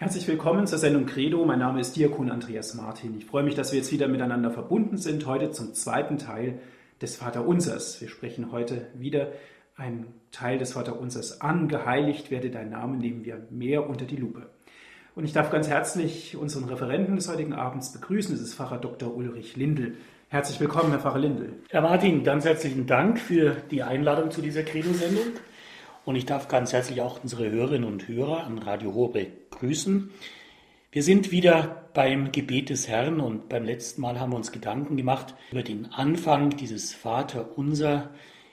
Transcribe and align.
Herzlich 0.00 0.26
willkommen 0.28 0.66
zur 0.66 0.78
Sendung 0.78 1.04
Credo. 1.04 1.44
Mein 1.44 1.58
Name 1.58 1.78
ist 1.78 1.94
Diakon 1.94 2.30
Andreas 2.30 2.72
Martin. 2.72 3.18
Ich 3.18 3.26
freue 3.26 3.42
mich, 3.42 3.54
dass 3.54 3.70
wir 3.70 3.80
jetzt 3.80 3.92
wieder 3.92 4.08
miteinander 4.08 4.50
verbunden 4.50 4.96
sind, 4.96 5.26
heute 5.26 5.50
zum 5.50 5.74
zweiten 5.74 6.16
Teil 6.16 6.58
des 7.02 7.16
Vaterunsers. 7.16 8.00
Wir 8.00 8.08
sprechen 8.08 8.50
heute 8.50 8.86
wieder 8.94 9.30
einen 9.76 10.06
Teil 10.32 10.56
des 10.56 10.72
Vaterunsers 10.72 11.42
an. 11.42 11.68
Geheiligt 11.68 12.30
werde 12.30 12.48
dein 12.48 12.70
Name, 12.70 12.96
nehmen 12.96 13.26
wir 13.26 13.46
mehr 13.50 13.90
unter 13.90 14.06
die 14.06 14.16
Lupe. 14.16 14.46
Und 15.14 15.26
ich 15.26 15.34
darf 15.34 15.50
ganz 15.50 15.68
herzlich 15.68 16.34
unseren 16.34 16.64
Referenten 16.64 17.16
des 17.16 17.28
heutigen 17.28 17.52
Abends 17.52 17.92
begrüßen. 17.92 18.34
Das 18.34 18.40
ist 18.40 18.54
Pfarrer 18.54 18.78
Dr. 18.78 19.14
Ulrich 19.14 19.56
Lindel. 19.56 19.98
Herzlich 20.30 20.58
willkommen, 20.60 20.92
Herr 20.92 21.00
Pfarrer 21.00 21.18
Lindel. 21.18 21.52
Herr 21.68 21.82
Martin, 21.82 22.24
ganz 22.24 22.46
herzlichen 22.46 22.86
Dank 22.86 23.18
für 23.18 23.54
die 23.70 23.82
Einladung 23.82 24.30
zu 24.30 24.40
dieser 24.40 24.62
Credo-Sendung. 24.62 25.24
Und 26.04 26.16
ich 26.16 26.24
darf 26.24 26.48
ganz 26.48 26.72
herzlich 26.72 27.02
auch 27.02 27.22
unsere 27.22 27.50
Hörerinnen 27.50 27.86
und 27.86 28.08
Hörer 28.08 28.44
an 28.44 28.58
Radio 28.58 28.94
Horbe 28.94 29.26
grüßen. 29.50 30.10
Wir 30.92 31.02
sind 31.02 31.30
wieder 31.30 31.88
beim 31.92 32.32
Gebet 32.32 32.70
des 32.70 32.88
Herrn 32.88 33.20
und 33.20 33.48
beim 33.48 33.64
letzten 33.64 34.00
Mal 34.00 34.18
haben 34.18 34.32
wir 34.32 34.36
uns 34.36 34.50
Gedanken 34.50 34.96
gemacht 34.96 35.34
über 35.52 35.62
den 35.62 35.86
Anfang 35.92 36.56
dieses 36.56 36.94
Vater 36.94 37.58
unser 37.58 38.10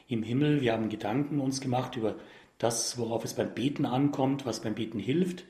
im 0.10 0.24
Himmel. 0.24 0.62
Wir 0.62 0.74
haben 0.74 0.90
Gedanken 0.90 1.40
uns 1.40 1.62
gemacht 1.62 1.96
über 1.96 2.16
das, 2.58 2.98
worauf 2.98 3.24
es 3.24 3.34
beim 3.34 3.54
Beten 3.54 3.86
ankommt, 3.86 4.46
was 4.46 4.62
beim 4.62 4.76
Beten 4.76 5.00
hilft. 5.00 5.46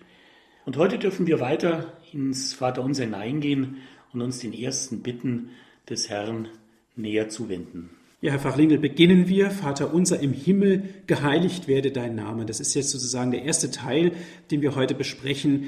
Und 0.66 0.78
heute 0.78 1.00
dürfen 1.00 1.26
wir 1.26 1.40
weiter 1.40 1.94
ins 2.14 2.54
Vater 2.54 2.84
unser 2.84 3.06
hineingehen 3.06 3.78
und 4.14 4.22
uns 4.22 4.40
den 4.40 4.54
ersten 4.54 5.02
Bitten 5.02 5.50
des 5.90 6.10
Herrn 6.10 6.50
näher 6.96 7.28
zuwenden. 7.30 7.97
Ja, 8.20 8.32
Herr 8.32 8.40
Fachlingel, 8.40 8.80
beginnen 8.80 9.28
wir. 9.28 9.52
Vater 9.52 9.94
unser 9.94 10.20
im 10.22 10.34
Himmel, 10.34 10.86
geheiligt 11.06 11.68
werde 11.68 11.92
dein 11.92 12.16
Name. 12.16 12.48
Das 12.48 12.60
ist 12.60 12.74
jetzt 12.74 12.90
sozusagen 12.90 13.30
der 13.30 13.44
erste 13.44 13.70
Teil, 13.70 14.12
den 14.50 14.64
wir 14.64 14.74
heute 14.74 14.96
besprechen. 14.96 15.66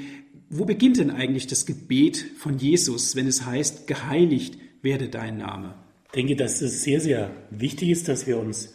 Wo 0.48 0.64
beginnt 0.64 0.98
denn 0.98 1.12
eigentlich 1.12 1.46
das 1.46 1.64
Gebet 1.64 2.26
von 2.38 2.58
Jesus, 2.58 3.14
wenn 3.14 3.28
es 3.28 3.46
heißt, 3.46 3.86
geheiligt 3.86 4.58
werde 4.82 5.08
dein 5.08 5.36
Name? 5.36 5.76
Ich 6.06 6.12
denke, 6.12 6.34
dass 6.34 6.60
es 6.60 6.82
sehr, 6.82 7.00
sehr 7.00 7.30
wichtig 7.50 7.90
ist, 7.90 8.08
dass 8.08 8.26
wir 8.26 8.36
uns 8.36 8.74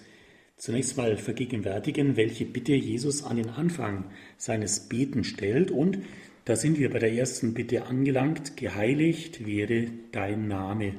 zunächst 0.56 0.96
mal 0.96 1.18
vergegenwärtigen, 1.18 2.16
welche 2.16 2.46
Bitte 2.46 2.76
Jesus 2.76 3.26
an 3.26 3.36
den 3.36 3.50
Anfang 3.50 4.06
seines 4.38 4.88
Beten 4.88 5.26
stellt. 5.26 5.70
Und 5.70 6.00
da 6.46 6.56
sind 6.56 6.80
wir 6.80 6.92
bei 6.92 7.00
der 7.00 7.12
ersten 7.12 7.54
Bitte 7.54 7.88
angelangt, 7.88 8.56
geheiligt 8.56 9.46
werde 9.46 9.90
dein 10.14 10.48
Name. 10.48 10.94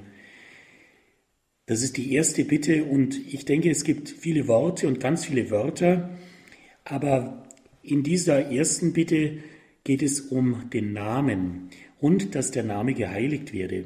Das 1.66 1.82
ist 1.82 1.96
die 1.96 2.12
erste 2.12 2.44
Bitte 2.44 2.84
und 2.84 3.18
ich 3.32 3.44
denke, 3.44 3.70
es 3.70 3.82
gibt 3.82 4.08
viele 4.08 4.46
Worte 4.46 4.86
und 4.86 5.00
ganz 5.00 5.24
viele 5.24 5.50
Wörter, 5.50 6.10
aber 6.84 7.44
in 7.82 8.04
dieser 8.04 8.52
ersten 8.52 8.92
Bitte 8.92 9.38
geht 9.82 10.00
es 10.02 10.20
um 10.20 10.70
den 10.70 10.92
Namen 10.92 11.70
und 12.00 12.36
dass 12.36 12.52
der 12.52 12.62
Name 12.62 12.94
geheiligt 12.94 13.52
werde. 13.52 13.84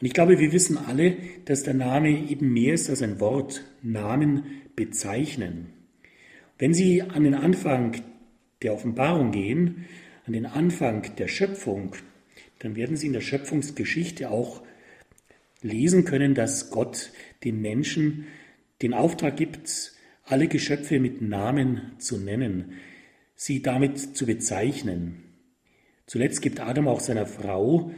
Und 0.00 0.06
ich 0.06 0.12
glaube, 0.12 0.38
wir 0.38 0.52
wissen 0.52 0.78
alle, 0.78 1.16
dass 1.44 1.64
der 1.64 1.74
Name 1.74 2.30
eben 2.30 2.52
mehr 2.52 2.74
ist 2.74 2.88
als 2.88 3.02
ein 3.02 3.18
Wort, 3.18 3.64
Namen 3.82 4.44
bezeichnen. 4.76 5.72
Wenn 6.56 6.72
Sie 6.72 7.02
an 7.02 7.24
den 7.24 7.34
Anfang 7.34 8.00
der 8.62 8.74
Offenbarung 8.74 9.32
gehen, 9.32 9.86
an 10.24 10.34
den 10.34 10.46
Anfang 10.46 11.16
der 11.16 11.26
Schöpfung, 11.26 11.96
dann 12.60 12.76
werden 12.76 12.96
Sie 12.96 13.08
in 13.08 13.12
der 13.12 13.20
Schöpfungsgeschichte 13.22 14.30
auch 14.30 14.62
lesen 15.62 16.04
können, 16.04 16.34
dass 16.34 16.70
Gott 16.70 17.12
den 17.44 17.60
Menschen 17.60 18.26
den 18.82 18.94
Auftrag 18.94 19.36
gibt, 19.36 19.92
alle 20.24 20.48
Geschöpfe 20.48 21.00
mit 21.00 21.22
Namen 21.22 21.92
zu 21.98 22.18
nennen, 22.18 22.72
sie 23.34 23.62
damit 23.62 24.16
zu 24.16 24.26
bezeichnen. 24.26 25.22
Zuletzt 26.06 26.42
gibt 26.42 26.60
Adam 26.60 26.88
auch 26.88 27.00
seiner 27.00 27.26
Frau, 27.26 27.90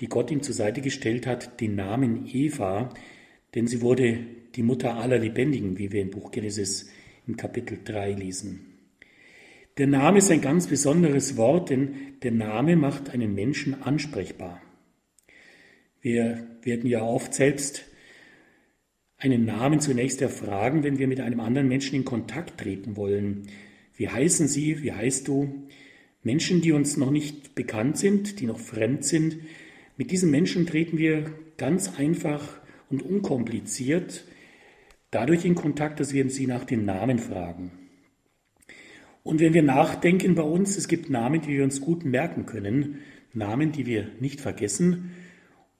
die 0.00 0.08
Gott 0.08 0.30
ihm 0.30 0.42
zur 0.42 0.54
Seite 0.54 0.80
gestellt 0.80 1.26
hat, 1.26 1.60
den 1.60 1.74
Namen 1.74 2.26
Eva, 2.26 2.90
denn 3.54 3.66
sie 3.66 3.82
wurde 3.82 4.18
die 4.54 4.62
Mutter 4.62 4.94
aller 4.94 5.18
Lebendigen, 5.18 5.78
wie 5.78 5.92
wir 5.92 6.02
im 6.02 6.10
Buch 6.10 6.30
Genesis 6.30 6.88
im 7.26 7.36
Kapitel 7.36 7.78
3 7.84 8.12
lesen. 8.12 8.66
Der 9.78 9.86
Name 9.86 10.18
ist 10.18 10.30
ein 10.30 10.40
ganz 10.40 10.66
besonderes 10.66 11.36
Wort, 11.36 11.70
denn 11.70 11.94
der 12.22 12.32
Name 12.32 12.76
macht 12.76 13.10
einen 13.10 13.34
Menschen 13.34 13.82
ansprechbar. 13.82 14.61
Wir 16.02 16.46
werden 16.62 16.90
ja 16.90 17.02
oft 17.02 17.32
selbst 17.32 17.84
einen 19.16 19.44
Namen 19.44 19.80
zunächst 19.80 20.20
erfragen, 20.20 20.82
wenn 20.82 20.98
wir 20.98 21.06
mit 21.06 21.20
einem 21.20 21.38
anderen 21.38 21.68
Menschen 21.68 21.94
in 21.94 22.04
Kontakt 22.04 22.60
treten 22.60 22.96
wollen. 22.96 23.46
Wie 23.94 24.08
heißen 24.08 24.48
Sie? 24.48 24.82
Wie 24.82 24.92
heißt 24.92 25.28
du? 25.28 25.68
Menschen, 26.24 26.60
die 26.60 26.72
uns 26.72 26.96
noch 26.96 27.12
nicht 27.12 27.54
bekannt 27.54 27.98
sind, 27.98 28.40
die 28.40 28.46
noch 28.46 28.58
fremd 28.58 29.04
sind, 29.04 29.38
mit 29.96 30.10
diesen 30.10 30.30
Menschen 30.30 30.66
treten 30.66 30.98
wir 30.98 31.32
ganz 31.56 31.98
einfach 31.98 32.60
und 32.90 33.02
unkompliziert 33.02 34.24
dadurch 35.12 35.44
in 35.44 35.54
Kontakt, 35.54 36.00
dass 36.00 36.12
wir 36.12 36.28
sie 36.30 36.46
nach 36.48 36.64
den 36.64 36.84
Namen 36.84 37.18
fragen. 37.18 37.70
Und 39.22 39.38
wenn 39.38 39.54
wir 39.54 39.62
nachdenken 39.62 40.34
bei 40.34 40.42
uns, 40.42 40.76
es 40.76 40.88
gibt 40.88 41.10
Namen, 41.10 41.42
die 41.42 41.50
wir 41.50 41.62
uns 41.62 41.80
gut 41.80 42.04
merken 42.04 42.46
können, 42.46 42.98
Namen, 43.32 43.70
die 43.70 43.86
wir 43.86 44.08
nicht 44.18 44.40
vergessen, 44.40 45.12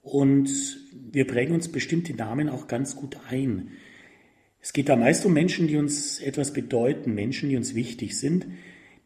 und 0.03 0.51
wir 1.13 1.27
prägen 1.27 1.55
uns 1.55 1.69
bestimmte 1.69 2.15
Namen 2.15 2.49
auch 2.49 2.67
ganz 2.67 2.97
gut 2.97 3.17
ein. 3.31 3.69
Es 4.61 4.73
geht 4.73 4.89
da 4.89 4.97
meist 4.97 5.25
um 5.25 5.33
Menschen, 5.33 5.67
die 5.69 5.77
uns 5.77 6.21
etwas 6.21 6.53
bedeuten, 6.53 7.15
Menschen, 7.15 7.49
die 7.49 7.57
uns 7.57 7.75
wichtig 7.75 8.19
sind, 8.19 8.47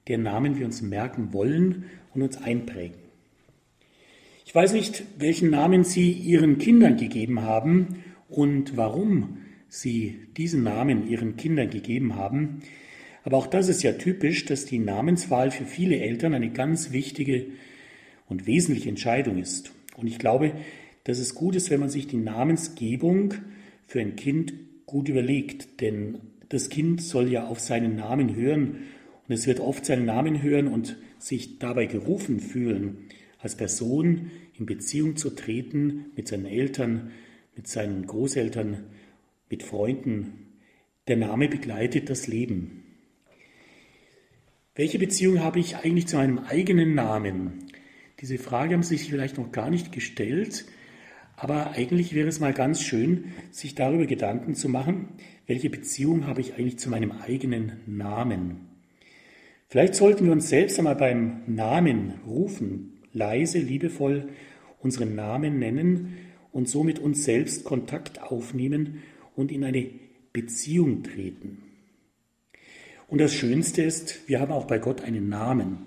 deren 0.09 0.23
Namen 0.23 0.59
wir 0.59 0.67
uns 0.67 0.83
merken 0.83 1.33
wollen 1.33 1.85
und 2.15 2.23
uns 2.23 2.37
einprägen. 2.37 2.99
Ich 4.45 4.55
weiß 4.55 4.73
nicht, 4.73 5.05
welchen 5.19 5.51
Namen 5.51 5.85
Sie 5.85 6.13
Ihren 6.13 6.59
Kindern 6.59 6.97
gegeben 6.97 7.43
haben 7.43 8.05
und 8.29 8.77
warum 8.77 9.39
Sie 9.69 10.21
diesen 10.37 10.63
Namen 10.63 11.09
Ihren 11.09 11.37
Kindern 11.37 11.69
gegeben 11.69 12.15
haben. 12.15 12.63
Aber 13.25 13.39
auch 13.39 13.49
das 13.49 13.69
ist 13.69 13.83
ja 13.83 13.93
typisch, 13.93 14.45
dass 14.45 14.65
die 14.65 14.79
Namenswahl 14.79 15.51
für 15.51 15.65
viele 15.65 15.99
Eltern 15.99 16.33
eine 16.33 16.51
ganz 16.51 16.93
wichtige 16.93 17.47
und 18.29 18.47
wesentliche 18.47 18.89
Entscheidung 18.89 19.39
ist. 19.39 19.73
Und 19.97 20.07
ich 20.07 20.19
glaube, 20.19 20.53
dass 21.07 21.21
es 21.21 21.37
gut 21.37 21.55
ist, 21.55 21.71
wenn 21.71 21.79
man 21.79 21.89
sich 21.89 22.09
die 22.09 22.17
Namensgebung 22.17 23.35
für 23.87 24.01
ein 24.01 24.17
Kind 24.17 24.55
gut 24.87 25.09
überlegt, 25.09 25.81
denn 25.81 26.19
das 26.49 26.69
Kind 26.69 27.01
soll 27.01 27.31
ja 27.31 27.47
auf 27.47 27.61
seinen 27.61 27.95
Namen 27.95 28.35
hören 28.35 28.79
und 29.29 29.35
es 29.35 29.47
wird 29.47 29.61
oft 29.61 29.87
seinen 29.87 30.05
Namen 30.05 30.43
hören 30.43 30.67
und 30.67 30.97
sich 31.21 31.61
dabei 31.61 31.87
gerufen 31.87 32.41
fühlen, 32.41 33.07
als 33.39 33.57
Person 33.57 34.33
in 34.59 34.67
Beziehung 34.67 35.17
zu 35.17 35.31
treten 35.31 36.07
mit 36.17 36.27
seinen 36.27 36.47
Eltern, 36.47 37.13
mit 37.55 37.69
seinen 37.69 38.05
Großeltern, 38.05 38.83
mit 39.49 39.63
Freunden. 39.63 40.49
Der 41.07 41.17
Name 41.17 41.49
begleitet 41.49 42.11
das 42.11 42.27
Leben. 42.27 42.83
Welche 44.75 44.99
Beziehung 44.99 45.39
habe 45.39 45.61
ich 45.61 45.77
eigentlich 45.77 46.09
zu 46.09 46.17
meinem 46.17 46.41
eigenen 46.41 46.97
Namen? 46.97 47.69
Diese 48.21 48.39
Frage 48.39 48.75
haben 48.75 48.83
Sie 48.83 48.97
sich 48.97 49.09
vielleicht 49.09 49.39
noch 49.39 49.53
gar 49.53 49.71
nicht 49.71 49.93
gestellt. 49.93 50.67
Aber 51.37 51.73
eigentlich 51.73 52.15
wäre 52.15 52.29
es 52.29 52.41
mal 52.41 52.55
ganz 52.55 52.81
schön, 52.81 53.27
sich 53.51 53.75
darüber 53.75 54.07
Gedanken 54.07 54.55
zu 54.55 54.71
machen, 54.71 55.09
welche 55.47 55.69
Beziehung 55.69 56.27
habe 56.27 56.41
ich 56.41 56.55
eigentlich 56.55 56.79
zu 56.79 56.89
meinem 56.89 57.13
eigenen 57.13 57.81
Namen. 57.87 58.69
Vielleicht 59.69 59.95
sollten 59.95 60.25
wir 60.25 60.33
uns 60.33 60.49
selbst 60.49 60.79
einmal 60.79 60.97
beim 60.97 61.43
Namen 61.47 62.15
rufen, 62.27 63.01
leise, 63.13 63.59
liebevoll 63.59 64.29
unseren 64.81 65.15
Namen 65.15 65.59
nennen 65.59 66.17
und 66.53 66.69
so 66.69 66.83
mit 66.83 66.99
uns 66.99 67.25
selbst 67.25 67.65
Kontakt 67.65 68.23
aufnehmen 68.23 69.03
und 69.35 69.53
in 69.53 69.65
eine 69.65 69.91
Beziehung 70.33 71.03
treten. 71.03 71.63
Und 73.09 73.21
das 73.21 73.35
Schönste 73.35 73.83
ist, 73.83 74.29
wir 74.29 74.41
haben 74.41 74.53
auch 74.53 74.67
bei 74.67 74.79
Gott 74.79 75.03
einen 75.03 75.29
Namen. 75.29 75.87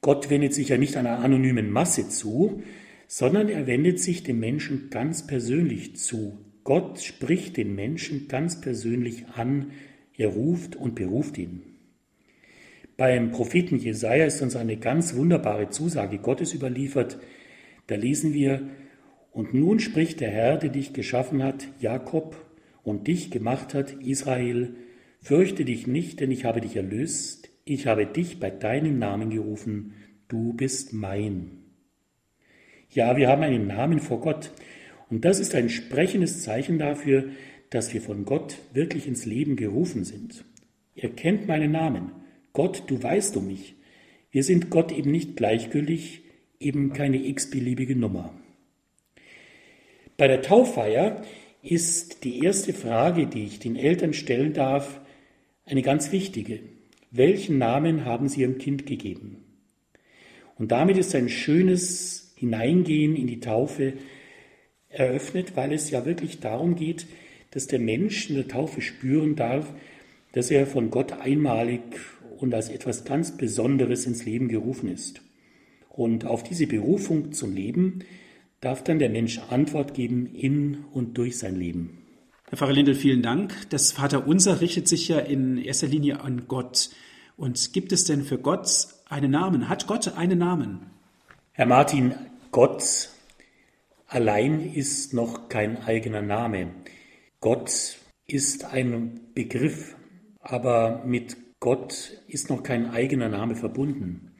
Gott 0.00 0.30
wendet 0.30 0.54
sich 0.54 0.68
ja 0.68 0.78
nicht 0.78 0.96
einer 0.96 1.18
anonymen 1.18 1.70
Masse 1.70 2.08
zu, 2.08 2.62
sondern 3.06 3.48
er 3.48 3.66
wendet 3.66 4.00
sich 4.00 4.22
dem 4.22 4.40
Menschen 4.40 4.90
ganz 4.90 5.26
persönlich 5.26 5.96
zu. 5.96 6.38
Gott 6.64 7.00
spricht 7.00 7.56
den 7.56 7.74
Menschen 7.74 8.28
ganz 8.28 8.60
persönlich 8.60 9.26
an, 9.34 9.70
er 10.16 10.28
ruft 10.28 10.76
und 10.76 10.94
beruft 10.94 11.38
ihn. 11.38 11.62
Beim 12.96 13.30
Propheten 13.30 13.76
Jesaja 13.76 14.24
ist 14.24 14.40
uns 14.40 14.56
eine 14.56 14.78
ganz 14.78 15.14
wunderbare 15.14 15.68
Zusage 15.68 16.18
Gottes 16.18 16.54
überliefert. 16.54 17.18
Da 17.86 17.94
lesen 17.94 18.32
wir, 18.32 18.68
und 19.32 19.52
nun 19.52 19.80
spricht 19.80 20.20
der 20.20 20.30
Herr, 20.30 20.56
der 20.56 20.70
dich 20.70 20.94
geschaffen 20.94 21.42
hat, 21.42 21.68
Jakob, 21.78 22.36
und 22.82 23.06
dich 23.06 23.30
gemacht 23.30 23.74
hat, 23.74 23.92
Israel, 23.92 24.74
fürchte 25.20 25.66
dich 25.66 25.86
nicht, 25.86 26.20
denn 26.20 26.30
ich 26.30 26.46
habe 26.46 26.62
dich 26.62 26.74
erlöst, 26.74 27.50
ich 27.66 27.86
habe 27.86 28.06
dich 28.06 28.40
bei 28.40 28.48
deinem 28.48 28.98
Namen 28.98 29.28
gerufen, 29.28 29.92
du 30.28 30.54
bist 30.54 30.94
mein. 30.94 31.65
Ja, 32.96 33.14
wir 33.18 33.28
haben 33.28 33.42
einen 33.42 33.66
Namen 33.66 34.00
vor 34.00 34.22
Gott. 34.22 34.50
Und 35.10 35.26
das 35.26 35.38
ist 35.38 35.54
ein 35.54 35.68
sprechendes 35.68 36.42
Zeichen 36.42 36.78
dafür, 36.78 37.28
dass 37.68 37.92
wir 37.92 38.00
von 38.00 38.24
Gott 38.24 38.56
wirklich 38.72 39.06
ins 39.06 39.26
Leben 39.26 39.54
gerufen 39.54 40.02
sind. 40.04 40.46
Er 40.94 41.10
kennt 41.10 41.46
meinen 41.46 41.72
Namen. 41.72 42.12
Gott, 42.54 42.84
du 42.86 43.02
weißt 43.02 43.36
um 43.36 43.48
mich. 43.48 43.74
Wir 44.30 44.42
sind 44.42 44.70
Gott 44.70 44.92
eben 44.92 45.10
nicht 45.10 45.36
gleichgültig, 45.36 46.22
eben 46.58 46.94
keine 46.94 47.18
x-beliebige 47.18 47.94
Nummer. 47.94 48.32
Bei 50.16 50.26
der 50.26 50.40
Tauffeier 50.40 51.22
ist 51.62 52.24
die 52.24 52.42
erste 52.42 52.72
Frage, 52.72 53.26
die 53.26 53.44
ich 53.44 53.58
den 53.58 53.76
Eltern 53.76 54.14
stellen 54.14 54.54
darf, 54.54 55.02
eine 55.66 55.82
ganz 55.82 56.12
wichtige. 56.12 56.60
Welchen 57.10 57.58
Namen 57.58 58.06
haben 58.06 58.30
Sie 58.30 58.40
Ihrem 58.40 58.56
Kind 58.56 58.86
gegeben? 58.86 59.44
Und 60.58 60.72
damit 60.72 60.96
ist 60.96 61.14
ein 61.14 61.28
schönes 61.28 62.25
Hineingehen 62.36 63.16
in 63.16 63.26
die 63.26 63.40
Taufe 63.40 63.94
eröffnet, 64.88 65.56
weil 65.56 65.72
es 65.72 65.90
ja 65.90 66.06
wirklich 66.06 66.38
darum 66.38 66.76
geht, 66.76 67.06
dass 67.50 67.66
der 67.66 67.80
Mensch 67.80 68.28
in 68.30 68.36
der 68.36 68.48
Taufe 68.48 68.80
spüren 68.80 69.34
darf, 69.34 69.72
dass 70.32 70.50
er 70.50 70.66
von 70.66 70.90
Gott 70.90 71.12
einmalig 71.12 71.80
und 72.38 72.54
als 72.54 72.68
etwas 72.68 73.04
ganz 73.04 73.36
Besonderes 73.36 74.06
ins 74.06 74.24
Leben 74.24 74.48
gerufen 74.48 74.90
ist. 74.90 75.22
Und 75.88 76.26
auf 76.26 76.42
diese 76.42 76.66
Berufung 76.66 77.32
zum 77.32 77.54
Leben 77.54 78.00
darf 78.60 78.84
dann 78.84 78.98
der 78.98 79.08
Mensch 79.08 79.38
Antwort 79.48 79.94
geben 79.94 80.26
in 80.34 80.84
und 80.92 81.16
durch 81.16 81.38
sein 81.38 81.56
Leben. 81.56 82.02
Herr 82.48 82.58
Pfarrer 82.58 82.74
Lindel, 82.74 82.94
vielen 82.94 83.22
Dank. 83.22 83.54
Das 83.70 83.92
Vaterunser 83.92 84.60
richtet 84.60 84.86
sich 84.88 85.08
ja 85.08 85.18
in 85.18 85.56
erster 85.56 85.88
Linie 85.88 86.20
an 86.20 86.46
Gott. 86.46 86.90
Und 87.36 87.72
gibt 87.72 87.92
es 87.92 88.04
denn 88.04 88.22
für 88.22 88.38
Gott 88.38 88.88
einen 89.08 89.30
Namen? 89.30 89.68
Hat 89.68 89.86
Gott 89.86 90.16
einen 90.16 90.38
Namen? 90.38 90.90
Herr 91.58 91.64
Martin, 91.64 92.14
Gott 92.50 93.08
allein 94.08 94.74
ist 94.74 95.14
noch 95.14 95.48
kein 95.48 95.78
eigener 95.78 96.20
Name. 96.20 96.68
Gott 97.40 97.96
ist 98.26 98.66
ein 98.66 99.20
Begriff, 99.34 99.96
aber 100.40 101.02
mit 101.06 101.38
Gott 101.58 102.20
ist 102.28 102.50
noch 102.50 102.62
kein 102.62 102.90
eigener 102.90 103.30
Name 103.30 103.56
verbunden. 103.56 104.32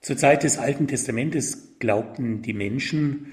Zur 0.00 0.16
Zeit 0.16 0.42
des 0.42 0.58
Alten 0.58 0.88
Testamentes 0.88 1.78
glaubten 1.78 2.42
die 2.42 2.54
Menschen 2.54 3.26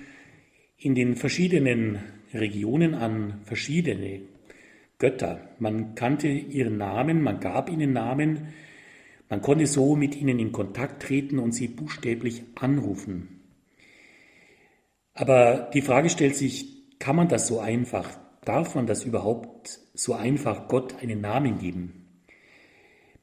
in 0.77 0.93
den 0.93 1.15
verschiedenen 1.15 1.97
Regionen 2.31 2.93
an 2.93 3.41
verschiedene 3.43 4.21
Götter. 4.99 5.49
Man 5.57 5.95
kannte 5.95 6.27
ihren 6.27 6.77
Namen, 6.77 7.23
man 7.23 7.39
gab 7.39 7.71
ihnen 7.71 7.91
Namen, 7.91 8.53
man 9.31 9.41
konnte 9.41 9.65
so 9.65 9.95
mit 9.95 10.17
ihnen 10.19 10.39
in 10.39 10.51
Kontakt 10.51 11.03
treten 11.03 11.39
und 11.39 11.53
sie 11.53 11.69
buchstäblich 11.69 12.43
anrufen. 12.55 13.39
Aber 15.13 15.69
die 15.73 15.81
Frage 15.81 16.09
stellt 16.09 16.35
sich, 16.35 16.99
kann 16.99 17.15
man 17.15 17.29
das 17.29 17.47
so 17.47 17.61
einfach? 17.61 18.19
Darf 18.43 18.75
man 18.75 18.87
das 18.87 19.05
überhaupt 19.05 19.79
so 19.93 20.15
einfach 20.15 20.67
Gott 20.67 21.01
einen 21.01 21.21
Namen 21.21 21.59
geben? 21.59 22.07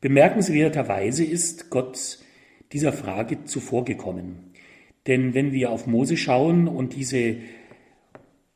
Bemerkenswerterweise 0.01 1.25
ist 1.25 1.69
Gott 1.69 2.21
dieser 2.73 2.95
Frage 2.95 3.45
zuvorgekommen. 3.45 4.55
Denn 5.07 5.35
wenn 5.35 5.53
wir 5.53 5.71
auf 5.71 5.87
Mose 5.87 6.17
schauen 6.17 6.69
und 6.69 6.97
diese 6.97 7.37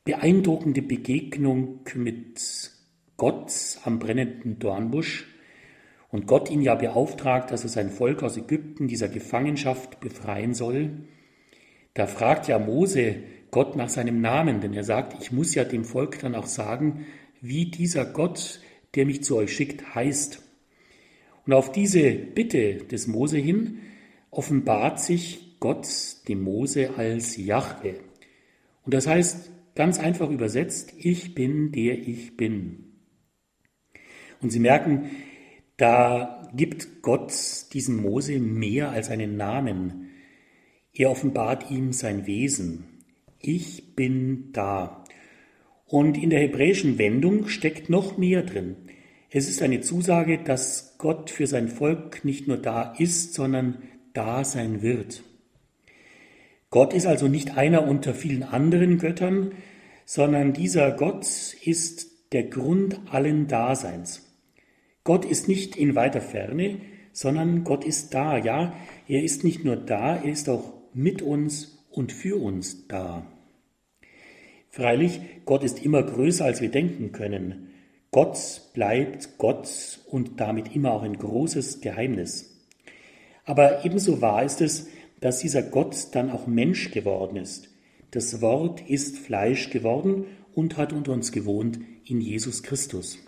beeindruckende 0.04 0.81
Begegnung 0.81 1.81
mit 1.96 2.70
Gott 3.19 3.52
am 3.84 3.99
brennenden 3.99 4.58
Dornbusch 4.58 5.31
und 6.12 6.26
Gott 6.26 6.50
ihn 6.50 6.61
ja 6.61 6.76
beauftragt, 6.76 7.50
dass 7.50 7.64
er 7.64 7.70
sein 7.70 7.91
Volk 7.91 8.23
aus 8.23 8.37
Ägypten 8.37 8.87
dieser 8.87 9.09
Gefangenschaft 9.09 9.99
befreien 9.99 10.55
soll, 10.55 10.91
da 11.94 12.06
fragt 12.06 12.49
ja 12.49 12.59
Mose 12.59 13.17
Gott 13.50 13.76
nach 13.76 13.88
seinem 13.88 14.20
Namen, 14.20 14.61
denn 14.61 14.73
er 14.73 14.85
sagt, 14.85 15.20
ich 15.20 15.32
muss 15.32 15.55
ja 15.55 15.64
dem 15.64 15.85
Volk 15.85 16.20
dann 16.20 16.35
auch 16.35 16.47
sagen, 16.47 17.06
wie 17.41 17.67
dieser 17.67 18.05
Gott, 18.05 18.61
der 18.94 19.06
mich 19.06 19.25
zu 19.25 19.37
euch 19.37 19.55
schickt, 19.55 19.94
heißt. 19.94 20.43
Und 21.47 21.53
auf 21.55 21.73
diese 21.73 22.12
Bitte 22.12 22.76
des 22.76 23.06
Mose 23.06 23.38
hin 23.38 23.79
offenbart 24.31 25.00
sich 25.00 25.56
Gott 25.61 25.88
dem 26.29 26.43
Mose 26.43 26.91
als 26.97 27.37
Jahwe. 27.37 27.97
Und 28.85 28.94
das 28.94 29.06
heißt 29.06 29.50
ganz 29.75 29.99
einfach 29.99 30.31
übersetzt, 30.31 30.93
ich 30.99 31.35
bin 31.35 31.73
der 31.73 31.99
ich 31.99 32.37
bin. 32.37 32.85
Und 34.41 34.50
Sie 34.50 34.61
merken, 34.61 35.11
da 35.77 36.49
gibt 36.55 37.03
Gott 37.03 37.33
diesem 37.73 38.03
Mose 38.03 38.39
mehr 38.39 38.91
als 38.91 39.11
einen 39.11 39.37
Namen. 39.37 40.11
Er 40.93 41.11
offenbart 41.11 41.71
ihm 41.71 41.93
sein 41.93 42.27
Wesen. 42.27 42.85
Ich 43.41 43.97
bin 43.97 44.53
da. 44.53 45.05
Und 45.87 46.17
in 46.17 46.31
der 46.31 46.41
hebräischen 46.41 46.99
Wendung 46.99 47.49
steckt 47.49 47.91
noch 47.91 48.17
mehr 48.17 48.43
drin. 48.43 48.77
Es 49.31 49.49
ist 49.49 49.63
eine 49.63 49.81
Zusage, 49.81 50.39
dass 50.39 50.97
Gott 50.99 51.31
für 51.31 51.47
sein 51.47 51.69
Volk 51.69 52.25
nicht 52.25 52.49
nur 52.49 52.59
da 52.59 52.95
ist, 52.99 53.35
sondern 53.35 53.83
da 54.13 54.45
sein 54.45 54.83
wird. 54.83 55.25
Gott 56.71 56.95
ist 56.95 57.07
also 57.07 57.29
nicht 57.29 57.57
einer 57.57 57.87
unter 57.87 58.15
vielen 58.15 58.43
anderen 58.43 58.99
Göttern, 58.99 59.53
sondern 60.05 60.53
dieser 60.53 60.91
Gott 60.93 61.27
ist 61.63 62.33
der 62.33 62.45
Grund 62.45 63.01
allen 63.11 63.47
Daseins. 63.47 64.22
Gott 65.04 65.25
ist 65.25 65.49
nicht 65.49 65.76
in 65.76 65.94
weiter 65.94 66.20
Ferne, 66.20 66.78
sondern 67.12 67.64
Gott 67.64 67.84
ist 67.84 68.14
da. 68.14 68.38
Ja, 68.38 68.75
er 69.08 69.22
ist 69.22 69.44
nicht 69.44 69.64
nur 69.64 69.76
da, 69.76 70.16
er 70.16 70.31
ist 70.31 70.49
auch 70.49 70.72
mit 70.94 71.22
uns 71.22 71.84
und 71.90 72.12
für 72.12 72.40
uns 72.40 72.87
da. 72.88 73.26
Freilich, 74.70 75.20
Gott 75.44 75.64
ist 75.64 75.84
immer 75.84 76.02
größer, 76.02 76.44
als 76.44 76.60
wir 76.60 76.70
denken 76.70 77.12
können. 77.12 77.70
Gott 78.10 78.62
bleibt 78.75 79.38
Gott 79.38 80.00
und 80.06 80.40
damit 80.40 80.75
immer 80.75 80.93
auch 80.93 81.02
ein 81.02 81.19
großes 81.19 81.81
Geheimnis. 81.81 82.64
Aber 83.44 83.84
ebenso 83.84 84.20
wahr 84.20 84.44
ist 84.44 84.60
es, 84.60 84.88
dass 85.20 85.40
dieser 85.40 85.62
Gott 85.62 86.08
dann 86.12 86.31
auch 86.31 86.46
Mensch 86.46 86.90
geworden 86.90 87.37
ist. 87.37 87.69
Das 88.10 88.40
Wort 88.40 88.88
ist 88.88 89.19
Fleisch 89.19 89.70
geworden 89.70 90.26
und 90.54 90.76
hat 90.76 90.93
unter 90.93 91.12
uns 91.12 91.32
gewohnt 91.32 91.81
in 92.04 92.20
Jesus 92.20 92.62
Christus. 92.62 93.19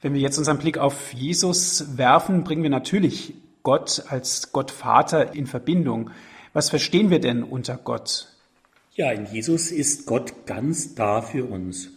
Wenn 0.00 0.14
wir 0.14 0.20
jetzt 0.20 0.38
unseren 0.38 0.58
Blick 0.58 0.78
auf 0.78 1.12
Jesus 1.12 1.98
werfen, 1.98 2.44
bringen 2.44 2.62
wir 2.62 2.70
natürlich 2.70 3.34
Gott 3.64 4.04
als 4.08 4.52
Gott 4.52 4.70
Vater 4.70 5.34
in 5.34 5.46
Verbindung. 5.46 6.10
Was 6.52 6.70
verstehen 6.70 7.10
wir 7.10 7.18
denn 7.18 7.42
unter 7.42 7.76
Gott? 7.76 8.28
Ja, 8.94 9.10
in 9.10 9.26
Jesus 9.26 9.72
ist 9.72 10.06
Gott 10.06 10.46
ganz 10.46 10.94
da 10.94 11.20
für 11.20 11.44
uns. 11.44 11.90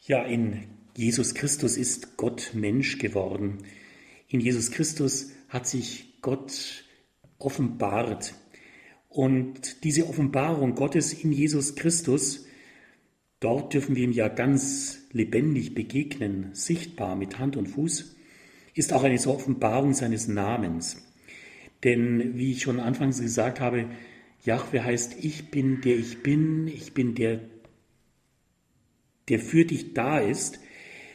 Ja, 0.00 0.24
in 0.24 0.64
Jesus 0.96 1.34
Christus 1.34 1.76
ist 1.76 2.16
Gott 2.16 2.50
Mensch 2.54 2.98
geworden. 2.98 3.58
In 4.26 4.40
Jesus 4.40 4.72
Christus 4.72 5.30
hat 5.48 5.68
sich 5.68 6.20
Gott 6.20 6.84
offenbart. 7.38 8.34
Und 9.08 9.84
diese 9.84 10.08
Offenbarung 10.08 10.74
Gottes 10.74 11.12
in 11.12 11.30
Jesus 11.30 11.76
Christus, 11.76 12.44
dort 13.40 13.74
dürfen 13.74 13.96
wir 13.96 14.04
ihm 14.04 14.12
ja 14.12 14.28
ganz 14.28 14.98
lebendig 15.12 15.74
begegnen, 15.74 16.50
sichtbar 16.52 17.16
mit 17.16 17.38
Hand 17.38 17.56
und 17.56 17.68
Fuß, 17.68 18.16
ist 18.74 18.92
auch 18.92 19.04
eine 19.04 19.18
Offenbarung 19.26 19.94
seines 19.94 20.28
Namens. 20.28 21.04
Denn 21.84 22.36
wie 22.36 22.52
ich 22.52 22.62
schon 22.62 22.80
anfangs 22.80 23.20
gesagt 23.20 23.60
habe, 23.60 23.86
Jahwe 24.44 24.84
heißt, 24.84 25.24
ich 25.24 25.50
bin 25.50 25.80
der 25.80 25.96
ich 25.96 26.22
bin, 26.22 26.68
ich 26.68 26.92
bin 26.92 27.14
der, 27.14 27.40
der 29.28 29.38
für 29.38 29.64
dich 29.64 29.94
da 29.94 30.18
ist, 30.18 30.60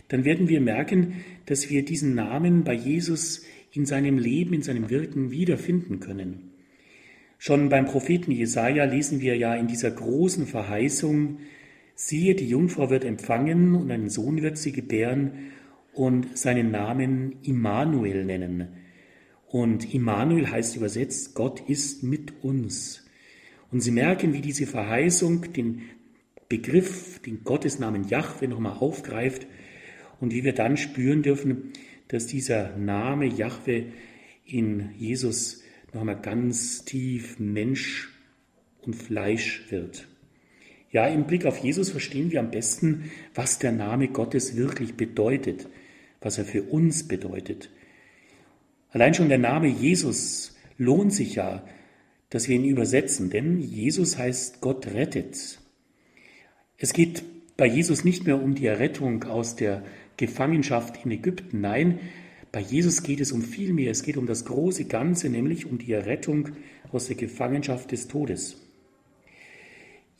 dann 0.07 0.25
werden 0.25 0.49
wir 0.49 0.61
merken, 0.61 1.23
dass 1.45 1.69
wir 1.69 1.83
diesen 1.83 2.15
Namen 2.15 2.63
bei 2.63 2.73
Jesus 2.73 3.43
in 3.71 3.85
seinem 3.85 4.17
Leben, 4.17 4.53
in 4.53 4.61
seinem 4.61 4.89
Wirken 4.89 5.31
wiederfinden 5.31 5.99
können. 5.99 6.51
Schon 7.39 7.69
beim 7.69 7.85
Propheten 7.85 8.31
Jesaja 8.31 8.85
lesen 8.85 9.19
wir 9.19 9.35
ja 9.35 9.55
in 9.55 9.67
dieser 9.67 9.91
großen 9.91 10.45
Verheißung, 10.45 11.39
siehe, 11.95 12.35
die 12.35 12.47
Jungfrau 12.47 12.89
wird 12.89 13.05
empfangen 13.05 13.75
und 13.75 13.91
einen 13.91 14.09
Sohn 14.09 14.41
wird 14.41 14.57
sie 14.57 14.71
gebären 14.71 15.51
und 15.93 16.37
seinen 16.37 16.71
Namen 16.71 17.37
Immanuel 17.43 18.25
nennen. 18.25 18.69
Und 19.47 19.93
Immanuel 19.93 20.49
heißt 20.49 20.75
übersetzt, 20.75 21.35
Gott 21.35 21.61
ist 21.69 22.03
mit 22.03 22.43
uns. 22.43 23.05
Und 23.71 23.81
Sie 23.81 23.91
merken, 23.91 24.33
wie 24.33 24.41
diese 24.41 24.65
Verheißung 24.65 25.53
den 25.53 25.83
Begriff, 26.49 27.19
den 27.19 27.43
Gottesnamen 27.43 28.07
Jahwe 28.07 28.47
nochmal 28.47 28.77
aufgreift 28.77 29.47
und 30.19 30.33
wie 30.33 30.43
wir 30.43 30.53
dann 30.53 30.77
spüren 30.77 31.23
dürfen, 31.23 31.73
dass 32.07 32.27
dieser 32.27 32.77
Name 32.77 33.25
Jahwe 33.25 33.85
in 34.45 34.91
Jesus 34.97 35.63
nochmal 35.93 36.19
ganz 36.19 36.85
tief 36.85 37.39
Mensch 37.39 38.09
und 38.81 38.95
Fleisch 38.95 39.65
wird. 39.69 40.07
Ja, 40.93 41.07
im 41.07 41.25
Blick 41.25 41.47
auf 41.47 41.57
Jesus 41.57 41.89
verstehen 41.89 42.31
wir 42.31 42.39
am 42.39 42.51
besten, 42.51 43.11
was 43.33 43.57
der 43.57 43.71
Name 43.71 44.09
Gottes 44.09 44.55
wirklich 44.55 44.93
bedeutet, 44.93 45.67
was 46.21 46.37
er 46.37 46.45
für 46.45 46.61
uns 46.61 47.07
bedeutet. 47.07 47.71
Allein 48.91 49.15
schon 49.15 49.27
der 49.27 49.39
Name 49.39 49.67
Jesus 49.67 50.55
lohnt 50.77 51.11
sich 51.11 51.33
ja, 51.33 51.65
dass 52.29 52.47
wir 52.47 52.55
ihn 52.55 52.65
übersetzen, 52.65 53.31
denn 53.31 53.59
Jesus 53.59 54.19
heißt 54.19 54.61
Gott 54.61 54.85
rettet. 54.85 55.59
Es 56.77 56.93
geht 56.93 57.23
bei 57.57 57.65
Jesus 57.65 58.03
nicht 58.03 58.27
mehr 58.27 58.41
um 58.41 58.53
die 58.53 58.67
Errettung 58.67 59.23
aus 59.23 59.55
der 59.55 59.83
Gefangenschaft 60.17 61.03
in 61.03 61.11
Ägypten, 61.11 61.59
nein, 61.59 61.99
Bei 62.51 62.59
Jesus 62.59 63.01
geht 63.01 63.19
es 63.19 63.31
um 63.31 63.41
viel 63.41 63.73
mehr. 63.73 63.89
Es 63.89 64.03
geht 64.03 64.15
um 64.15 64.27
das 64.27 64.45
große 64.45 64.85
Ganze, 64.85 65.27
nämlich 65.27 65.65
um 65.65 65.79
die 65.79 65.91
Errettung 65.91 66.49
aus 66.91 67.07
der 67.07 67.15
Gefangenschaft 67.15 67.91
des 67.91 68.07
Todes. 68.07 68.62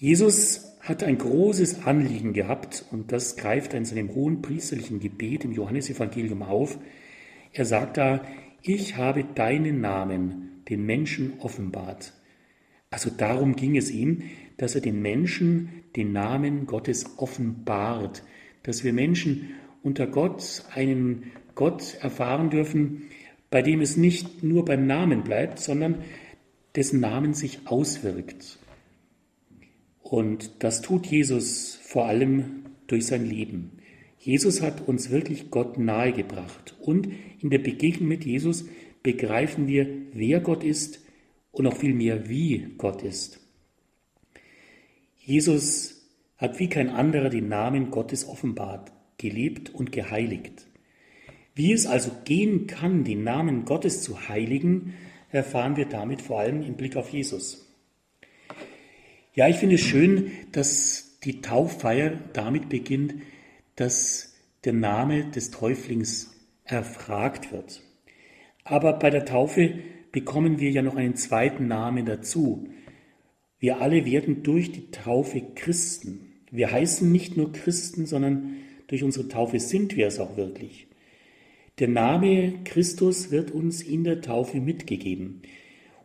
Jesus 0.04 0.76
hat 0.82 1.02
ein 1.02 1.18
großes 1.18 1.86
Anliegen 1.86 2.34
gehabt 2.34 2.84
und 2.92 3.14
das 3.14 3.38
greift 3.38 3.72
er 3.72 3.78
in 3.78 3.86
seinem 3.86 4.14
hohen 4.14 4.42
priesterlichen 4.42 5.00
Gebet 5.00 5.46
im 5.46 5.54
Johannesevangelium 5.54 6.42
auf. 6.44 6.78
Er 7.54 7.64
sagt 7.64 7.96
da, 7.96 8.22
ich 8.62 8.98
habe 8.98 9.24
deinen 9.24 9.80
Namen 9.80 10.62
den 10.68 10.86
Menschen 10.86 11.40
offenbart. 11.40 12.12
Also 12.90 13.12
darum 13.12 13.56
ging 13.56 13.78
es 13.78 13.92
ihm, 13.92 14.24
dass 14.58 14.76
er 14.76 14.82
den 14.82 15.02
Menschen 15.02 15.70
den 15.96 16.12
Namen 16.12 16.66
Gottes 16.66 17.18
offenbart, 17.18 18.24
dass 18.64 18.84
wir 18.84 18.92
Menschen 18.92 19.52
unter 19.84 20.06
Gott 20.06 20.66
einen 20.76 21.32
Gott 21.56 21.96
erfahren 22.02 22.50
dürfen, 22.50 23.04
bei 23.50 23.62
dem 23.62 23.80
es 23.80 23.96
nicht 23.96 24.44
nur 24.44 24.66
beim 24.66 24.86
Namen 24.86 25.24
bleibt, 25.24 25.60
sondern 25.60 26.04
dessen 26.76 27.00
Namen 27.00 27.34
sich 27.34 27.60
auswirkt. 27.68 28.60
Und 30.14 30.52
das 30.60 30.84
tut 30.84 31.08
Jesus 31.08 31.74
vor 31.82 32.06
allem 32.06 32.66
durch 32.86 33.08
sein 33.08 33.26
Leben. 33.26 33.80
Jesus 34.20 34.62
hat 34.62 34.88
uns 34.88 35.10
wirklich 35.10 35.50
Gott 35.50 35.80
nahegebracht. 35.80 36.76
Und 36.80 37.10
in 37.40 37.50
der 37.50 37.58
Begegnung 37.58 38.10
mit 38.10 38.24
Jesus 38.24 38.66
begreifen 39.02 39.68
wir, 39.68 39.88
wer 40.14 40.40
Gott 40.40 40.64
ist 40.64 41.04
und 41.52 41.64
noch 41.64 41.78
viel 41.78 41.96
mehr, 41.96 42.30
wie 42.30 42.76
Gott 42.78 43.02
ist. 43.02 43.40
Jesus 45.18 46.08
hat 46.38 46.60
wie 46.60 46.70
kein 46.70 46.92
anderer 46.92 47.32
den 47.32 47.48
Namen 47.48 47.90
Gottes 47.90 48.28
offenbart, 48.28 48.92
gelebt 49.18 49.74
und 49.74 49.92
geheiligt. 49.92 50.68
Wie 51.56 51.74
es 51.74 51.88
also 51.88 52.12
gehen 52.24 52.68
kann, 52.68 53.04
den 53.04 53.24
Namen 53.24 53.66
Gottes 53.66 54.04
zu 54.04 54.30
heiligen, 54.30 54.94
erfahren 55.32 55.76
wir 55.76 55.86
damit 55.86 56.22
vor 56.22 56.40
allem 56.40 56.62
im 56.62 56.76
Blick 56.76 56.98
auf 56.98 57.10
Jesus. 57.10 57.63
Ja, 59.36 59.48
ich 59.48 59.56
finde 59.56 59.76
es 59.76 59.82
schön, 59.82 60.32
dass 60.52 61.18
die 61.24 61.42
Tauffeier 61.42 62.20
damit 62.34 62.70
beginnt, 62.70 63.16
dass 63.76 64.36
der 64.64 64.74
Name 64.74 65.26
des 65.32 65.50
Täuflings 65.50 66.36
erfragt 66.66 67.52
wird. 67.52 67.82
Aber 68.64 68.94
bei 68.94 69.10
der 69.10 69.26
Taufe 69.26 69.80
bekommen 70.12 70.60
wir 70.60 70.70
ja 70.70 70.84
noch 70.84 70.96
einen 70.96 71.16
zweiten 71.16 71.68
Namen 71.68 72.06
dazu. 72.06 72.70
Wir 73.60 73.82
alle 73.82 74.06
werden 74.06 74.44
durch 74.44 74.72
die 74.72 74.92
Taufe 74.92 75.42
Christen. 75.56 76.34
Wir 76.52 76.72
heißen 76.72 77.12
nicht 77.12 77.36
nur 77.36 77.52
Christen, 77.52 78.06
sondern 78.06 78.58
durch 78.86 79.04
unsere 79.04 79.28
Taufe 79.28 79.60
sind 79.60 79.96
wir 79.96 80.06
es 80.06 80.20
auch 80.20 80.38
wirklich. 80.38 80.86
Der 81.80 81.88
Name 81.88 82.60
Christus 82.66 83.32
wird 83.32 83.50
uns 83.50 83.82
in 83.82 84.04
der 84.04 84.22
Taufe 84.22 84.62
mitgegeben. 84.62 85.42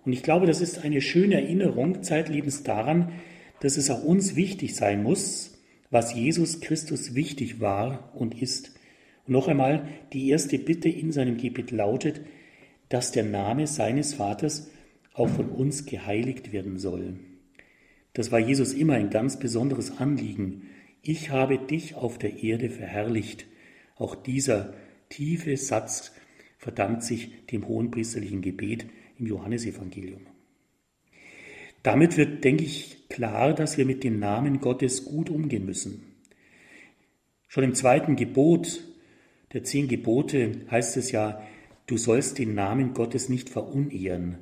Und 0.09 0.15
ich 0.15 0.23
glaube, 0.23 0.47
das 0.47 0.63
ist 0.63 0.87
eine 0.87 1.03
schöne 1.03 1.35
Erinnerung 1.35 2.03
zeitlebens 2.03 2.63
daran, 2.63 3.13
dass 3.61 3.77
es 3.77 3.91
auch 3.91 4.03
uns 4.03 4.37
wichtig 4.37 4.75
sein 4.75 5.03
muss, 5.03 5.61
was 5.91 6.15
Jesus 6.15 6.63
Christus 6.63 7.15
wichtig 7.15 7.61
war 7.61 8.11
und 8.15 8.41
ist. 8.41 8.75
Und 9.27 9.35
noch 9.35 9.49
einmal, 9.49 9.87
die 10.15 10.31
erste 10.31 10.59
Bitte 10.59 10.89
in 10.89 11.13
seinem 11.13 11.37
Gebet 11.37 11.73
lautet, 11.73 12.23
dass 12.89 13.13
der 13.13 13.25
Name 13.25 13.67
seines 13.67 14.15
Vaters 14.15 14.71
auch 15.13 15.29
von 15.29 15.51
uns 15.51 15.85
geheiligt 15.85 16.55
werden 16.55 16.79
soll. 16.79 17.19
Das 18.15 18.33
war 18.33 18.39
Jesus 18.39 18.73
immer 18.73 18.95
ein 18.95 19.11
ganz 19.11 19.39
besonderes 19.39 19.99
Anliegen. 19.99 20.71
Ich 21.03 21.29
habe 21.29 21.59
dich 21.59 21.97
auf 21.97 22.17
der 22.17 22.43
Erde 22.43 22.71
verherrlicht. 22.71 23.47
Auch 23.97 24.15
dieser 24.15 24.73
tiefe 25.11 25.55
Satz 25.59 26.13
verdankt 26.57 27.03
sich 27.03 27.45
dem 27.49 27.69
hohenpriesterlichen 27.69 28.41
Gebet 28.41 28.87
im 29.19 29.27
Johannesevangelium. 29.27 30.27
Damit 31.83 32.17
wird, 32.17 32.45
denke 32.45 32.65
ich, 32.65 33.09
klar, 33.09 33.55
dass 33.55 33.79
wir 33.79 33.87
mit 33.87 34.05
dem 34.05 34.19
Namen 34.19 34.61
Gottes 34.61 35.05
gut 35.05 35.31
umgehen 35.31 35.65
müssen. 35.65 36.03
Schon 37.49 37.65
im 37.65 37.75
zweiten 37.75 38.17
Gebot 38.17 38.85
der 39.53 39.65
zehn 39.65 39.89
Gebote 39.89 40.67
heißt 40.71 40.97
es 40.99 41.11
ja, 41.11 41.43
du 41.87 41.97
sollst 41.97 42.39
den 42.39 42.55
Namen 42.55 42.93
Gottes 42.93 43.31
nicht 43.31 43.49
verunehren. 43.49 44.37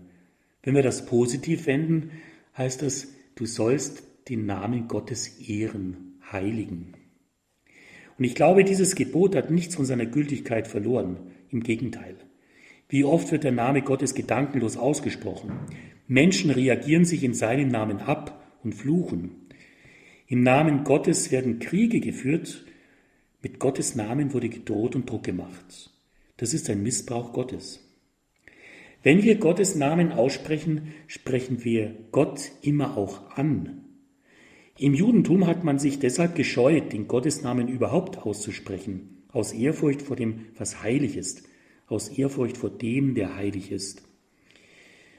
Wenn 0.63 0.75
wir 0.75 0.83
das 0.83 1.07
positiv 1.07 1.67
wenden, 1.67 2.11
heißt 2.59 2.83
das, 2.83 3.09
du 3.37 3.47
sollst 3.47 4.03
den 4.29 4.47
Namen 4.47 4.89
Gottes 4.89 5.39
ehren, 5.39 6.19
heiligen. 6.33 6.95
Und 8.19 8.25
ich 8.25 8.35
glaube, 8.35 8.65
dieses 8.65 8.97
Gebot 8.97 9.37
hat 9.37 9.51
nichts 9.51 9.77
von 9.77 9.85
seiner 9.85 10.07
Gültigkeit 10.07 10.67
verloren. 10.67 11.19
Im 11.51 11.63
Gegenteil. 11.63 12.17
Wie 12.89 13.05
oft 13.05 13.33
wird 13.33 13.45
der 13.45 13.53
Name 13.53 13.83
Gottes 13.83 14.15
gedankenlos 14.15 14.77
ausgesprochen? 14.77 15.53
Menschen 16.07 16.51
reagieren 16.51 17.05
sich 17.05 17.25
in 17.25 17.35
seinem 17.35 17.69
Namen 17.69 17.99
ab 17.99 18.45
und 18.63 18.75
fluchen. 18.75 19.49
Im 20.29 20.43
Namen 20.43 20.85
Gottes 20.85 21.33
werden 21.33 21.59
Kriege 21.59 22.01
geführt. 22.01 22.65
Mit 23.43 23.59
Gottes 23.59 23.97
Namen 23.97 24.33
wurde 24.33 24.49
gedroht 24.49 24.95
und 24.95 25.11
Druck 25.11 25.25
gemacht. 25.25 25.91
Das 26.37 26.55
ist 26.55 26.71
ein 26.71 26.83
Missbrauch 26.83 27.33
Gottes. 27.33 27.83
Wenn 29.03 29.23
wir 29.23 29.37
Gottes 29.37 29.75
Namen 29.75 30.13
aussprechen, 30.13 30.95
sprechen 31.07 31.65
wir 31.65 31.95
Gott 32.13 32.53
immer 32.63 32.97
auch 32.97 33.37
an. 33.37 33.85
Im 34.79 34.95
Judentum 34.95 35.47
hat 35.47 35.65
man 35.65 35.79
sich 35.79 35.99
deshalb 35.99 36.35
gescheut, 36.35 36.93
den 36.93 37.09
Gottesnamen 37.09 37.69
überhaupt 37.69 38.19
auszusprechen, 38.19 39.23
aus 39.29 39.53
Ehrfurcht 39.53 40.03
vor 40.03 40.17
dem, 40.17 40.47
was 40.57 40.83
heilig 40.83 41.17
ist, 41.17 41.46
aus 41.89 42.09
Ehrfurcht 42.09 42.57
vor 42.57 42.71
dem, 42.71 43.15
der 43.15 43.37
heilig 43.37 43.71
ist. 43.71 44.03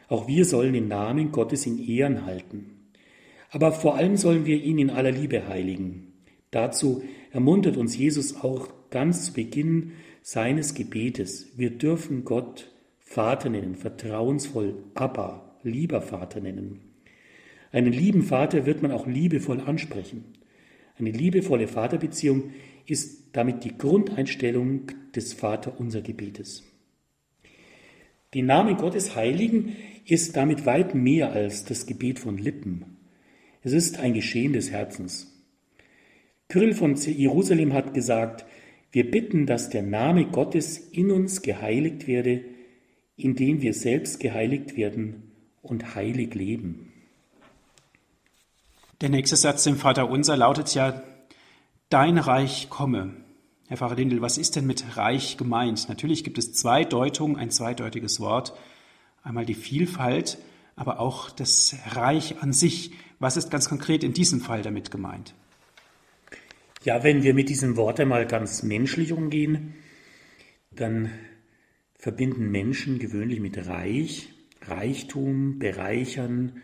Auch 0.07 0.27
wir 0.27 0.45
sollen 0.45 0.73
den 0.73 0.87
Namen 0.87 1.31
Gottes 1.31 1.65
in 1.65 1.85
Ehren 1.85 2.25
halten. 2.25 2.71
Aber 3.49 3.71
vor 3.71 3.95
allem 3.95 4.17
sollen 4.17 4.45
wir 4.45 4.61
ihn 4.61 4.79
in 4.79 4.89
aller 4.89 5.11
Liebe 5.11 5.47
heiligen. 5.47 6.13
Dazu 6.51 7.03
ermuntert 7.31 7.77
uns 7.77 7.97
Jesus 7.97 8.41
auch 8.41 8.69
ganz 8.89 9.25
zu 9.25 9.33
Beginn 9.33 9.93
seines 10.21 10.73
Gebetes. 10.73 11.47
Wir 11.55 11.71
dürfen 11.71 12.25
Gott 12.25 12.71
Vater 12.99 13.49
nennen, 13.49 13.75
vertrauensvoll 13.75 14.75
Abba, 14.93 15.57
lieber 15.63 16.01
Vater 16.01 16.41
nennen. 16.41 16.81
Einen 17.71 17.93
lieben 17.93 18.23
Vater 18.23 18.65
wird 18.65 18.81
man 18.81 18.91
auch 18.91 19.07
liebevoll 19.07 19.61
ansprechen. 19.61 20.25
Eine 20.99 21.11
liebevolle 21.11 21.67
Vaterbeziehung 21.67 22.51
ist 22.87 23.27
damit 23.33 23.63
die 23.63 23.77
Grundeinstellung 23.77 24.87
des 25.15 25.33
Vaterunser 25.33 26.01
Gebetes. 26.01 26.63
Den 28.33 28.45
Namen 28.47 28.77
Gottes 28.77 29.15
heiligen 29.15 29.75
ist 30.05 30.35
damit 30.35 30.65
weit 30.65 30.95
mehr 30.95 31.31
als 31.31 31.65
das 31.65 31.85
Gebet 31.85 32.19
von 32.19 32.37
Lippen. 32.37 32.97
Es 33.63 33.73
ist 33.73 33.99
ein 33.99 34.13
Geschehen 34.13 34.53
des 34.53 34.71
Herzens. 34.71 35.33
Kyrill 36.49 36.73
von 36.73 36.95
Jerusalem 36.95 37.73
hat 37.73 37.93
gesagt, 37.93 38.45
wir 38.91 39.11
bitten, 39.11 39.45
dass 39.45 39.69
der 39.69 39.83
Name 39.83 40.25
Gottes 40.25 40.77
in 40.77 41.11
uns 41.11 41.41
geheiligt 41.41 42.07
werde, 42.07 42.45
indem 43.17 43.61
wir 43.61 43.73
selbst 43.73 44.19
geheiligt 44.19 44.77
werden 44.77 45.31
und 45.61 45.95
heilig 45.95 46.33
leben. 46.33 46.93
Der 49.01 49.09
nächste 49.09 49.35
Satz 49.35 49.65
im 49.65 49.75
Vater 49.75 50.09
Unser 50.09 50.37
lautet 50.37 50.73
ja, 50.73 51.03
Dein 51.89 52.17
Reich 52.17 52.69
komme. 52.69 53.13
Herr 53.69 53.77
Pfarrer 53.77 53.95
Lindel, 53.95 54.21
was 54.21 54.37
ist 54.37 54.57
denn 54.57 54.67
mit 54.67 54.97
Reich 54.97 55.37
gemeint? 55.37 55.87
Natürlich 55.87 56.25
gibt 56.25 56.37
es 56.37 56.51
zwei 56.51 56.83
Deutungen, 56.83 57.37
ein 57.37 57.49
zweideutiges 57.49 58.19
Wort. 58.19 58.53
Einmal 59.23 59.45
die 59.45 59.53
Vielfalt, 59.53 60.37
aber 60.75 60.99
auch 60.99 61.29
das 61.29 61.77
Reich 61.91 62.41
an 62.41 62.51
sich. 62.51 62.91
Was 63.19 63.37
ist 63.37 63.51
ganz 63.51 63.69
konkret 63.69 64.03
in 64.03 64.11
diesem 64.11 64.41
Fall 64.41 64.63
damit 64.63 64.91
gemeint? 64.91 65.33
Ja, 66.83 67.05
wenn 67.05 67.23
wir 67.23 67.33
mit 67.33 67.47
diesem 67.47 67.77
Wort 67.77 68.01
einmal 68.01 68.27
ganz 68.27 68.63
menschlich 68.63 69.13
umgehen, 69.13 69.73
dann 70.71 71.09
verbinden 71.95 72.51
Menschen 72.51 72.99
gewöhnlich 72.99 73.39
mit 73.39 73.65
Reich, 73.65 74.27
Reichtum, 74.61 75.57
Bereichern, 75.57 76.61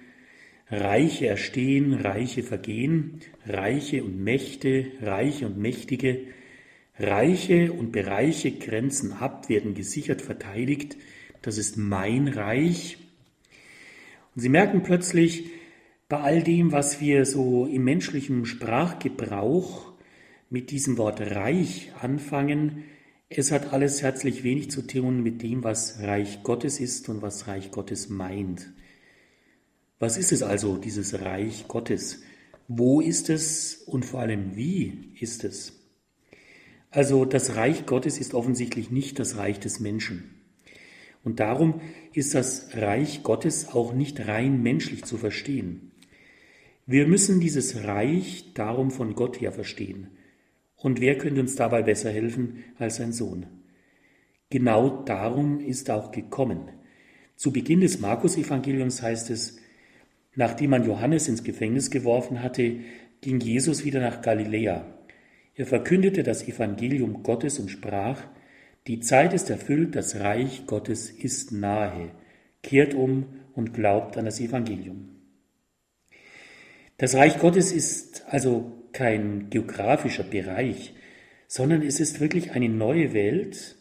Reiche 0.74 1.27
erstehen, 1.27 1.94
Reiche 1.94 2.44
vergehen, 2.44 3.22
Reiche 3.46 4.03
und 4.03 4.24
Mächte, 4.24 4.88
Reiche 5.01 5.46
und 5.46 5.58
Mächtige, 5.58 6.22
Reiche 6.98 7.72
und 7.72 7.92
Bereiche 7.92 8.51
grenzen 8.51 9.13
ab, 9.13 9.50
werden 9.50 9.74
gesichert, 9.74 10.22
verteidigt. 10.22 10.98
Das 11.42 11.58
ist 11.58 11.77
mein 11.77 12.27
Reich. 12.27 12.98
Und 14.36 14.42
Sie 14.42 14.50
merken 14.50 14.84
plötzlich, 14.84 15.46
bei 16.10 16.20
all 16.20 16.44
dem, 16.44 16.72
was 16.72 17.01
wir 17.01 17.25
so 17.25 17.65
im 17.65 17.84
menschlichen 17.84 18.46
Sprachgebrauch 18.46 19.94
mit 20.50 20.72
diesem 20.72 20.98
Wort 20.98 21.22
Reich 21.22 21.92
anfangen, 22.01 22.84
es 23.30 23.51
hat 23.51 23.74
alles 23.74 24.03
herzlich 24.03 24.44
wenig 24.44 24.70
zu 24.70 24.86
tun 24.86 25.24
mit 25.24 25.42
dem, 25.42 25.63
was 25.63 26.00
Reich 26.01 26.44
Gottes 26.44 26.80
ist 26.80 27.10
und 27.10 27.22
was 27.24 27.48
Reich 27.48 27.72
Gottes 27.72 28.10
meint. 28.10 28.72
Was 30.00 30.18
ist 30.18 30.32
es 30.32 30.44
also, 30.44 30.78
dieses 30.78 31.22
Reich 31.22 31.68
Gottes? 31.68 32.22
Wo 32.68 33.02
ist 33.02 33.30
es 33.30 33.76
und 33.86 34.06
vor 34.06 34.22
allem 34.22 34.56
wie 34.56 35.12
ist 35.20 35.44
es? 35.44 35.74
Also 36.90 37.26
das 37.26 37.56
Reich 37.56 37.86
Gottes 37.86 38.20
ist 38.20 38.34
offensichtlich 38.34 38.92
nicht 38.92 39.20
das 39.20 39.38
Reich 39.38 39.60
des 39.60 39.80
Menschen. 39.80 40.36
Und 41.24 41.40
darum 41.40 41.82
ist 42.14 42.36
das 42.36 42.70
Reich 42.76 43.24
Gottes 43.24 43.70
auch 43.70 43.94
nicht 43.94 44.28
rein 44.28 44.62
menschlich 44.62 45.04
zu 45.04 45.18
verstehen. 45.18 45.92
Wir 46.86 47.08
müssen 47.08 47.40
dieses 47.40 47.84
Reich 47.84 48.54
darum 48.54 48.92
von 48.92 49.16
Gott 49.16 49.40
her 49.40 49.54
verstehen. 49.54 50.08
Und 50.76 51.00
wer 51.00 51.18
könnte 51.18 51.40
uns 51.40 51.56
dabei 51.56 51.82
besser 51.82 52.12
helfen 52.12 52.64
als 52.78 52.98
sein 52.98 53.14
Sohn? 53.14 53.46
Genau 54.50 55.04
darum 55.04 55.62
ist 55.62 55.90
er 55.90 55.96
auch 55.96 56.12
gekommen. 56.12 56.70
Zu 57.38 57.52
Beginn 57.52 57.80
des 57.80 58.02
Markus-Evangeliums 58.02 59.02
heißt 59.02 59.30
es, 59.30 59.58
nachdem 60.36 60.72
man 60.72 60.86
Johannes 60.86 61.28
ins 61.28 61.44
Gefängnis 61.44 61.92
geworfen 61.92 62.42
hatte, 62.42 62.80
ging 63.22 63.40
Jesus 63.40 63.86
wieder 63.86 64.02
nach 64.02 64.22
Galiläa. 64.22 64.86
Er 65.56 65.66
verkündete 65.66 66.24
das 66.24 66.48
Evangelium 66.48 67.24
Gottes 67.24 67.60
und 67.60 67.70
sprach, 67.70 68.22
die 68.88 69.00
Zeit 69.00 69.34
ist 69.34 69.50
erfüllt, 69.50 69.96
das 69.96 70.20
Reich 70.20 70.66
Gottes 70.66 71.10
ist 71.10 71.52
nahe. 71.52 72.12
Kehrt 72.63 72.94
um 72.94 73.28
und 73.54 73.74
glaubt 73.74 74.18
an 74.18 74.25
das 74.25 74.40
Evangelium. 74.40 75.10
Das 76.98 77.16
Reich 77.16 77.40
Gottes 77.40 77.72
ist 77.72 78.25
also 78.28 78.72
kein 78.92 79.50
geografischer 79.50 80.24
Bereich, 80.24 80.94
sondern 81.48 81.82
es 81.82 82.00
ist 82.00 82.20
wirklich 82.20 82.52
eine 82.52 82.70
neue 82.70 83.13
Welt, 83.13 83.75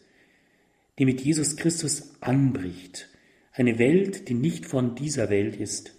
die 0.99 1.05
mit 1.05 1.21
Jesus 1.21 1.57
Christus 1.57 2.13
anbricht. 2.21 3.09
Eine 3.51 3.77
Welt, 3.79 4.29
die 4.29 4.33
nicht 4.33 4.65
von 4.65 4.95
dieser 4.95 5.29
Welt 5.29 5.55
ist. 5.55 5.95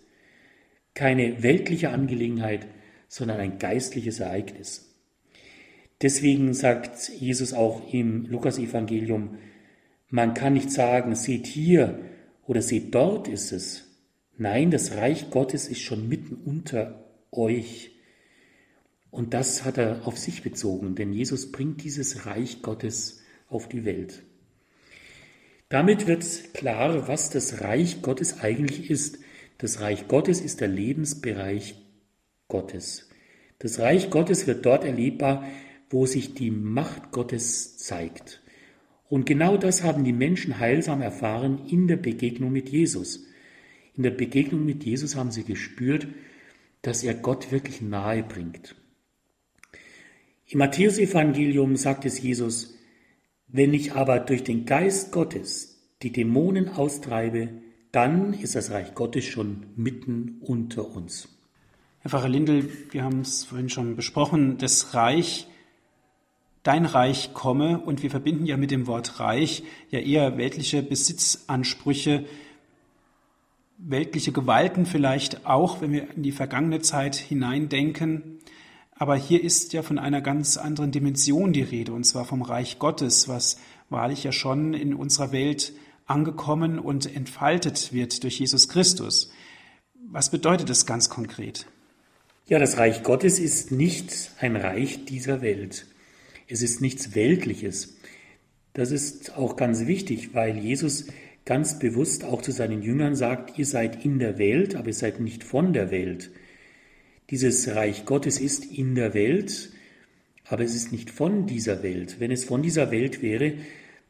Keine 0.95 1.43
weltliche 1.43 1.91
Angelegenheit, 1.91 2.67
sondern 3.09 3.41
ein 3.41 3.59
geistliches 3.59 4.21
Ereignis. 4.21 4.95
Deswegen 6.03 6.55
sagt 6.55 7.09
Jesus 7.09 7.53
auch 7.53 7.93
im 7.93 8.27
Lukas-Evangelium, 8.27 9.39
man 10.09 10.35
kann 10.35 10.53
nicht 10.53 10.71
sagen, 10.71 11.15
seht 11.15 11.47
hier 11.47 12.01
oder 12.47 12.63
seht 12.63 12.95
dort 12.95 13.29
ist 13.29 13.53
es. 13.53 13.85
Nein, 14.37 14.71
das 14.71 14.97
Reich 14.97 15.31
Gottes 15.31 15.69
ist 15.69 15.81
schon 15.81 16.09
mitten 16.09 16.35
unter 16.35 17.05
euch. 17.31 17.93
Und 19.11 19.33
das 19.33 19.65
hat 19.65 19.79
er 19.79 20.07
auf 20.07 20.19
sich 20.19 20.43
bezogen, 20.43 20.97
denn 20.97 21.13
Jesus 21.13 21.53
bringt 21.53 21.85
dieses 21.85 22.27
Reich 22.27 22.63
Gottes 22.63 23.23
auf 23.49 23.69
die 23.69 23.85
Welt. 23.85 24.23
Damit 25.69 26.07
wird 26.07 26.55
klar, 26.55 27.09
was 27.09 27.31
das 27.31 27.61
Reich 27.61 28.03
Gottes 28.03 28.41
eigentlich 28.41 28.91
ist. 28.91 29.19
Das 29.65 29.81
Reich 29.81 30.09
Gottes 30.09 30.43
ist 30.43 30.61
der 30.61 30.69
Lebensbereich 30.69 31.75
Gottes. 32.49 33.09
Das 33.61 33.79
Reich 33.79 34.11
Gottes 34.11 34.47
wird 34.47 34.67
dort 34.67 34.85
erlebbar, 34.85 35.49
wo 35.89 36.05
sich 36.05 36.35
die 36.35 36.51
Macht 36.51 37.13
Gottes 37.13 37.79
zeigt. 37.79 38.43
Und 39.09 39.25
genau 39.25 39.57
das 39.57 39.83
haben 39.83 40.05
die 40.05 40.13
Menschen 40.13 40.59
heilsam 40.59 41.01
erfahren 41.01 41.63
in 41.67 41.89
der 41.89 41.97
Begegnung 41.97 42.53
mit 42.53 42.69
Jesus. 42.69 43.25
In 43.95 44.03
der 44.03 44.11
Begegnung 44.11 44.67
mit 44.67 44.85
Jesus 44.85 45.17
haben 45.17 45.31
sie 45.31 45.45
gespürt, 45.45 46.09
dass 46.83 47.03
er 47.03 47.15
Gott 47.15 47.51
wirklich 47.51 47.81
nahe 47.81 48.23
bringt. 48.23 48.77
Im 50.47 50.59
Matthäusevangelium 50.59 51.77
sagt 51.77 52.05
es 52.05 52.21
Jesus, 52.21 52.79
wenn 53.49 53.73
ich 53.73 53.95
aber 53.95 54.21
durch 54.21 54.45
den 54.45 54.67
Geist 54.67 55.11
Gottes 55.11 55.81
die 56.03 56.13
Dämonen 56.13 56.69
austreibe, 56.69 57.64
dann 57.95 58.35
ist 58.35 58.57
das 58.57 58.73
Reich 58.73 58.95
Gottes 58.95 59.25
schon 59.25 59.67
mitten 59.77 60.39
unter 60.41 60.85
uns. 60.97 61.29
Herr 62.01 62.11
Pfarrer 62.11 62.29
Lindel, 62.29 62.69
wir 62.91 63.05
haben 63.05 63.21
es 63.21 63.45
vorhin 63.45 63.69
schon 63.69 63.95
besprochen, 63.95 64.59
das 64.59 64.95
Reich, 64.95 65.47
dein 66.65 66.87
Reich 66.87 67.35
komme, 67.35 67.79
und 67.79 68.03
wir 68.03 68.11
verbinden 68.11 68.47
ja 68.47 68.57
mit 68.57 68.73
dem 68.73 68.89
Wort 68.89 69.21
Reich 69.21 69.63
ja 69.91 70.01
eher 70.01 70.37
weltliche 70.37 70.83
Besitzansprüche, 70.83 72.25
weltliche 73.79 74.33
Gewalten 74.33 74.87
vielleicht 74.87 75.47
auch, 75.47 75.81
wenn 75.81 75.93
wir 75.93 76.11
in 76.17 76.25
die 76.25 76.33
vergangene 76.33 76.81
Zeit 76.81 77.15
hineindenken. 77.15 78.41
Aber 78.97 79.15
hier 79.15 79.43
ist 79.43 79.73
ja 79.73 79.83
von 79.83 80.01
einer 80.01 80.21
ganz 80.21 80.57
anderen 80.57 80.91
Dimension 80.91 81.53
die 81.53 81.63
Rede, 81.63 81.93
und 81.93 82.05
zwar 82.05 82.25
vom 82.25 82.43
Reich 82.43 82.81
Gottes, 82.81 83.29
was 83.29 83.61
wahrlich 83.89 84.25
ja 84.25 84.33
schon 84.33 84.75
in 84.75 84.95
unserer 84.95 85.31
Welt 85.31 85.73
angekommen 86.07 86.79
und 86.79 87.15
entfaltet 87.15 87.93
wird 87.93 88.23
durch 88.23 88.39
Jesus 88.39 88.69
Christus. 88.69 89.31
Was 90.11 90.31
bedeutet 90.31 90.69
das 90.69 90.87
ganz 90.87 91.09
konkret? 91.09 91.67
Ja, 92.47 92.59
das 92.59 92.77
Reich 92.77 93.03
Gottes 93.03 93.39
ist 93.39 93.73
nicht 93.73 94.33
ein 94.39 94.57
Reich 94.57 95.07
dieser 95.07 95.41
Welt. 95.41 95.87
Es 96.47 96.61
ist 96.61 96.81
nichts 96.83 97.15
Weltliches. 97.15 97.97
Das 98.75 98.91
ist 98.91 99.37
auch 99.37 99.57
ganz 99.57 99.87
wichtig, 99.87 100.35
weil 100.35 100.59
Jesus 100.59 101.07
ganz 101.45 101.79
bewusst 101.79 102.25
auch 102.25 102.43
zu 102.43 102.53
seinen 102.53 102.83
Jüngern 102.83 103.15
sagt, 103.15 103.59
ihr 103.59 103.67
seid 103.67 104.05
in 104.05 104.19
der 104.19 104.39
Welt, 104.39 104.75
aber 104.77 104.89
ihr 104.89 104.95
seid 104.95 105.21
nicht 105.21 105.45
von 105.45 105.73
der 105.73 105.91
Welt. 105.91 106.31
Dieses 107.31 107.75
Reich 107.75 108.05
Gottes 108.05 108.39
ist 108.39 108.65
in 108.67 108.95
der 108.95 109.15
Welt, 109.15 109.71
aber 110.45 110.65
es 110.65 110.75
ist 110.75 110.93
nicht 110.93 111.11
von 111.11 111.47
dieser 111.47 111.83
Welt. 111.83 112.17
Wenn 112.19 112.31
es 112.31 112.45
von 112.45 112.63
dieser 112.63 112.91
Welt 112.91 113.23
wäre, 113.23 113.55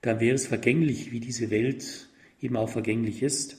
dann 0.07 0.21
wäre 0.21 0.35
es 0.35 0.47
vergänglich, 0.47 1.13
wie 1.13 1.21
diese 1.21 1.51
Welt 1.51 2.09
eben 2.41 2.57
auch 2.57 2.69
vergänglich 2.69 3.23
ist. 3.23 3.57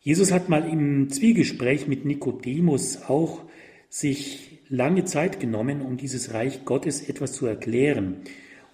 Jesus 0.00 0.32
hat 0.32 0.48
mal 0.48 0.68
im 0.68 1.10
Zwiegespräch 1.10 1.86
mit 1.86 2.04
Nikodemus 2.04 3.02
auch 3.02 3.44
sich 3.88 4.58
lange 4.68 5.04
Zeit 5.04 5.38
genommen, 5.38 5.82
um 5.82 5.96
dieses 5.96 6.34
Reich 6.34 6.64
Gottes 6.64 7.08
etwas 7.08 7.32
zu 7.32 7.46
erklären 7.46 8.16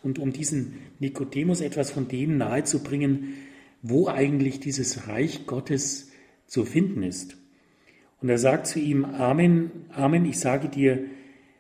und 0.03 0.19
um 0.19 0.33
diesen 0.33 0.79
Nikodemus 0.99 1.61
etwas 1.61 1.91
von 1.91 2.09
dem 2.09 2.39
nahezubringen, 2.39 3.35
wo 3.83 4.09
eigentlich 4.09 4.61
dieses 4.61 5.09
Reich 5.09 5.47
Gottes 5.47 6.11
zu 6.47 6.65
finden 6.65 7.03
ist. 7.03 7.37
Und 8.23 8.31
er 8.31 8.39
sagt 8.39 8.67
zu 8.67 8.79
ihm, 8.79 9.05
Amen, 9.05 9.71
Amen, 9.91 10.25
ich 10.25 10.39
sage 10.39 10.69
dir, 10.69 11.05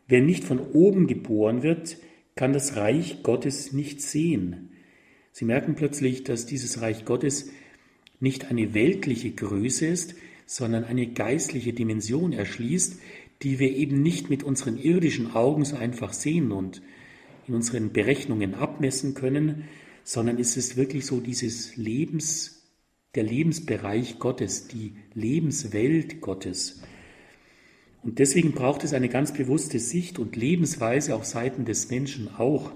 wer 0.07 0.23
nicht 0.23 0.45
von 0.45 0.59
oben 0.59 1.07
geboren 1.07 1.63
wird, 1.63 1.99
kann 2.39 2.53
das 2.53 2.77
Reich 2.77 3.25
Gottes 3.25 3.73
nicht 3.73 4.01
sehen. 4.01 4.71
Sie 5.33 5.45
merken 5.45 5.75
plötzlich, 5.75 6.23
dass 6.23 6.47
dieses 6.47 6.81
Reich 6.81 7.05
Gottes 7.05 7.51
nicht 8.21 8.49
eine 8.49 8.75
weltliche 8.75 9.33
Größe 9.33 9.89
ist, 9.89 10.15
sondern 10.47 10.85
eine 10.85 11.09
geistliche 11.09 11.73
Dimension 11.73 12.33
erschließt, 12.33 13.01
die 13.43 13.59
wir 13.59 13.75
eben 13.75 14.03
nicht 14.03 14.31
mit 14.31 14.45
unseren 14.45 14.79
irdischen 14.79 15.35
Augen 15.35 15.65
so 15.65 15.75
einfach 15.79 16.13
sehen 16.13 16.53
und 16.53 16.81
in 17.49 17.57
unseren 17.57 17.93
Berechnungen 17.93 18.55
abmessen 18.55 19.15
können, 19.15 19.65
sondern 20.05 20.39
es 20.39 20.57
ist 20.57 20.77
wirklich 20.77 21.07
so 21.07 21.19
dieses 21.19 21.77
Lebens, 21.77 22.63
der 23.17 23.25
Lebensbereich 23.25 24.21
Gottes, 24.21 24.69
die 24.69 24.95
Lebenswelt 25.13 26.21
Gottes. 26.21 26.83
Und 28.03 28.19
deswegen 28.19 28.53
braucht 28.53 28.85
es 28.85 28.95
eine 28.95 29.09
ganz 29.09 29.33
bewusste 29.33 29.79
Sicht 29.79 30.19
und 30.19 30.37
Lebensweise 30.37 31.15
auf 31.15 31.25
Seiten 31.25 31.65
des 31.65 31.91
Menschen 31.91 32.29
auch. 32.37 32.73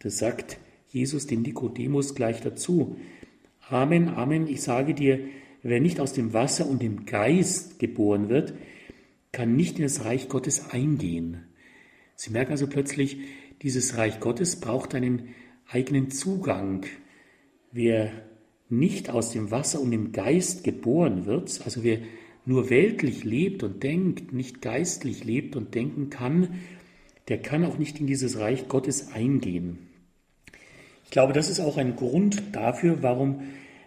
Das 0.00 0.18
sagt 0.18 0.58
Jesus 0.88 1.26
dem 1.26 1.42
Nikodemus 1.42 2.14
gleich 2.14 2.40
dazu. 2.40 2.96
Amen, 3.68 4.08
Amen, 4.08 4.46
ich 4.46 4.62
sage 4.62 4.94
dir, 4.94 5.20
wer 5.62 5.80
nicht 5.80 6.00
aus 6.00 6.12
dem 6.12 6.32
Wasser 6.32 6.66
und 6.66 6.82
dem 6.82 7.06
Geist 7.06 7.78
geboren 7.78 8.28
wird, 8.28 8.54
kann 9.32 9.56
nicht 9.56 9.78
in 9.78 9.82
das 9.82 10.04
Reich 10.04 10.28
Gottes 10.28 10.70
eingehen. 10.70 11.44
Sie 12.14 12.30
merken 12.30 12.52
also 12.52 12.66
plötzlich, 12.66 13.18
dieses 13.62 13.96
Reich 13.96 14.20
Gottes 14.20 14.60
braucht 14.60 14.94
einen 14.94 15.34
eigenen 15.68 16.10
Zugang. 16.10 16.86
Wer 17.72 18.10
nicht 18.70 19.10
aus 19.10 19.30
dem 19.30 19.50
Wasser 19.50 19.80
und 19.80 19.90
dem 19.90 20.12
Geist 20.12 20.64
geboren 20.64 21.26
wird, 21.26 21.60
also 21.64 21.84
wer 21.84 21.98
nur 22.48 22.70
weltlich 22.70 23.24
lebt 23.24 23.62
und 23.62 23.82
denkt, 23.82 24.32
nicht 24.32 24.62
geistlich 24.62 25.22
lebt 25.22 25.54
und 25.54 25.74
denken 25.74 26.08
kann, 26.08 26.60
der 27.28 27.38
kann 27.42 27.62
auch 27.64 27.76
nicht 27.76 28.00
in 28.00 28.06
dieses 28.06 28.38
Reich 28.38 28.68
Gottes 28.68 29.12
eingehen. 29.12 29.78
Ich 31.04 31.10
glaube, 31.10 31.34
das 31.34 31.50
ist 31.50 31.60
auch 31.60 31.76
ein 31.76 31.94
Grund 31.94 32.42
dafür, 32.52 33.02
warum 33.02 33.42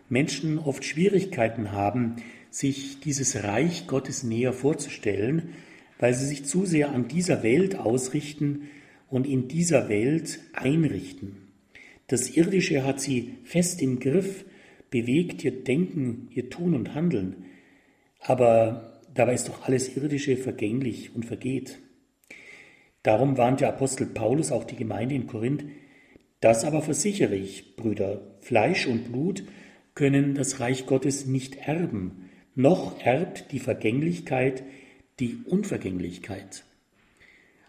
Menschen 0.10 0.60
oft 0.60 0.86
Schwierigkeiten 0.86 1.72
haben, 1.72 2.18
sich 2.52 3.00
dieses 3.00 3.44
Reich 3.44 3.88
Gottes 3.88 4.24
näher 4.24 4.54
vorzustellen, 4.54 5.50
weil 5.98 6.14
sie 6.14 6.28
sich 6.28 6.46
zu 6.46 6.66
sehr 6.66 6.92
an 6.92 7.08
dieser 7.08 7.42
Welt 7.42 7.76
ausrichten 7.76 8.70
und 9.10 9.26
in 9.26 9.48
dieser 9.48 9.90
Welt 9.90 10.40
einrichten. 10.54 11.38
Das 12.08 12.30
Irdische 12.30 12.84
hat 12.84 13.02
sie 13.02 13.34
fest 13.44 13.82
im 13.82 14.00
Griff, 14.00 14.46
bewegt 14.92 15.44
ihr 15.44 15.64
Denken, 15.64 16.28
ihr 16.36 16.50
Tun 16.50 16.76
und 16.76 16.94
Handeln. 16.94 17.46
Aber 18.22 19.02
dabei 19.14 19.34
ist 19.34 19.50
doch 19.50 19.66
alles 19.66 19.96
Irdische 19.98 20.38
vergänglich 20.38 21.14
und 21.14 21.26
vergeht. 21.26 21.80
Darum 23.04 23.38
warnt 23.38 23.62
der 23.62 23.70
Apostel 23.70 24.08
Paulus 24.08 24.52
auch 24.52 24.64
die 24.64 24.76
Gemeinde 24.76 25.16
in 25.16 25.28
Korinth, 25.28 25.66
das 26.40 26.64
aber 26.64 26.82
versichere 26.82 27.36
ich, 27.36 27.76
Brüder, 27.76 28.22
Fleisch 28.40 28.88
und 28.88 29.12
Blut 29.12 29.44
können 29.94 30.36
das 30.36 30.60
Reich 30.60 30.86
Gottes 30.86 31.26
nicht 31.26 31.68
erben, 31.68 32.30
noch 32.56 33.00
erbt 33.02 33.52
die 33.52 33.60
Vergänglichkeit 33.60 34.64
die 35.22 35.38
Unvergänglichkeit. 35.46 36.64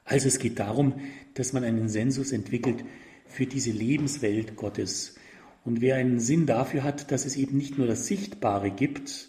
Also 0.04 0.26
es 0.26 0.38
geht 0.38 0.58
darum, 0.58 0.94
dass 1.34 1.52
man 1.52 1.64
einen 1.64 1.88
Sensus 1.88 2.32
entwickelt 2.32 2.84
für 3.26 3.46
diese 3.46 3.70
Lebenswelt 3.70 4.56
Gottes. 4.56 5.16
Und 5.64 5.80
wer 5.80 5.96
einen 5.96 6.18
Sinn 6.18 6.46
dafür 6.46 6.82
hat, 6.82 7.12
dass 7.12 7.24
es 7.24 7.36
eben 7.36 7.56
nicht 7.56 7.78
nur 7.78 7.86
das 7.86 8.06
Sichtbare 8.06 8.70
gibt, 8.70 9.28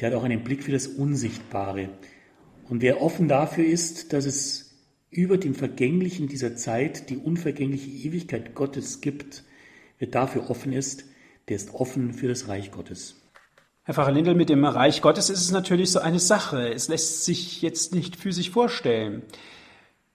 der 0.00 0.10
hat 0.10 0.16
auch 0.16 0.24
einen 0.24 0.44
Blick 0.44 0.64
für 0.64 0.72
das 0.72 0.86
Unsichtbare. 0.86 1.88
Und 2.68 2.82
wer 2.82 3.00
offen 3.02 3.28
dafür 3.28 3.64
ist, 3.64 4.12
dass 4.12 4.26
es 4.26 4.74
über 5.10 5.38
dem 5.38 5.54
Vergänglichen 5.54 6.28
dieser 6.28 6.56
Zeit 6.56 7.08
die 7.10 7.16
unvergängliche 7.16 7.88
Ewigkeit 7.88 8.54
Gottes 8.54 9.00
gibt, 9.00 9.44
wer 9.98 10.08
dafür 10.08 10.50
offen 10.50 10.72
ist, 10.72 11.04
der 11.48 11.56
ist 11.56 11.74
offen 11.74 12.12
für 12.12 12.28
das 12.28 12.48
Reich 12.48 12.70
Gottes. 12.72 13.22
Herr 13.84 13.94
Pfarrer 13.94 14.10
Lindel, 14.10 14.34
mit 14.34 14.48
dem 14.48 14.64
Reich 14.64 15.00
Gottes 15.00 15.30
ist 15.30 15.40
es 15.40 15.52
natürlich 15.52 15.92
so 15.92 16.00
eine 16.00 16.18
Sache. 16.18 16.70
Es 16.72 16.88
lässt 16.88 17.24
sich 17.24 17.62
jetzt 17.62 17.94
nicht 17.94 18.16
physisch 18.16 18.50
vorstellen. 18.50 19.22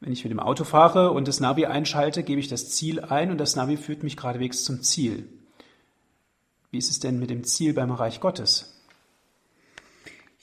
Wenn 0.02 0.12
ich 0.12 0.24
mit 0.24 0.32
dem 0.32 0.42
Auto 0.42 0.66
fahre 0.66 1.12
und 1.12 1.28
das 1.28 1.40
Navi 1.40 1.66
einschalte, 1.68 2.24
gebe 2.24 2.42
ich 2.42 2.50
das 2.50 2.70
Ziel 2.70 3.00
ein 3.00 3.32
und 3.32 3.38
das 3.38 3.56
Navi 3.56 3.78
führt 3.78 4.04
mich 4.04 4.18
geradewegs 4.18 4.66
zum 4.66 4.82
Ziel. 4.82 5.30
Wie 6.70 6.80
ist 6.80 6.92
es 6.92 7.00
denn 7.00 7.18
mit 7.18 7.30
dem 7.30 7.46
Ziel 7.46 7.74
beim 7.74 7.92
Reich 7.92 8.20
Gottes? 8.20 8.81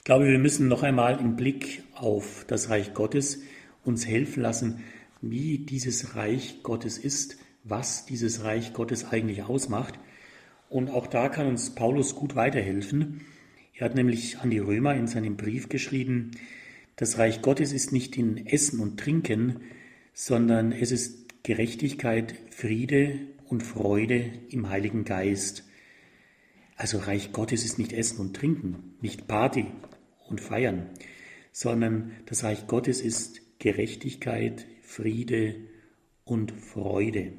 Ich 0.09 0.11
glaube, 0.11 0.27
wir 0.27 0.38
müssen 0.38 0.68
noch 0.68 0.83
einmal 0.85 1.21
im 1.21 1.37
Blick 1.37 1.83
auf 1.92 2.47
das 2.49 2.71
Reich 2.71 2.94
Gottes 2.94 3.42
uns 3.85 4.07
helfen 4.07 4.42
lassen, 4.42 4.83
wie 5.21 5.59
dieses 5.59 6.16
Reich 6.16 6.62
Gottes 6.62 6.97
ist, 6.97 7.37
was 7.62 8.07
dieses 8.07 8.42
Reich 8.42 8.73
Gottes 8.73 9.05
eigentlich 9.12 9.42
ausmacht. 9.42 9.99
Und 10.71 10.88
auch 10.88 11.09
da 11.09 11.29
kann 11.29 11.47
uns 11.47 11.75
Paulus 11.75 12.14
gut 12.14 12.37
weiterhelfen. 12.37 13.21
Er 13.75 13.85
hat 13.85 13.97
nämlich 13.97 14.38
an 14.38 14.49
die 14.49 14.61
Römer 14.61 14.94
in 14.94 15.09
seinem 15.09 15.37
Brief 15.37 15.68
geschrieben, 15.68 16.31
das 16.97 17.18
Reich 17.18 17.42
Gottes 17.42 17.75
ist 17.75 17.92
nicht 17.92 18.16
in 18.16 18.47
Essen 18.47 18.81
und 18.81 18.99
Trinken, 18.99 19.61
sondern 20.14 20.73
es 20.73 20.90
ist 20.90 21.44
Gerechtigkeit, 21.44 22.35
Friede 22.49 23.18
und 23.44 23.62
Freude 23.62 24.33
im 24.49 24.71
Heiligen 24.71 25.05
Geist. 25.05 25.64
Also 26.77 26.97
Reich 26.97 27.31
Gottes 27.33 27.62
ist 27.66 27.79
nicht 27.79 27.92
Essen 27.92 28.21
und 28.21 28.35
Trinken, 28.35 28.94
nicht 29.03 29.29
Party 29.29 29.66
und 30.29 30.41
Feiern, 30.41 30.91
sondern 31.53 32.12
das 32.27 32.45
Reich 32.45 32.67
Gottes 32.67 33.01
ist 33.01 33.41
Gerechtigkeit, 33.59 34.67
Friede 34.83 35.57
und 36.25 36.53
Freude. 36.53 37.33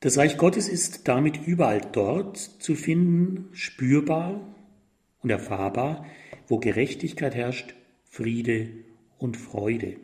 Das 0.00 0.16
Reich 0.16 0.38
Gottes 0.38 0.68
ist 0.68 1.08
damit 1.08 1.46
überall 1.46 1.82
dort 1.92 2.38
zu 2.38 2.74
finden, 2.74 3.50
spürbar 3.52 4.56
und 5.22 5.30
erfahrbar, 5.30 6.06
wo 6.48 6.58
Gerechtigkeit 6.58 7.34
herrscht, 7.34 7.74
Friede 8.04 8.70
und 9.18 9.36
Freude. 9.36 9.96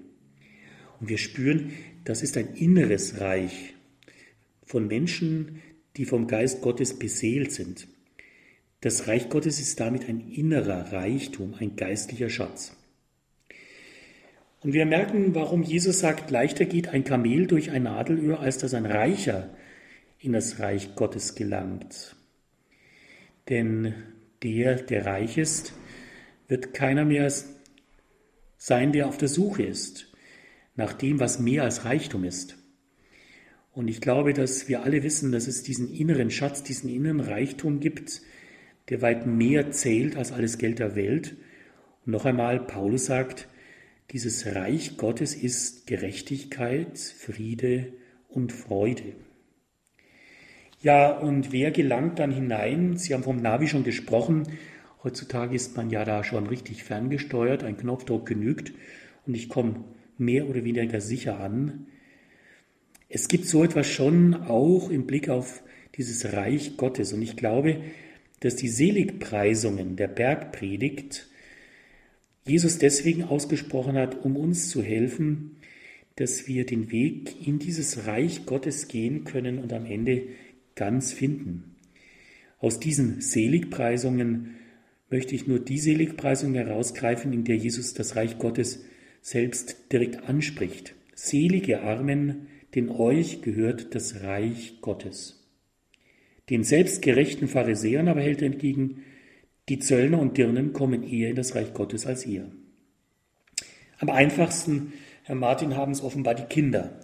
Und 1.00 1.08
wir 1.08 1.18
spüren, 1.18 1.72
das 2.04 2.22
ist 2.22 2.36
ein 2.36 2.54
inneres 2.54 3.20
Reich 3.20 3.74
von 4.62 4.86
Menschen, 4.86 5.62
die 5.96 6.04
vom 6.04 6.26
Geist 6.26 6.60
Gottes 6.60 6.98
beseelt 6.98 7.52
sind. 7.52 7.88
Das 8.86 9.08
Reich 9.08 9.30
Gottes 9.30 9.58
ist 9.58 9.80
damit 9.80 10.08
ein 10.08 10.20
innerer 10.30 10.92
Reichtum, 10.92 11.56
ein 11.58 11.74
geistlicher 11.74 12.30
Schatz. 12.30 12.76
Und 14.60 14.74
wir 14.74 14.86
merken, 14.86 15.34
warum 15.34 15.64
Jesus 15.64 15.98
sagt, 15.98 16.30
leichter 16.30 16.66
geht 16.66 16.86
ein 16.86 17.02
Kamel 17.02 17.48
durch 17.48 17.72
ein 17.72 17.82
Nadelöhr, 17.82 18.38
als 18.38 18.58
dass 18.58 18.74
ein 18.74 18.86
Reicher 18.86 19.50
in 20.20 20.34
das 20.34 20.60
Reich 20.60 20.94
Gottes 20.94 21.34
gelangt. 21.34 22.14
Denn 23.48 23.92
der, 24.44 24.76
der 24.76 25.04
reich 25.04 25.36
ist, 25.36 25.72
wird 26.46 26.72
keiner 26.72 27.04
mehr 27.04 27.28
sein, 28.56 28.92
der 28.92 29.08
auf 29.08 29.18
der 29.18 29.26
Suche 29.26 29.64
ist 29.64 30.12
nach 30.76 30.92
dem, 30.92 31.18
was 31.18 31.40
mehr 31.40 31.64
als 31.64 31.84
Reichtum 31.84 32.22
ist. 32.22 32.56
Und 33.72 33.88
ich 33.88 34.00
glaube, 34.00 34.32
dass 34.32 34.68
wir 34.68 34.84
alle 34.84 35.02
wissen, 35.02 35.32
dass 35.32 35.48
es 35.48 35.64
diesen 35.64 35.92
inneren 35.92 36.30
Schatz, 36.30 36.62
diesen 36.62 36.88
inneren 36.88 37.18
Reichtum 37.18 37.80
gibt, 37.80 38.22
der 38.88 39.02
weit 39.02 39.26
mehr 39.26 39.70
zählt 39.70 40.16
als 40.16 40.32
alles 40.32 40.58
Geld 40.58 40.78
der 40.78 40.94
Welt. 40.96 41.36
Und 42.04 42.12
noch 42.12 42.24
einmal, 42.24 42.60
Paulus 42.60 43.06
sagt, 43.06 43.48
dieses 44.12 44.46
Reich 44.54 44.96
Gottes 44.96 45.34
ist 45.34 45.86
Gerechtigkeit, 45.86 46.98
Friede 46.98 47.92
und 48.28 48.52
Freude. 48.52 49.14
Ja, 50.80 51.10
und 51.10 51.52
wer 51.52 51.72
gelangt 51.72 52.18
dann 52.18 52.30
hinein? 52.30 52.96
Sie 52.96 53.12
haben 53.12 53.24
vom 53.24 53.42
Navi 53.42 53.66
schon 53.66 53.82
gesprochen. 53.82 54.44
Heutzutage 55.02 55.56
ist 55.56 55.76
man 55.76 55.90
ja 55.90 56.04
da 56.04 56.22
schon 56.22 56.46
richtig 56.46 56.84
ferngesteuert. 56.84 57.64
Ein 57.64 57.76
Knopfdruck 57.76 58.26
genügt 58.26 58.72
und 59.26 59.34
ich 59.34 59.48
komme 59.48 59.84
mehr 60.18 60.48
oder 60.48 60.64
weniger 60.64 61.00
sicher 61.00 61.40
an. 61.40 61.86
Es 63.08 63.28
gibt 63.28 63.46
so 63.46 63.64
etwas 63.64 63.88
schon 63.88 64.34
auch 64.34 64.90
im 64.90 65.06
Blick 65.06 65.28
auf 65.28 65.62
dieses 65.96 66.32
Reich 66.32 66.76
Gottes. 66.76 67.12
Und 67.12 67.22
ich 67.22 67.36
glaube, 67.36 67.80
dass 68.40 68.56
die 68.56 68.68
Seligpreisungen 68.68 69.96
der 69.96 70.08
Bergpredigt 70.08 71.26
Jesus 72.46 72.78
deswegen 72.78 73.24
ausgesprochen 73.24 73.96
hat, 73.96 74.24
um 74.24 74.36
uns 74.36 74.68
zu 74.68 74.82
helfen, 74.82 75.56
dass 76.14 76.46
wir 76.46 76.64
den 76.64 76.90
Weg 76.90 77.46
in 77.46 77.58
dieses 77.58 78.06
Reich 78.06 78.46
Gottes 78.46 78.88
gehen 78.88 79.24
können 79.24 79.58
und 79.58 79.72
am 79.72 79.84
Ende 79.84 80.22
ganz 80.74 81.12
finden. 81.12 81.76
Aus 82.58 82.80
diesen 82.80 83.20
Seligpreisungen 83.20 84.56
möchte 85.10 85.34
ich 85.34 85.46
nur 85.46 85.58
die 85.58 85.78
Seligpreisung 85.78 86.54
herausgreifen, 86.54 87.32
in 87.32 87.44
der 87.44 87.56
Jesus 87.56 87.94
das 87.94 88.16
Reich 88.16 88.38
Gottes 88.38 88.84
selbst 89.20 89.92
direkt 89.92 90.28
anspricht. 90.28 90.94
Selige 91.14 91.82
Armen, 91.82 92.46
denn 92.74 92.88
euch 92.88 93.42
gehört 93.42 93.94
das 93.94 94.22
Reich 94.22 94.78
Gottes. 94.80 95.35
Den 96.48 96.62
selbstgerechten 96.62 97.48
Pharisäern 97.48 98.08
aber 98.08 98.20
hält 98.20 98.40
er 98.40 98.46
entgegen, 98.46 99.02
die 99.68 99.80
Zöllner 99.80 100.20
und 100.20 100.36
Dirnen 100.36 100.72
kommen 100.72 101.02
eher 101.02 101.30
in 101.30 101.36
das 101.36 101.56
Reich 101.56 101.74
Gottes 101.74 102.06
als 102.06 102.24
ihr. 102.24 102.50
Am 103.98 104.10
einfachsten, 104.10 104.92
Herr 105.24 105.34
Martin, 105.34 105.76
haben 105.76 105.92
es 105.92 106.02
offenbar 106.02 106.34
die 106.34 106.44
Kinder. 106.44 107.00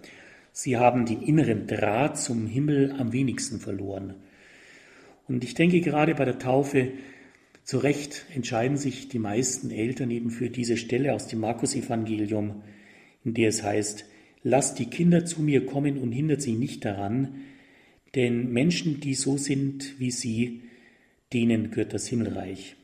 Sie 0.53 0.77
haben 0.77 1.05
den 1.05 1.21
inneren 1.21 1.67
Draht 1.67 2.17
zum 2.17 2.47
Himmel 2.47 2.95
am 2.97 3.11
wenigsten 3.11 3.59
verloren. 3.59 4.13
Und 5.27 5.43
ich 5.43 5.55
denke 5.55 5.81
gerade 5.81 6.15
bei 6.15 6.23
der 6.23 6.39
Taufe, 6.39 6.91
zu 7.63 7.79
Recht 7.79 8.25
entscheiden 8.33 8.77
sich 8.77 9.07
die 9.07 9.19
meisten 9.19 9.71
Eltern 9.71 10.11
eben 10.11 10.29
für 10.29 10.49
diese 10.49 10.77
Stelle 10.77 11.13
aus 11.13 11.27
dem 11.27 11.39
Markus-Evangelium, 11.39 12.61
in 13.23 13.33
der 13.33 13.49
es 13.49 13.63
heißt, 13.63 14.05
lasst 14.43 14.79
die 14.79 14.89
Kinder 14.89 15.25
zu 15.25 15.41
mir 15.41 15.65
kommen 15.65 15.97
und 15.97 16.11
hindert 16.11 16.41
sie 16.41 16.53
nicht 16.53 16.85
daran, 16.85 17.35
denn 18.15 18.51
Menschen, 18.51 18.99
die 18.99 19.15
so 19.15 19.37
sind 19.37 19.99
wie 19.99 20.11
sie, 20.11 20.61
denen 21.33 21.71
gehört 21.71 21.93
das 21.93 22.07
Himmelreich. 22.07 22.75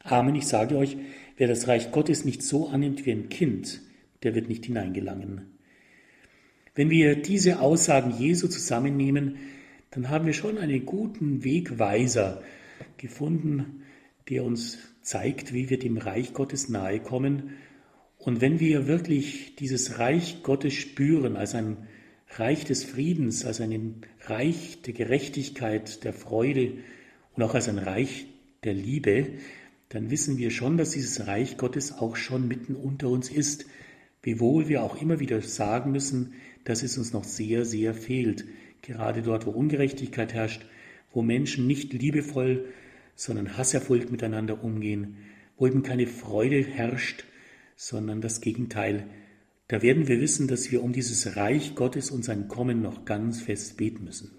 Amen, 0.00 0.34
ich 0.34 0.46
sage 0.46 0.76
euch, 0.76 0.96
wer 1.36 1.48
das 1.48 1.66
Reich 1.66 1.90
Gottes 1.90 2.24
nicht 2.24 2.42
so 2.42 2.68
annimmt 2.68 3.06
wie 3.06 3.12
ein 3.12 3.28
Kind, 3.28 3.80
der 4.22 4.34
wird 4.34 4.48
nicht 4.48 4.66
hineingelangen. 4.66 5.42
Wenn 6.74 6.90
wir 6.90 7.16
diese 7.16 7.60
Aussagen 7.60 8.10
Jesu 8.18 8.48
zusammennehmen, 8.48 9.36
dann 9.90 10.10
haben 10.10 10.26
wir 10.26 10.34
schon 10.34 10.58
einen 10.58 10.84
guten 10.84 11.42
Wegweiser 11.42 12.42
gefunden, 12.98 13.82
der 14.28 14.44
uns 14.44 14.78
zeigt, 15.00 15.54
wie 15.54 15.70
wir 15.70 15.78
dem 15.78 15.96
Reich 15.96 16.34
Gottes 16.34 16.68
nahe 16.68 17.00
kommen. 17.00 17.54
Und 18.18 18.40
wenn 18.40 18.60
wir 18.60 18.86
wirklich 18.86 19.56
dieses 19.56 19.98
Reich 19.98 20.42
Gottes 20.42 20.74
spüren 20.74 21.36
als 21.36 21.54
ein 21.54 21.78
Reich 22.38 22.64
des 22.64 22.84
Friedens, 22.84 23.44
als 23.44 23.60
ein 23.60 24.02
Reich 24.26 24.82
der 24.82 24.92
Gerechtigkeit, 24.92 26.04
der 26.04 26.12
Freude 26.12 26.74
und 27.34 27.42
auch 27.42 27.54
als 27.54 27.68
ein 27.68 27.78
Reich 27.78 28.26
der 28.64 28.74
Liebe, 28.74 29.28
dann 29.88 30.10
wissen 30.10 30.36
wir 30.38 30.50
schon, 30.50 30.76
dass 30.76 30.90
dieses 30.90 31.26
Reich 31.26 31.56
Gottes 31.56 31.92
auch 31.92 32.16
schon 32.16 32.48
mitten 32.48 32.74
unter 32.74 33.08
uns 33.08 33.30
ist, 33.30 33.66
wiewohl 34.22 34.68
wir 34.68 34.82
auch 34.82 35.00
immer 35.00 35.20
wieder 35.20 35.40
sagen 35.40 35.92
müssen, 35.92 36.34
dass 36.64 36.82
es 36.82 36.98
uns 36.98 37.12
noch 37.12 37.24
sehr, 37.24 37.64
sehr 37.64 37.94
fehlt. 37.94 38.44
Gerade 38.82 39.22
dort, 39.22 39.46
wo 39.46 39.50
Ungerechtigkeit 39.50 40.34
herrscht, 40.34 40.66
wo 41.12 41.22
Menschen 41.22 41.66
nicht 41.66 41.92
liebevoll, 41.92 42.66
sondern 43.14 43.56
hasserfüllt 43.56 44.10
miteinander 44.10 44.62
umgehen, 44.62 45.16
wo 45.56 45.66
eben 45.66 45.82
keine 45.82 46.06
Freude 46.06 46.62
herrscht, 46.62 47.24
sondern 47.76 48.20
das 48.20 48.40
Gegenteil. 48.40 49.06
Da 49.68 49.82
werden 49.82 50.06
wir 50.06 50.20
wissen, 50.20 50.46
dass 50.46 50.70
wir 50.70 50.82
um 50.82 50.92
dieses 50.92 51.36
Reich 51.36 51.74
Gottes 51.74 52.12
und 52.12 52.24
sein 52.24 52.46
Kommen 52.46 52.82
noch 52.82 53.04
ganz 53.04 53.40
fest 53.40 53.76
beten 53.76 54.04
müssen. 54.04 54.30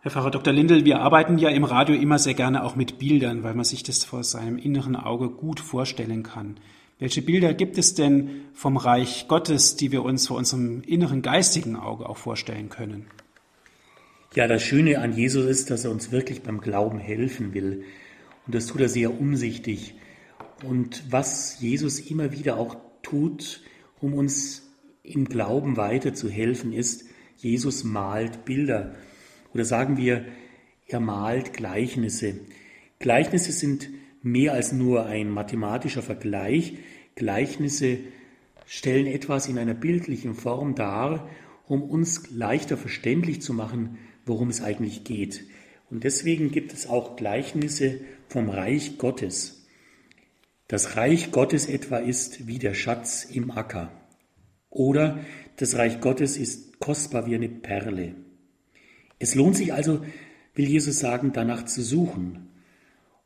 Herr 0.00 0.10
Pfarrer 0.10 0.32
Dr. 0.32 0.52
Lindel, 0.52 0.84
wir 0.84 0.98
arbeiten 0.98 1.38
ja 1.38 1.48
im 1.48 1.62
Radio 1.62 1.94
immer 1.94 2.18
sehr 2.18 2.34
gerne 2.34 2.64
auch 2.64 2.74
mit 2.74 2.98
Bildern, 2.98 3.44
weil 3.44 3.54
man 3.54 3.64
sich 3.64 3.84
das 3.84 4.02
vor 4.02 4.24
seinem 4.24 4.58
inneren 4.58 4.96
Auge 4.96 5.30
gut 5.30 5.60
vorstellen 5.60 6.24
kann. 6.24 6.58
Welche 6.98 7.22
Bilder 7.22 7.54
gibt 7.54 7.78
es 7.78 7.94
denn 7.94 8.42
vom 8.52 8.76
Reich 8.76 9.26
Gottes, 9.28 9.76
die 9.76 9.92
wir 9.92 10.02
uns 10.02 10.26
vor 10.26 10.36
unserem 10.36 10.82
inneren 10.82 11.22
geistigen 11.22 11.76
Auge 11.76 12.08
auch 12.08 12.16
vorstellen 12.16 12.68
können? 12.68 13.06
Ja, 14.34 14.48
das 14.48 14.64
Schöne 14.64 14.98
an 14.98 15.16
Jesus 15.16 15.46
ist, 15.46 15.70
dass 15.70 15.84
er 15.84 15.92
uns 15.92 16.10
wirklich 16.10 16.42
beim 16.42 16.60
Glauben 16.60 16.98
helfen 16.98 17.54
will. 17.54 17.84
Und 18.46 18.54
das 18.56 18.66
tut 18.66 18.80
er 18.80 18.88
sehr 18.88 19.20
umsichtig. 19.20 19.94
Und 20.64 21.04
was 21.10 21.60
Jesus 21.60 22.00
immer 22.00 22.32
wieder 22.32 22.56
auch 22.56 22.76
tut, 23.02 23.62
um 24.00 24.14
uns 24.14 24.62
im 25.02 25.24
Glauben 25.26 25.76
weiterzuhelfen, 25.76 26.72
ist, 26.72 27.04
Jesus 27.36 27.84
malt 27.84 28.44
Bilder. 28.44 28.94
Oder 29.54 29.64
sagen 29.64 29.96
wir, 29.96 30.24
er 30.86 31.00
malt 31.00 31.52
Gleichnisse. 31.52 32.40
Gleichnisse 32.98 33.52
sind 33.52 33.88
mehr 34.22 34.52
als 34.52 34.72
nur 34.72 35.06
ein 35.06 35.30
mathematischer 35.30 36.02
Vergleich. 36.02 36.78
Gleichnisse 37.14 37.98
stellen 38.66 39.06
etwas 39.06 39.48
in 39.48 39.58
einer 39.58 39.74
bildlichen 39.74 40.34
Form 40.34 40.74
dar, 40.74 41.28
um 41.66 41.82
uns 41.82 42.30
leichter 42.30 42.76
verständlich 42.76 43.40
zu 43.40 43.54
machen, 43.54 43.98
worum 44.26 44.48
es 44.48 44.62
eigentlich 44.62 45.04
geht. 45.04 45.44
Und 45.90 46.04
deswegen 46.04 46.50
gibt 46.50 46.72
es 46.72 46.86
auch 46.86 47.16
Gleichnisse 47.16 48.00
vom 48.28 48.48
Reich 48.48 48.98
Gottes. 48.98 49.57
Das 50.68 50.96
Reich 50.96 51.32
Gottes 51.32 51.66
etwa 51.66 51.96
ist 51.96 52.46
wie 52.46 52.58
der 52.58 52.74
Schatz 52.74 53.24
im 53.24 53.50
Acker. 53.50 53.90
Oder 54.68 55.18
das 55.56 55.76
Reich 55.76 56.02
Gottes 56.02 56.36
ist 56.36 56.78
kostbar 56.78 57.26
wie 57.26 57.34
eine 57.34 57.48
Perle. 57.48 58.14
Es 59.18 59.34
lohnt 59.34 59.56
sich 59.56 59.72
also, 59.72 60.04
will 60.54 60.68
Jesus 60.68 60.98
sagen, 60.98 61.32
danach 61.32 61.64
zu 61.64 61.82
suchen. 61.82 62.50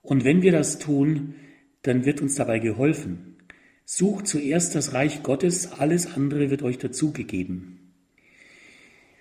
Und 0.02 0.24
wenn 0.24 0.42
wir 0.42 0.52
das 0.52 0.78
tun, 0.78 1.34
dann 1.82 2.04
wird 2.04 2.20
uns 2.20 2.36
dabei 2.36 2.60
geholfen. 2.60 3.36
Sucht 3.84 4.28
zuerst 4.28 4.76
das 4.76 4.94
Reich 4.94 5.24
Gottes, 5.24 5.72
alles 5.72 6.14
andere 6.14 6.48
wird 6.48 6.62
euch 6.62 6.78
dazugegeben. 6.78 7.92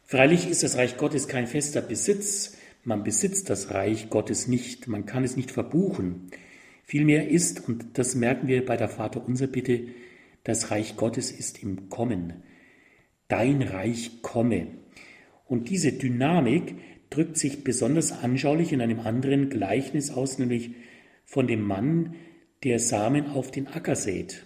Freilich 0.05 0.47
ist 0.47 0.61
das 0.61 0.77
Reich 0.77 0.97
Gottes 0.97 1.27
kein 1.27 1.47
fester 1.47 1.81
Besitz, 1.81 2.55
man 2.83 3.03
besitzt 3.03 3.49
das 3.49 3.71
Reich 3.71 4.11
Gottes 4.11 4.47
nicht, 4.47 4.87
man 4.87 5.07
kann 5.07 5.23
es 5.23 5.35
nicht 5.35 5.49
verbuchen. 5.49 6.29
Vielmehr 6.91 7.29
ist, 7.29 7.69
und 7.69 7.97
das 7.97 8.15
merken 8.15 8.49
wir 8.49 8.65
bei 8.65 8.75
der 8.75 8.89
Vaterunser 8.89 9.47
Bitte, 9.47 9.85
das 10.43 10.71
Reich 10.71 10.97
Gottes 10.97 11.31
ist 11.31 11.63
im 11.63 11.87
Kommen. 11.87 12.43
Dein 13.29 13.61
Reich 13.61 14.21
komme. 14.21 14.67
Und 15.45 15.69
diese 15.69 15.93
Dynamik 15.93 16.75
drückt 17.09 17.37
sich 17.37 17.63
besonders 17.63 18.11
anschaulich 18.11 18.73
in 18.73 18.81
einem 18.81 18.99
anderen 18.99 19.49
Gleichnis 19.49 20.11
aus, 20.11 20.37
nämlich 20.37 20.71
von 21.23 21.47
dem 21.47 21.61
Mann, 21.61 22.15
der 22.65 22.77
Samen 22.77 23.27
auf 23.27 23.51
den 23.51 23.67
Acker 23.67 23.95
sät. 23.95 24.45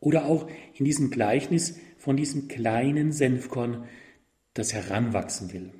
Oder 0.00 0.26
auch 0.26 0.50
in 0.74 0.84
diesem 0.84 1.10
Gleichnis 1.10 1.80
von 1.96 2.14
diesem 2.14 2.48
kleinen 2.48 3.10
Senfkorn, 3.10 3.86
das 4.52 4.74
heranwachsen 4.74 5.54
will. 5.54 5.70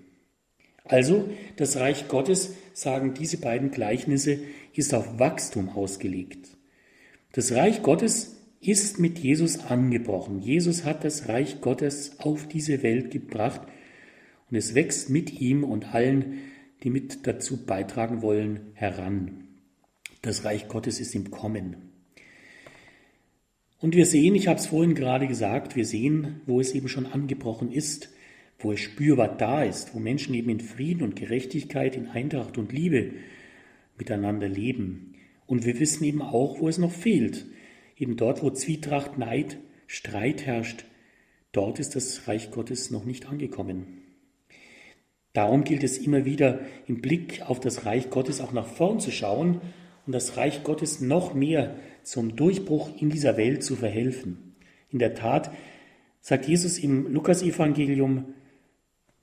Also, 0.84 1.28
das 1.56 1.76
Reich 1.76 2.08
Gottes, 2.08 2.54
sagen 2.72 3.14
diese 3.14 3.38
beiden 3.38 3.70
Gleichnisse, 3.70 4.38
ist 4.74 4.94
auf 4.94 5.18
Wachstum 5.18 5.68
ausgelegt. 5.68 6.48
Das 7.32 7.52
Reich 7.52 7.82
Gottes 7.82 8.36
ist 8.60 8.98
mit 8.98 9.18
Jesus 9.18 9.58
angebrochen. 9.66 10.40
Jesus 10.40 10.84
hat 10.84 11.04
das 11.04 11.28
Reich 11.28 11.60
Gottes 11.60 12.18
auf 12.18 12.46
diese 12.46 12.82
Welt 12.82 13.10
gebracht 13.10 13.62
und 14.50 14.56
es 14.56 14.74
wächst 14.74 15.10
mit 15.10 15.40
ihm 15.40 15.64
und 15.64 15.94
allen, 15.94 16.40
die 16.82 16.90
mit 16.90 17.26
dazu 17.26 17.64
beitragen 17.64 18.22
wollen, 18.22 18.72
heran. 18.74 19.44
Das 20.22 20.44
Reich 20.44 20.68
Gottes 20.68 21.00
ist 21.00 21.14
im 21.14 21.30
Kommen. 21.30 21.76
Und 23.78 23.94
wir 23.96 24.04
sehen, 24.04 24.34
ich 24.34 24.48
habe 24.48 24.58
es 24.58 24.66
vorhin 24.66 24.94
gerade 24.94 25.26
gesagt, 25.26 25.76
wir 25.76 25.86
sehen, 25.86 26.42
wo 26.46 26.60
es 26.60 26.74
eben 26.74 26.88
schon 26.88 27.06
angebrochen 27.06 27.72
ist, 27.72 28.10
wo 28.60 28.72
es 28.72 28.80
spürbar 28.80 29.36
da 29.36 29.64
ist, 29.64 29.94
wo 29.94 29.98
Menschen 29.98 30.34
eben 30.34 30.50
in 30.50 30.60
Frieden 30.60 31.02
und 31.02 31.16
Gerechtigkeit, 31.16 31.96
in 31.96 32.08
Eintracht 32.08 32.58
und 32.58 32.72
Liebe 32.72 33.12
miteinander 33.98 34.48
leben. 34.48 35.14
Und 35.46 35.64
wir 35.66 35.80
wissen 35.80 36.04
eben 36.04 36.22
auch, 36.22 36.60
wo 36.60 36.68
es 36.68 36.78
noch 36.78 36.92
fehlt, 36.92 37.46
Eben 38.00 38.16
dort, 38.16 38.42
wo 38.42 38.48
Zwietracht, 38.48 39.18
Neid, 39.18 39.58
Streit 39.86 40.46
herrscht, 40.46 40.86
dort 41.52 41.78
ist 41.78 41.94
das 41.94 42.26
Reich 42.26 42.50
Gottes 42.50 42.90
noch 42.90 43.04
nicht 43.04 43.28
angekommen. 43.28 43.98
Darum 45.34 45.64
gilt 45.64 45.84
es 45.84 45.98
immer 45.98 46.24
wieder 46.24 46.60
im 46.86 47.02
Blick 47.02 47.42
auf 47.46 47.60
das 47.60 47.84
Reich 47.84 48.08
Gottes 48.08 48.40
auch 48.40 48.52
nach 48.52 48.66
vorn 48.66 49.00
zu 49.00 49.10
schauen 49.10 49.60
und 50.06 50.14
das 50.14 50.38
Reich 50.38 50.64
Gottes 50.64 51.02
noch 51.02 51.34
mehr 51.34 51.76
zum 52.02 52.36
Durchbruch 52.36 52.90
in 52.98 53.10
dieser 53.10 53.36
Welt 53.36 53.62
zu 53.62 53.76
verhelfen. 53.76 54.54
In 54.88 54.98
der 54.98 55.14
Tat 55.14 55.52
sagt 56.22 56.48
Jesus 56.48 56.78
im 56.78 57.12
Lukasevangelium, 57.12 58.32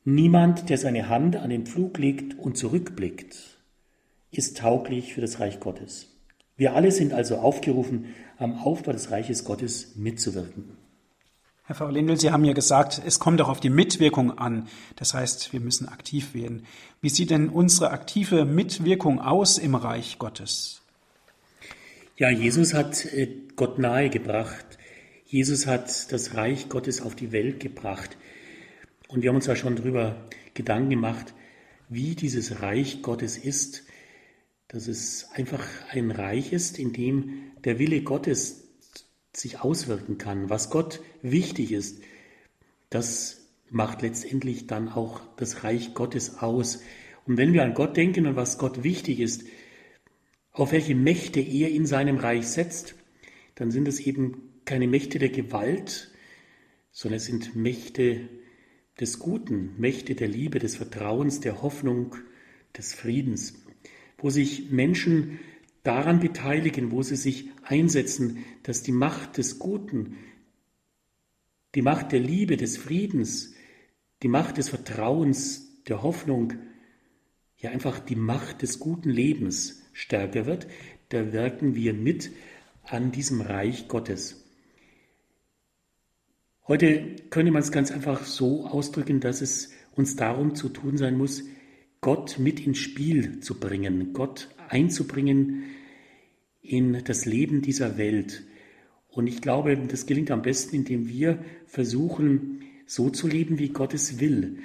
niemand, 0.08 0.70
der 0.70 0.78
seine 0.78 1.10
Hand 1.10 1.36
an 1.36 1.50
den 1.50 1.66
Pflug 1.66 1.98
legt 1.98 2.40
und 2.40 2.58
zurückblickt, 2.58 3.36
ist 4.32 4.58
tauglich 4.58 5.14
für 5.14 5.22
das 5.22 5.40
Reich 5.42 5.60
Gottes. 5.60 6.08
Wir 6.56 6.74
alle 6.76 6.92
sind 6.92 7.14
also 7.14 7.38
aufgerufen, 7.38 8.16
am 8.38 8.58
Aufbau 8.58 8.94
des 8.94 9.12
Reiches 9.12 9.44
Gottes 9.44 9.96
mitzuwirken. 9.96 10.78
Herr 11.66 11.76
Frau 11.76 11.90
Lindl, 11.90 12.18
Sie 12.18 12.32
haben 12.32 12.46
ja 12.46 12.54
gesagt, 12.54 13.02
es 13.06 13.20
kommt 13.20 13.42
auch 13.42 13.50
auf 13.50 13.60
die 13.60 13.70
Mitwirkung 13.70 14.38
an. 14.38 14.70
Das 14.96 15.14
heißt, 15.14 15.52
wir 15.52 15.60
müssen 15.60 15.90
aktiv 15.90 16.34
werden. 16.34 16.66
Wie 17.02 17.10
sieht 17.10 17.30
denn 17.30 17.50
unsere 17.50 17.92
aktive 17.92 18.46
Mitwirkung 18.46 19.20
aus 19.20 19.58
im 19.58 19.76
Reich 19.76 20.20
Gottes? 20.20 20.82
Ja, 22.16 22.30
Jesus 22.30 22.74
hat 22.74 23.04
äh, 23.06 23.28
Gott 23.58 23.78
nahegebracht. 23.78 24.66
Jesus 25.26 25.68
hat 25.68 26.14
das 26.14 26.36
Reich 26.36 26.70
Gottes 26.70 27.02
auf 27.02 27.14
die 27.14 27.34
Welt 27.34 27.60
gebracht. 27.60 28.18
Und 29.08 29.22
wir 29.22 29.30
haben 29.30 29.38
uns 29.38 29.48
ja 29.48 29.56
schon 29.56 29.76
darüber 29.76 30.28
Gedanken 30.54 30.90
gemacht, 30.90 31.34
wie 31.90 32.16
dieses 32.16 32.62
Reich 32.62 33.02
Gottes 33.02 33.38
ist 33.38 33.84
dass 34.68 34.88
es 34.88 35.30
einfach 35.34 35.66
ein 35.92 36.12
Reich 36.12 36.52
ist, 36.52 36.78
in 36.78 36.92
dem 36.94 37.52
der 37.64 37.80
Wille 37.80 38.02
Gottes 38.02 38.68
sich 39.34 39.62
auswirken 39.62 40.18
kann. 40.18 40.50
Was 40.50 40.70
Gott 40.70 41.02
wichtig 41.22 41.72
ist, 41.72 42.02
das 42.90 43.48
macht 43.70 44.02
letztendlich 44.02 44.68
dann 44.68 44.90
auch 44.90 45.22
das 45.38 45.64
Reich 45.64 45.94
Gottes 45.94 46.40
aus. 46.40 46.82
Und 47.26 47.38
wenn 47.38 47.54
wir 47.54 47.64
an 47.64 47.74
Gott 47.74 47.96
denken 47.96 48.26
und 48.26 48.36
was 48.36 48.58
Gott 48.58 48.84
wichtig 48.84 49.20
ist, 49.20 49.46
auf 50.52 50.72
welche 50.72 50.96
Mächte 50.96 51.40
er 51.40 51.70
in 51.70 51.86
seinem 51.86 52.18
Reich 52.18 52.48
setzt, 52.48 52.96
dann 53.56 53.72
sind 53.72 53.88
es 53.88 54.00
eben 54.00 54.62
keine 54.66 54.88
Mächte 54.88 55.20
der 55.20 55.30
Gewalt, 55.30 56.12
sondern 56.92 57.18
es 57.18 57.26
sind 57.26 57.56
Mächte 57.56 58.28
des 59.00 59.20
Guten, 59.20 59.76
Mächte 59.78 60.16
der 60.16 60.28
Liebe, 60.28 60.60
des 60.60 60.76
Vertrauens, 60.76 61.40
der 61.40 61.62
Hoffnung, 61.62 62.16
des 62.76 62.94
Friedens 62.94 63.54
wo 64.18 64.30
sich 64.30 64.72
Menschen 64.72 65.40
daran 65.84 66.20
beteiligen, 66.20 66.92
wo 66.92 67.02
sie 67.04 67.16
sich 67.16 67.50
einsetzen, 67.64 68.44
dass 68.64 68.84
die 68.84 68.92
Macht 68.92 69.38
des 69.38 69.60
Guten, 69.60 70.18
die 71.76 71.82
Macht 71.82 72.12
der 72.12 72.20
Liebe, 72.20 72.58
des 72.58 72.78
Friedens, 72.78 73.54
die 74.24 74.28
Macht 74.28 74.58
des 74.58 74.70
Vertrauens, 74.70 75.84
der 75.88 76.02
Hoffnung, 76.02 76.54
ja 77.58 77.72
einfach 77.72 78.00
die 78.00 78.16
Macht 78.16 78.62
des 78.62 78.80
guten 78.80 79.10
Lebens 79.10 79.84
stärker 79.94 80.46
wird, 80.46 80.68
da 81.10 81.32
wirken 81.32 81.76
wir 81.76 81.94
mit 81.94 82.32
an 82.84 83.12
diesem 83.12 83.42
Reich 83.42 83.88
Gottes. 83.88 84.47
Heute 86.68 87.16
könnte 87.30 87.54
man 87.54 87.62
es 87.62 87.72
ganz 87.72 87.92
einfach 87.92 88.26
so 88.26 88.66
ausdrücken, 88.68 89.22
dass 89.22 89.40
es 89.40 89.72
uns 89.96 90.18
darum 90.18 90.54
zu 90.54 90.68
tun 90.68 90.98
sein 90.98 91.18
muss, 91.18 91.46
Gott 92.02 92.40
mit 92.40 92.60
ins 92.60 92.80
Spiel 92.80 93.40
zu 93.40 93.58
bringen, 93.58 94.12
Gott 94.12 94.50
einzubringen 94.68 95.64
in 96.62 97.06
das 97.06 97.26
Leben 97.26 97.62
dieser 97.62 97.98
Welt. 97.98 98.44
Und 99.08 99.28
ich 99.28 99.42
glaube, 99.42 99.78
das 99.78 100.08
gelingt 100.08 100.30
am 100.30 100.42
besten, 100.42 100.76
indem 100.76 101.08
wir 101.08 101.40
versuchen, 101.68 102.64
so 102.86 103.10
zu 103.10 103.30
leben, 103.30 103.60
wie 103.60 103.70
Gott 103.70 103.94
es 103.94 104.20
will. 104.20 104.58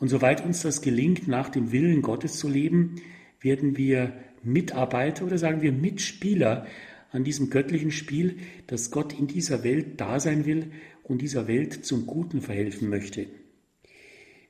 Und 0.00 0.08
soweit 0.08 0.44
uns 0.44 0.62
das 0.62 0.82
gelingt, 0.82 1.28
nach 1.28 1.50
dem 1.50 1.70
Willen 1.70 2.02
Gottes 2.02 2.36
zu 2.36 2.48
leben, 2.48 2.96
werden 3.40 3.76
wir 3.76 4.12
Mitarbeiter 4.42 5.24
oder 5.24 5.38
sagen 5.38 5.62
wir 5.62 5.70
Mitspieler 5.70 6.66
an 7.12 7.22
diesem 7.22 7.48
göttlichen 7.48 7.92
Spiel, 7.92 8.38
dass 8.66 8.90
Gott 8.90 9.16
in 9.16 9.28
dieser 9.28 9.62
Welt 9.62 10.00
da 10.00 10.18
sein 10.18 10.46
will 10.46 10.72
und 11.04 11.22
dieser 11.22 11.46
Welt 11.46 11.84
zum 11.84 12.06
Guten 12.06 12.40
verhelfen 12.40 12.88
möchte. 12.88 13.26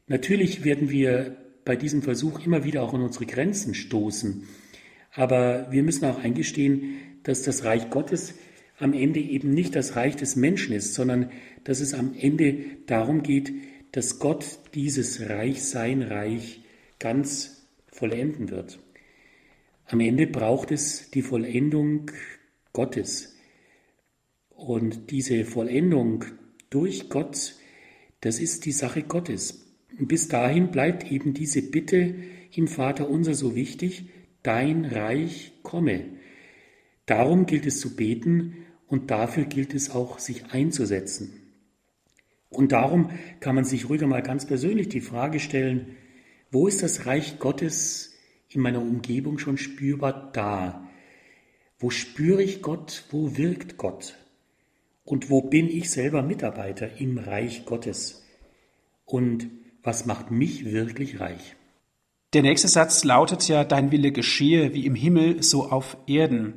Natürlich 0.07 0.65
werden 0.65 0.91
wir 0.91 1.37
bei 1.65 1.77
diesem 1.77 2.03
Versuch 2.03 2.45
immer 2.45 2.65
wieder 2.65 2.83
auch 2.83 2.95
an 2.95 3.03
unsere 3.03 3.27
Grenzen 3.27 3.75
stoßen. 3.75 4.47
Aber 5.13 5.71
wir 5.71 5.83
müssen 5.83 6.05
auch 6.05 6.19
eingestehen, 6.19 6.97
dass 7.23 7.43
das 7.43 7.65
Reich 7.65 7.91
Gottes 7.91 8.35
am 8.79 8.93
Ende 8.93 9.21
eben 9.21 9.51
nicht 9.55 9.75
das 9.75 9.97
Reich 9.97 10.17
des 10.17 10.37
Menschen 10.37 10.75
ist, 10.75 10.95
sondern 10.95 11.31
dass 11.65 11.81
es 11.81 11.95
am 11.95 12.15
Ende 12.19 12.65
darum 12.87 13.23
geht, 13.23 13.53
dass 13.93 14.19
Gott 14.19 14.59
dieses 14.75 15.29
Reich, 15.29 15.63
sein 15.63 16.03
Reich, 16.03 16.63
ganz 16.99 17.69
vollenden 17.87 18.51
wird. 18.51 18.81
Am 19.87 20.01
Ende 20.01 20.27
braucht 20.27 20.73
es 20.73 21.11
die 21.11 21.23
Vollendung 21.23 22.11
Gottes. 22.73 23.37
Und 24.49 25.11
diese 25.11 25.45
Vollendung 25.45 26.25
durch 26.75 27.09
Gott, 27.09 27.55
das 28.21 28.41
ist 28.41 28.65
die 28.65 28.73
Sache 28.73 29.03
Gottes. 29.03 29.65
Bis 29.97 30.29
dahin 30.29 30.71
bleibt 30.73 31.11
eben 31.11 31.35
diese 31.35 31.63
Bitte 31.63 32.17
im 32.53 32.67
Vater 32.67 33.09
unser 33.09 33.35
so 33.35 33.55
wichtig, 33.55 34.11
dein 34.43 34.85
Reich 34.85 35.53
komme. 35.63 36.05
Darum 37.07 37.47
gilt 37.47 37.67
es 37.67 37.81
zu 37.81 37.95
beten 37.95 38.57
und 38.89 39.11
dafür 39.11 39.45
gilt 39.45 39.73
es 39.73 39.91
auch, 39.91 40.19
sich 40.19 40.47
einzusetzen. 40.47 41.41
Und 42.49 42.73
darum 42.73 43.11
kann 43.41 43.55
man 43.55 43.65
sich 43.65 43.89
ruhig 43.89 44.03
einmal 44.03 44.23
ganz 44.23 44.47
persönlich 44.47 44.89
die 44.89 45.01
Frage 45.01 45.39
stellen, 45.39 45.97
wo 46.51 46.67
ist 46.67 46.83
das 46.83 47.07
Reich 47.07 47.39
Gottes 47.39 48.15
in 48.49 48.61
meiner 48.61 48.81
Umgebung 48.81 49.39
schon 49.39 49.59
spürbar 49.59 50.31
da? 50.33 50.89
Wo 51.79 51.91
spüre 51.91 52.43
ich 52.43 52.63
Gott? 52.63 53.05
Wo 53.11 53.37
wirkt 53.37 53.77
Gott? 53.77 54.17
Und 55.05 55.29
wo 55.29 55.43
bin 55.43 55.69
ich 55.69 55.91
selber 55.91 56.23
Mitarbeiter 56.23 56.99
im 56.99 57.19
Reich 57.19 57.67
Gottes? 57.67 58.25
Und 59.05 59.49
was 59.83 60.07
macht 60.07 60.31
mich 60.31 60.65
wirklich 60.65 61.21
reich? 61.21 61.57
Der 62.33 62.43
nächste 62.43 62.69
Satz 62.69 63.05
lautet 63.05 63.47
ja, 63.47 63.65
dein 63.65 63.93
Wille 63.93 64.11
geschehe 64.11 64.73
wie 64.75 64.87
im 64.87 64.95
Himmel, 64.95 65.43
so 65.43 65.71
auf 65.71 65.97
Erden. 66.07 66.55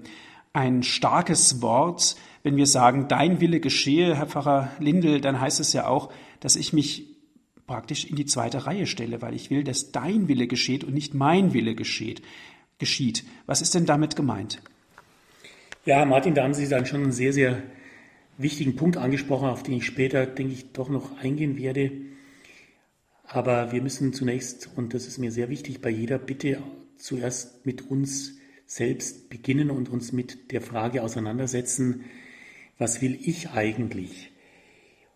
Ein 0.54 0.82
starkes 0.82 1.62
Wort. 1.62 2.16
Wenn 2.42 2.56
wir 2.56 2.66
sagen, 2.66 3.08
dein 3.10 3.42
Wille 3.42 3.60
geschehe, 3.60 4.16
Herr 4.16 4.28
Pfarrer 4.28 4.72
Lindel, 4.80 5.20
dann 5.20 5.40
heißt 5.40 5.60
es 5.60 5.74
ja 5.74 5.88
auch, 5.88 6.12
dass 6.40 6.56
ich 6.56 6.72
mich 6.72 7.18
praktisch 7.68 8.06
in 8.06 8.16
die 8.16 8.26
zweite 8.26 8.66
Reihe 8.66 8.88
stelle, 8.88 9.22
weil 9.22 9.36
ich 9.36 9.50
will, 9.52 9.66
dass 9.66 9.92
dein 9.92 10.30
Wille 10.30 10.48
geschieht 10.48 10.86
und 10.86 10.94
nicht 10.94 11.14
mein 11.14 11.54
Wille 11.54 11.76
geschieht, 11.76 12.22
geschieht. 12.80 13.26
Was 13.46 13.62
ist 13.62 13.76
denn 13.76 13.86
damit 13.86 14.16
gemeint? 14.16 14.62
Ja, 15.86 16.06
Martin, 16.06 16.34
da 16.34 16.44
haben 16.44 16.54
Sie 16.54 16.68
dann 16.68 16.86
schon 16.86 17.04
einen 17.04 17.12
sehr, 17.12 17.34
sehr 17.34 17.62
wichtigen 18.38 18.76
Punkt 18.76 18.98
angesprochen, 18.98 19.50
auf 19.50 19.64
den 19.64 19.76
ich 19.76 19.86
später, 19.86 20.26
denke 20.26 20.54
ich, 20.54 20.72
doch 20.72 20.90
noch 20.90 21.18
eingehen 21.18 21.58
werde. 21.58 21.92
Aber 23.24 23.72
wir 23.72 23.82
müssen 23.82 24.14
zunächst, 24.14 24.70
und 24.76 24.94
das 24.94 25.08
ist 25.08 25.18
mir 25.18 25.32
sehr 25.32 25.50
wichtig, 25.50 25.82
bei 25.82 25.90
jeder 25.90 26.18
Bitte 26.18 26.62
zuerst 26.96 27.66
mit 27.66 27.90
uns 27.90 28.38
selbst 28.66 29.30
beginnen 29.30 29.72
und 29.72 29.90
uns 29.90 30.12
mit 30.12 30.52
der 30.52 30.62
Frage 30.62 31.04
auseinandersetzen, 31.04 32.06
was 32.78 33.02
will 33.02 33.18
ich 33.22 33.50
eigentlich? 33.50 34.32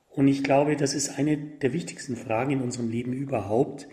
Und 0.10 0.28
ich 0.28 0.44
glaube, 0.44 0.76
das 0.76 0.94
ist 0.94 1.18
eine 1.18 1.38
der 1.38 1.74
wichtigsten 1.74 2.16
Fragen 2.16 2.52
in 2.52 2.62
unserem 2.62 2.90
Leben 2.90 3.14
überhaupt. 3.14 3.88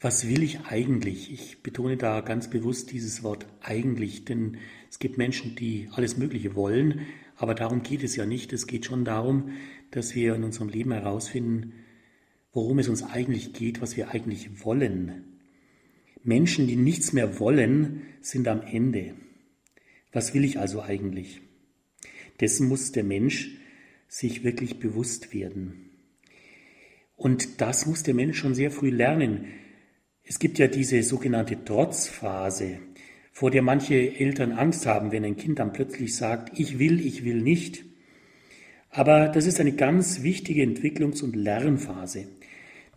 Was 0.00 0.28
will 0.28 0.42
ich 0.42 0.60
eigentlich? 0.66 1.32
Ich 1.32 1.62
betone 1.62 1.96
da 1.96 2.20
ganz 2.20 2.50
bewusst 2.50 2.90
dieses 2.90 3.22
Wort 3.22 3.46
eigentlich, 3.60 4.24
denn 4.24 4.58
es 4.90 4.98
gibt 4.98 5.18
Menschen, 5.18 5.54
die 5.54 5.88
alles 5.92 6.16
Mögliche 6.16 6.56
wollen, 6.56 7.06
aber 7.36 7.54
darum 7.54 7.82
geht 7.82 8.02
es 8.02 8.16
ja 8.16 8.26
nicht. 8.26 8.52
Es 8.52 8.66
geht 8.66 8.84
schon 8.84 9.04
darum, 9.04 9.52
dass 9.92 10.16
wir 10.16 10.34
in 10.34 10.42
unserem 10.42 10.68
Leben 10.68 10.90
herausfinden, 10.92 11.74
worum 12.52 12.80
es 12.80 12.88
uns 12.88 13.04
eigentlich 13.04 13.52
geht, 13.52 13.80
was 13.80 13.96
wir 13.96 14.10
eigentlich 14.10 14.64
wollen. 14.64 15.38
Menschen, 16.24 16.66
die 16.66 16.76
nichts 16.76 17.12
mehr 17.12 17.38
wollen, 17.38 18.02
sind 18.20 18.48
am 18.48 18.62
Ende. 18.62 19.14
Was 20.12 20.34
will 20.34 20.44
ich 20.44 20.58
also 20.58 20.82
eigentlich? 20.82 21.40
Dessen 22.40 22.66
muss 22.68 22.90
der 22.90 23.04
Mensch 23.04 23.56
sich 24.08 24.42
wirklich 24.42 24.80
bewusst 24.80 25.32
werden. 25.32 25.90
Und 27.14 27.60
das 27.60 27.86
muss 27.86 28.02
der 28.02 28.14
Mensch 28.14 28.38
schon 28.38 28.56
sehr 28.56 28.72
früh 28.72 28.90
lernen. 28.90 29.44
Es 30.24 30.40
gibt 30.40 30.58
ja 30.58 30.66
diese 30.66 31.02
sogenannte 31.04 31.64
Trotzphase, 31.64 32.80
vor 33.30 33.50
der 33.50 33.62
manche 33.62 33.94
Eltern 33.94 34.52
Angst 34.52 34.86
haben, 34.86 35.12
wenn 35.12 35.24
ein 35.24 35.36
Kind 35.36 35.58
dann 35.58 35.72
plötzlich 35.72 36.16
sagt, 36.16 36.58
ich 36.58 36.78
will, 36.78 37.04
ich 37.04 37.24
will 37.24 37.40
nicht. 37.40 37.84
Aber 38.90 39.28
das 39.28 39.46
ist 39.46 39.60
eine 39.60 39.72
ganz 39.72 40.22
wichtige 40.22 40.62
Entwicklungs- 40.62 41.22
und 41.22 41.36
Lernphase. 41.36 42.26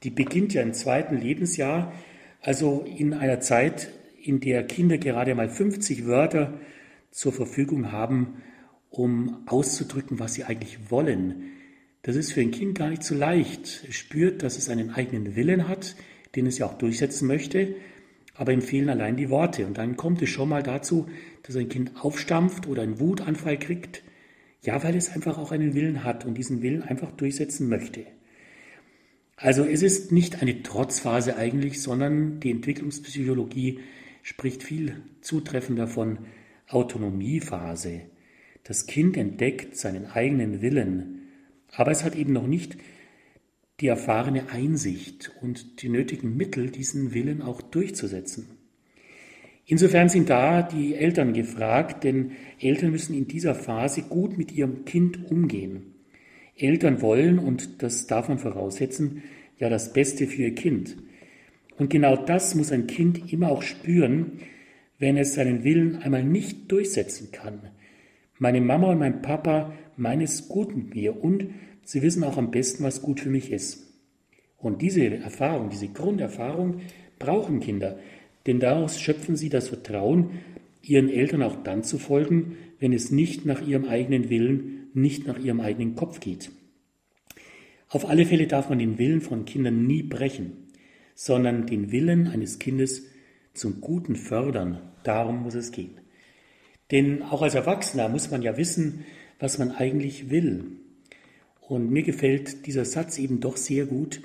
Die 0.03 0.09
beginnt 0.09 0.53
ja 0.53 0.61
im 0.61 0.73
zweiten 0.73 1.17
Lebensjahr, 1.17 1.93
also 2.41 2.85
in 2.97 3.13
einer 3.13 3.39
Zeit, 3.39 3.89
in 4.21 4.39
der 4.39 4.65
Kinder 4.65 4.97
gerade 4.97 5.35
mal 5.35 5.49
50 5.49 6.05
Wörter 6.05 6.59
zur 7.11 7.31
Verfügung 7.31 7.91
haben, 7.91 8.41
um 8.89 9.43
auszudrücken, 9.47 10.19
was 10.19 10.33
sie 10.33 10.43
eigentlich 10.43 10.91
wollen. 10.91 11.51
Das 12.01 12.15
ist 12.15 12.33
für 12.33 12.41
ein 12.41 12.51
Kind 12.51 12.77
gar 12.77 12.89
nicht 12.89 13.03
so 13.03 13.15
leicht. 13.15 13.85
Es 13.87 13.95
spürt, 13.95 14.43
dass 14.43 14.57
es 14.57 14.69
einen 14.69 14.89
eigenen 14.91 15.35
Willen 15.35 15.67
hat, 15.67 15.95
den 16.35 16.47
es 16.47 16.57
ja 16.57 16.65
auch 16.65 16.77
durchsetzen 16.77 17.27
möchte, 17.27 17.75
aber 18.35 18.51
ihm 18.51 18.61
fehlen 18.61 18.89
allein 18.89 19.15
die 19.15 19.29
Worte. 19.29 19.65
Und 19.65 19.77
dann 19.77 19.95
kommt 19.95 20.21
es 20.21 20.29
schon 20.29 20.49
mal 20.49 20.63
dazu, 20.63 21.07
dass 21.43 21.55
ein 21.55 21.69
Kind 21.69 21.91
aufstampft 22.03 22.67
oder 22.67 22.81
einen 22.81 22.99
Wutanfall 22.99 23.57
kriegt, 23.59 24.03
ja, 24.61 24.81
weil 24.83 24.95
es 24.95 25.11
einfach 25.11 25.37
auch 25.37 25.51
einen 25.51 25.73
Willen 25.73 26.03
hat 26.03 26.25
und 26.25 26.37
diesen 26.37 26.61
Willen 26.61 26.83
einfach 26.83 27.11
durchsetzen 27.11 27.69
möchte. 27.69 28.05
Also 29.35 29.65
es 29.65 29.83
ist 29.83 30.11
nicht 30.11 30.41
eine 30.41 30.63
Trotzphase 30.63 31.35
eigentlich, 31.35 31.81
sondern 31.81 32.39
die 32.39 32.51
Entwicklungspsychologie 32.51 33.79
spricht 34.21 34.63
viel 34.63 35.01
zutreffender 35.21 35.87
von 35.87 36.19
Autonomiephase. 36.69 38.01
Das 38.63 38.87
Kind 38.87 39.17
entdeckt 39.17 39.75
seinen 39.75 40.05
eigenen 40.05 40.61
Willen, 40.61 41.27
aber 41.71 41.91
es 41.91 42.03
hat 42.05 42.15
eben 42.15 42.31
noch 42.31 42.47
nicht 42.47 42.77
die 43.79 43.87
erfahrene 43.87 44.49
Einsicht 44.49 45.31
und 45.41 45.81
die 45.81 45.89
nötigen 45.89 46.37
Mittel, 46.37 46.69
diesen 46.69 47.13
Willen 47.13 47.41
auch 47.41 47.61
durchzusetzen. 47.61 48.47
Insofern 49.65 50.09
sind 50.09 50.29
da 50.29 50.61
die 50.61 50.95
Eltern 50.95 51.33
gefragt, 51.33 52.03
denn 52.03 52.31
Eltern 52.59 52.91
müssen 52.91 53.15
in 53.15 53.27
dieser 53.27 53.55
Phase 53.55 54.03
gut 54.03 54.37
mit 54.37 54.51
ihrem 54.51 54.85
Kind 54.85 55.31
umgehen. 55.31 55.93
Eltern 56.55 57.01
wollen, 57.01 57.39
und 57.39 57.81
das 57.81 58.07
darf 58.07 58.27
man 58.27 58.39
voraussetzen, 58.39 59.23
ja 59.57 59.69
das 59.69 59.93
Beste 59.93 60.27
für 60.27 60.43
ihr 60.43 60.55
Kind. 60.55 60.97
Und 61.77 61.89
genau 61.89 62.15
das 62.17 62.55
muss 62.55 62.71
ein 62.71 62.87
Kind 62.87 63.31
immer 63.31 63.49
auch 63.49 63.63
spüren, 63.63 64.39
wenn 64.99 65.17
es 65.17 65.33
seinen 65.33 65.63
Willen 65.63 65.97
einmal 65.97 66.23
nicht 66.23 66.71
durchsetzen 66.71 67.31
kann. 67.31 67.61
Meine 68.37 68.61
Mama 68.61 68.91
und 68.91 68.99
mein 68.99 69.21
Papa 69.21 69.73
meinen 69.95 70.21
es 70.21 70.47
gut 70.47 70.75
mit 70.75 70.93
mir 70.93 71.23
und 71.23 71.47
Sie 71.83 72.01
wissen 72.01 72.23
auch 72.23 72.37
am 72.37 72.51
besten, 72.51 72.83
was 72.83 73.01
gut 73.01 73.19
für 73.19 73.29
mich 73.29 73.51
ist. 73.51 73.87
Und 74.57 74.81
diese 74.81 75.05
Erfahrung, 75.17 75.69
diese 75.69 75.89
Grunderfahrung 75.89 76.81
brauchen 77.19 77.59
Kinder, 77.59 77.99
denn 78.45 78.59
daraus 78.59 78.99
schöpfen 78.99 79.35
sie 79.35 79.49
das 79.49 79.69
Vertrauen, 79.69 80.31
ihren 80.81 81.09
Eltern 81.09 81.43
auch 81.43 81.63
dann 81.63 81.83
zu 81.83 81.97
folgen, 81.97 82.57
wenn 82.79 82.93
es 82.93 83.11
nicht 83.11 83.45
nach 83.45 83.65
ihrem 83.65 83.85
eigenen 83.85 84.29
Willen, 84.29 84.89
nicht 84.93 85.27
nach 85.27 85.39
ihrem 85.39 85.61
eigenen 85.61 85.95
Kopf 85.95 86.19
geht. 86.19 86.51
Auf 87.89 88.09
alle 88.09 88.25
Fälle 88.25 88.47
darf 88.47 88.69
man 88.69 88.79
den 88.79 88.97
Willen 88.97 89.21
von 89.21 89.45
Kindern 89.45 89.85
nie 89.85 90.03
brechen, 90.03 90.53
sondern 91.15 91.67
den 91.67 91.91
Willen 91.91 92.27
eines 92.27 92.59
Kindes 92.59 93.05
zum 93.53 93.81
Guten 93.81 94.15
fördern. 94.15 94.81
Darum 95.03 95.43
muss 95.43 95.55
es 95.55 95.71
gehen. 95.71 95.99
Denn 96.91 97.21
auch 97.21 97.41
als 97.41 97.55
Erwachsener 97.55 98.09
muss 98.09 98.31
man 98.31 98.41
ja 98.41 98.57
wissen, 98.57 99.05
was 99.39 99.57
man 99.57 99.71
eigentlich 99.71 100.29
will. 100.29 100.77
Und 101.67 101.91
mir 101.91 102.03
gefällt 102.03 102.65
dieser 102.65 102.85
Satz 102.85 103.17
eben 103.17 103.39
doch 103.39 103.57
sehr 103.57 103.85
gut, 103.85 104.21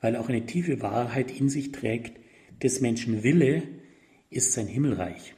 weil 0.00 0.14
er 0.14 0.20
auch 0.20 0.28
eine 0.28 0.46
tiefe 0.46 0.82
Wahrheit 0.82 1.30
in 1.30 1.48
sich 1.48 1.72
trägt. 1.72 2.18
Des 2.62 2.80
Menschen 2.80 3.22
Wille 3.22 3.62
ist 4.30 4.52
sein 4.52 4.66
Himmelreich. 4.66 5.34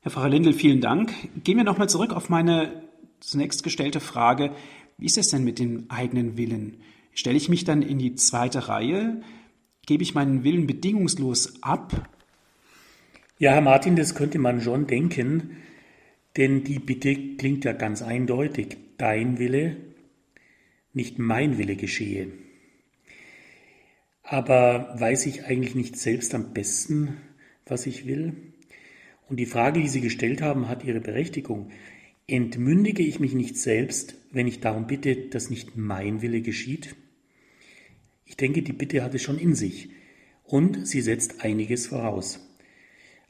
Herr 0.00 0.10
Pfarrer 0.10 0.28
Lindel, 0.28 0.52
vielen 0.52 0.80
Dank. 0.80 1.12
Gehen 1.42 1.56
wir 1.56 1.64
nochmal 1.64 1.88
zurück 1.88 2.12
auf 2.12 2.28
meine 2.28 2.84
zunächst 3.20 3.62
gestellte 3.62 4.00
Frage. 4.00 4.54
Wie 4.98 5.06
ist 5.06 5.18
es 5.18 5.30
denn 5.30 5.44
mit 5.44 5.58
dem 5.58 5.86
eigenen 5.88 6.36
Willen? 6.36 6.76
Stelle 7.14 7.36
ich 7.36 7.48
mich 7.48 7.64
dann 7.64 7.82
in 7.82 7.98
die 7.98 8.14
zweite 8.14 8.68
Reihe? 8.68 9.22
Gebe 9.86 10.02
ich 10.02 10.14
meinen 10.14 10.44
Willen 10.44 10.66
bedingungslos 10.66 11.62
ab? 11.62 12.10
Ja, 13.38 13.52
Herr 13.52 13.60
Martin, 13.60 13.96
das 13.96 14.14
könnte 14.14 14.38
man 14.38 14.60
schon 14.60 14.86
denken, 14.86 15.56
denn 16.36 16.64
die 16.64 16.78
Bitte 16.78 17.14
klingt 17.36 17.64
ja 17.64 17.72
ganz 17.72 18.02
eindeutig 18.02 18.76
dein 18.98 19.38
Wille, 19.38 19.76
nicht 20.92 21.18
mein 21.18 21.58
Wille 21.58 21.76
geschehe. 21.76 22.28
Aber 24.22 24.94
weiß 24.98 25.26
ich 25.26 25.44
eigentlich 25.44 25.74
nicht 25.74 25.96
selbst 25.96 26.34
am 26.34 26.52
besten, 26.52 27.18
was 27.66 27.86
ich 27.86 28.06
will? 28.06 28.34
Und 29.28 29.38
die 29.38 29.46
Frage, 29.46 29.80
die 29.80 29.88
Sie 29.88 30.00
gestellt 30.00 30.42
haben, 30.42 30.68
hat 30.68 30.84
ihre 30.84 31.00
Berechtigung. 31.00 31.70
Entmündige 32.26 33.02
ich 33.02 33.20
mich 33.20 33.34
nicht 33.34 33.56
selbst, 33.56 34.16
wenn 34.32 34.46
ich 34.46 34.60
darum 34.60 34.86
bitte, 34.86 35.14
dass 35.14 35.50
nicht 35.50 35.76
mein 35.76 36.22
Wille 36.22 36.40
geschieht? 36.40 36.94
Ich 38.24 38.36
denke, 38.36 38.62
die 38.62 38.72
Bitte 38.72 39.02
hat 39.02 39.14
es 39.14 39.22
schon 39.22 39.38
in 39.38 39.54
sich 39.54 39.90
und 40.44 40.86
sie 40.86 41.00
setzt 41.00 41.44
einiges 41.44 41.88
voraus. 41.88 42.40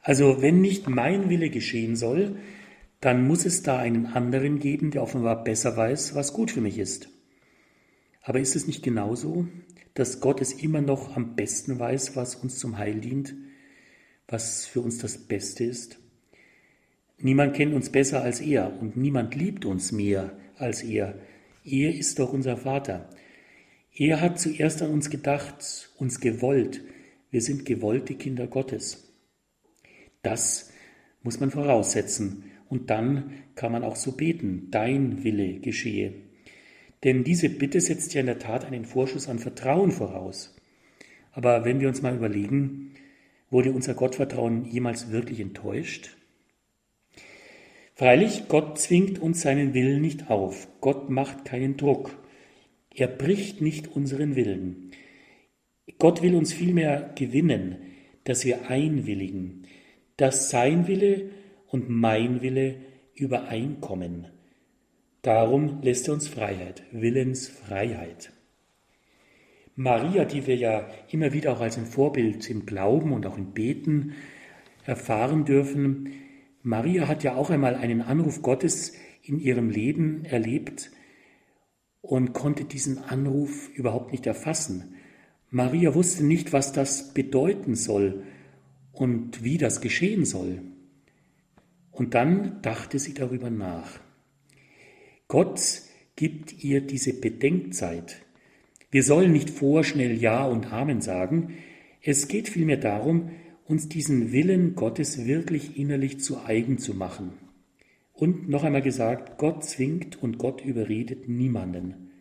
Also 0.01 0.41
wenn 0.41 0.61
nicht 0.61 0.87
mein 0.89 1.29
Wille 1.29 1.49
geschehen 1.49 1.95
soll, 1.95 2.37
dann 3.01 3.27
muss 3.27 3.45
es 3.45 3.63
da 3.63 3.77
einen 3.77 4.07
anderen 4.07 4.59
geben, 4.59 4.91
der 4.91 5.03
offenbar 5.03 5.43
besser 5.43 5.75
weiß, 5.75 6.15
was 6.15 6.33
gut 6.33 6.51
für 6.51 6.61
mich 6.61 6.77
ist. 6.77 7.09
Aber 8.21 8.39
ist 8.39 8.55
es 8.55 8.67
nicht 8.67 8.83
genauso, 8.83 9.47
dass 9.93 10.19
Gott 10.19 10.41
es 10.41 10.53
immer 10.53 10.81
noch 10.81 11.15
am 11.15 11.35
besten 11.35 11.77
weiß, 11.77 12.15
was 12.15 12.35
uns 12.35 12.57
zum 12.57 12.77
Heil 12.77 12.99
dient, 12.99 13.35
was 14.27 14.65
für 14.65 14.81
uns 14.81 14.97
das 14.97 15.17
Beste 15.17 15.63
ist? 15.63 15.99
Niemand 17.17 17.55
kennt 17.55 17.73
uns 17.73 17.91
besser 17.91 18.23
als 18.23 18.41
er 18.41 18.79
und 18.81 18.97
niemand 18.97 19.35
liebt 19.35 19.65
uns 19.65 19.91
mehr 19.91 20.37
als 20.57 20.81
er. 20.81 21.19
Er 21.63 21.93
ist 21.93 22.19
doch 22.19 22.33
unser 22.33 22.57
Vater. 22.57 23.09
Er 23.93 24.19
hat 24.19 24.39
zuerst 24.39 24.81
an 24.81 24.91
uns 24.91 25.09
gedacht, 25.09 25.89
uns 25.97 26.19
gewollt. 26.19 26.81
Wir 27.31 27.41
sind 27.41 27.65
gewollte 27.65 28.15
Kinder 28.15 28.47
Gottes. 28.47 29.13
Das 30.21 30.71
muss 31.23 31.39
man 31.39 31.51
voraussetzen 31.51 32.43
und 32.69 32.89
dann 32.89 33.31
kann 33.55 33.71
man 33.71 33.83
auch 33.83 33.95
so 33.95 34.13
beten, 34.13 34.67
dein 34.71 35.23
Wille 35.23 35.59
geschehe. 35.59 36.13
Denn 37.03 37.23
diese 37.23 37.49
Bitte 37.49 37.81
setzt 37.81 38.13
ja 38.13 38.21
in 38.21 38.25
der 38.25 38.39
Tat 38.39 38.65
einen 38.65 38.85
Vorschuss 38.85 39.29
an 39.29 39.39
Vertrauen 39.39 39.91
voraus. 39.91 40.55
Aber 41.31 41.65
wenn 41.65 41.79
wir 41.79 41.87
uns 41.87 42.01
mal 42.01 42.15
überlegen, 42.15 42.93
wurde 43.49 43.71
unser 43.71 43.93
Gottvertrauen 43.93 44.65
jemals 44.65 45.11
wirklich 45.11 45.39
enttäuscht? 45.39 46.15
Freilich, 47.93 48.47
Gott 48.49 48.79
zwingt 48.79 49.19
uns 49.19 49.41
seinen 49.41 49.73
Willen 49.73 50.01
nicht 50.01 50.29
auf. 50.29 50.67
Gott 50.81 51.09
macht 51.09 51.45
keinen 51.45 51.77
Druck. 51.77 52.17
Er 52.93 53.07
bricht 53.07 53.61
nicht 53.61 53.87
unseren 53.95 54.35
Willen. 54.35 54.91
Gott 55.99 56.21
will 56.21 56.35
uns 56.35 56.51
vielmehr 56.51 57.13
gewinnen, 57.15 57.77
dass 58.23 58.43
wir 58.43 58.69
einwilligen, 58.69 59.67
dass 60.17 60.49
sein 60.49 60.87
Wille 60.87 61.29
und 61.75 61.89
mein 61.89 62.41
Wille 62.41 62.77
übereinkommen. 63.15 64.27
Darum 65.23 65.81
lässt 65.81 66.07
er 66.07 66.13
uns 66.13 66.25
Freiheit, 66.25 66.83
Willensfreiheit. 66.93 68.31
Maria, 69.75 70.23
die 70.23 70.47
wir 70.47 70.55
ja 70.55 70.87
immer 71.11 71.33
wieder 71.33 71.51
auch 71.51 71.59
als 71.59 71.77
ein 71.77 71.85
Vorbild 71.85 72.49
im 72.49 72.65
Glauben 72.65 73.11
und 73.11 73.25
auch 73.25 73.37
im 73.37 73.51
Beten 73.51 74.13
erfahren 74.85 75.43
dürfen, 75.43 76.13
Maria 76.63 77.09
hat 77.09 77.25
ja 77.25 77.35
auch 77.35 77.49
einmal 77.49 77.75
einen 77.75 78.01
Anruf 78.01 78.41
Gottes 78.41 78.93
in 79.21 79.37
ihrem 79.37 79.69
Leben 79.69 80.23
erlebt 80.23 80.91
und 81.99 82.31
konnte 82.31 82.63
diesen 82.63 82.99
Anruf 82.99 83.69
überhaupt 83.75 84.13
nicht 84.13 84.25
erfassen. 84.25 84.95
Maria 85.49 85.93
wusste 85.93 86.23
nicht, 86.23 86.53
was 86.53 86.71
das 86.71 87.13
bedeuten 87.13 87.75
soll 87.75 88.23
und 88.93 89.43
wie 89.43 89.57
das 89.57 89.81
geschehen 89.81 90.23
soll. 90.23 90.61
Und 91.95 92.13
dann 92.13 92.61
dachte 92.61 92.99
sie 92.99 93.13
darüber 93.13 93.49
nach. 93.49 93.99
Gott 95.29 95.81
gibt 96.17 96.63
ihr 96.63 96.81
diese 96.81 97.13
Bedenkzeit. 97.13 98.21
Wir 98.91 99.01
sollen 99.01 99.31
nicht 99.31 99.49
vorschnell 99.49 100.21
Ja 100.21 100.45
und 100.45 100.71
Amen 100.71 101.01
sagen. 101.01 101.53
Es 102.01 102.27
geht 102.27 102.49
vielmehr 102.49 102.77
darum, 102.77 103.31
uns 103.63 103.87
diesen 103.89 104.31
Willen 104.31 104.75
Gottes 104.75 105.25
wirklich 105.25 105.77
innerlich 105.77 106.19
zu 106.19 106.43
eigen 106.45 106.77
zu 106.77 106.93
machen. 106.93 107.33
Und 108.13 108.49
noch 108.49 108.63
einmal 108.63 108.81
gesagt, 108.81 109.37
Gott 109.37 109.63
zwingt 109.63 110.21
und 110.21 110.37
Gott 110.37 110.63
überredet 110.63 111.27
niemanden. 111.27 112.11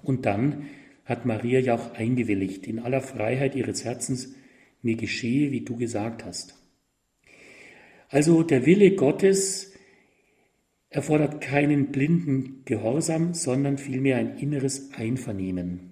Und 0.00 0.26
dann 0.26 0.66
hat 1.04 1.26
Maria 1.26 1.58
ja 1.58 1.74
auch 1.74 1.94
eingewilligt, 1.94 2.66
in 2.66 2.78
aller 2.78 3.00
Freiheit 3.00 3.54
ihres 3.56 3.84
Herzens, 3.84 4.34
mir 4.80 4.96
geschehe, 4.96 5.50
wie 5.50 5.62
du 5.62 5.76
gesagt 5.76 6.24
hast. 6.24 6.57
Also 8.08 8.42
der 8.42 8.64
Wille 8.64 8.94
Gottes 8.94 9.72
erfordert 10.90 11.40
keinen 11.42 11.92
blinden 11.92 12.62
Gehorsam, 12.64 13.34
sondern 13.34 13.76
vielmehr 13.76 14.16
ein 14.16 14.38
inneres 14.38 14.92
Einvernehmen. 14.94 15.90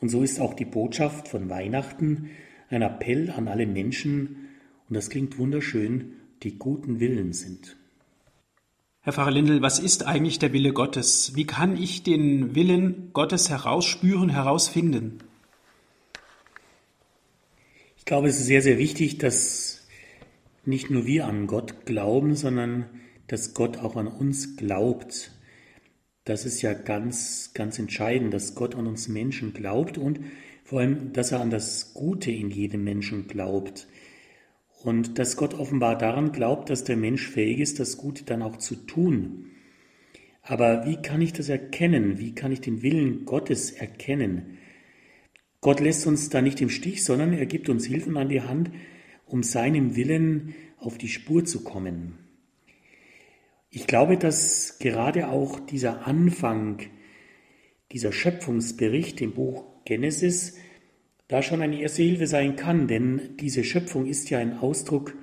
Und 0.00 0.08
so 0.08 0.22
ist 0.22 0.40
auch 0.40 0.54
die 0.54 0.64
Botschaft 0.64 1.28
von 1.28 1.50
Weihnachten 1.50 2.30
ein 2.70 2.82
Appell 2.82 3.30
an 3.30 3.48
alle 3.48 3.66
Menschen, 3.66 4.48
und 4.88 4.94
das 4.94 5.10
klingt 5.10 5.38
wunderschön, 5.38 6.14
die 6.42 6.58
guten 6.58 7.00
Willen 7.00 7.32
sind. 7.32 7.76
Herr 9.00 9.12
Pfarrer 9.12 9.30
Lindel, 9.30 9.60
was 9.60 9.78
ist 9.78 10.06
eigentlich 10.06 10.38
der 10.38 10.52
Wille 10.54 10.72
Gottes? 10.72 11.32
Wie 11.34 11.46
kann 11.46 11.76
ich 11.76 12.02
den 12.02 12.54
Willen 12.54 13.10
Gottes 13.12 13.50
herausspüren, 13.50 14.30
herausfinden? 14.30 15.18
Ich 17.98 18.06
glaube, 18.06 18.28
es 18.28 18.38
ist 18.38 18.46
sehr, 18.46 18.62
sehr 18.62 18.78
wichtig, 18.78 19.18
dass 19.18 19.73
nicht 20.66 20.90
nur 20.90 21.06
wir 21.06 21.26
an 21.26 21.46
Gott 21.46 21.86
glauben, 21.86 22.34
sondern 22.34 22.86
dass 23.26 23.54
Gott 23.54 23.78
auch 23.78 23.96
an 23.96 24.06
uns 24.06 24.56
glaubt. 24.56 25.32
Das 26.24 26.46
ist 26.46 26.62
ja 26.62 26.72
ganz, 26.72 27.52
ganz 27.54 27.78
entscheidend, 27.78 28.32
dass 28.32 28.54
Gott 28.54 28.74
an 28.74 28.86
uns 28.86 29.08
Menschen 29.08 29.52
glaubt 29.52 29.98
und 29.98 30.20
vor 30.64 30.80
allem, 30.80 31.12
dass 31.12 31.32
er 31.32 31.40
an 31.40 31.50
das 31.50 31.92
Gute 31.92 32.30
in 32.30 32.50
jedem 32.50 32.84
Menschen 32.84 33.28
glaubt. 33.28 33.86
Und 34.82 35.18
dass 35.18 35.36
Gott 35.36 35.54
offenbar 35.54 35.96
daran 35.96 36.32
glaubt, 36.32 36.68
dass 36.68 36.84
der 36.84 36.96
Mensch 36.96 37.28
fähig 37.28 37.60
ist, 37.60 37.80
das 37.80 37.96
Gute 37.96 38.24
dann 38.24 38.42
auch 38.42 38.56
zu 38.56 38.74
tun. 38.74 39.50
Aber 40.42 40.86
wie 40.86 40.96
kann 40.96 41.22
ich 41.22 41.32
das 41.32 41.48
erkennen? 41.48 42.18
Wie 42.18 42.34
kann 42.34 42.52
ich 42.52 42.60
den 42.60 42.82
Willen 42.82 43.24
Gottes 43.24 43.70
erkennen? 43.70 44.58
Gott 45.62 45.80
lässt 45.80 46.06
uns 46.06 46.28
da 46.28 46.42
nicht 46.42 46.60
im 46.60 46.68
Stich, 46.68 47.04
sondern 47.04 47.32
er 47.32 47.46
gibt 47.46 47.70
uns 47.70 47.86
Hilfen 47.86 48.18
an 48.18 48.28
die 48.28 48.42
Hand, 48.42 48.70
um 49.34 49.42
seinem 49.42 49.96
Willen 49.96 50.54
auf 50.78 50.96
die 50.96 51.08
Spur 51.08 51.44
zu 51.44 51.64
kommen. 51.64 52.20
Ich 53.68 53.88
glaube, 53.88 54.16
dass 54.16 54.78
gerade 54.78 55.28
auch 55.28 55.58
dieser 55.58 56.06
Anfang, 56.06 56.82
dieser 57.90 58.12
Schöpfungsbericht 58.12 59.20
im 59.20 59.32
Buch 59.32 59.64
Genesis, 59.84 60.56
da 61.26 61.42
schon 61.42 61.62
eine 61.62 61.80
erste 61.80 62.04
Hilfe 62.04 62.28
sein 62.28 62.54
kann, 62.54 62.86
denn 62.86 63.36
diese 63.40 63.64
Schöpfung 63.64 64.06
ist 64.06 64.30
ja 64.30 64.38
ein 64.38 64.56
Ausdruck 64.58 65.16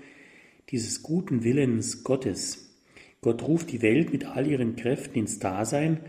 dieses 0.72 1.04
guten 1.04 1.46
Willens 1.46 2.04
Gottes. 2.04 2.82
Gott 3.22 3.42
ruft 3.48 3.72
die 3.72 3.82
Welt 3.82 4.12
mit 4.12 4.26
all 4.26 4.46
ihren 4.46 4.76
Kräften 4.76 5.20
ins 5.20 5.40
Dasein 5.40 6.02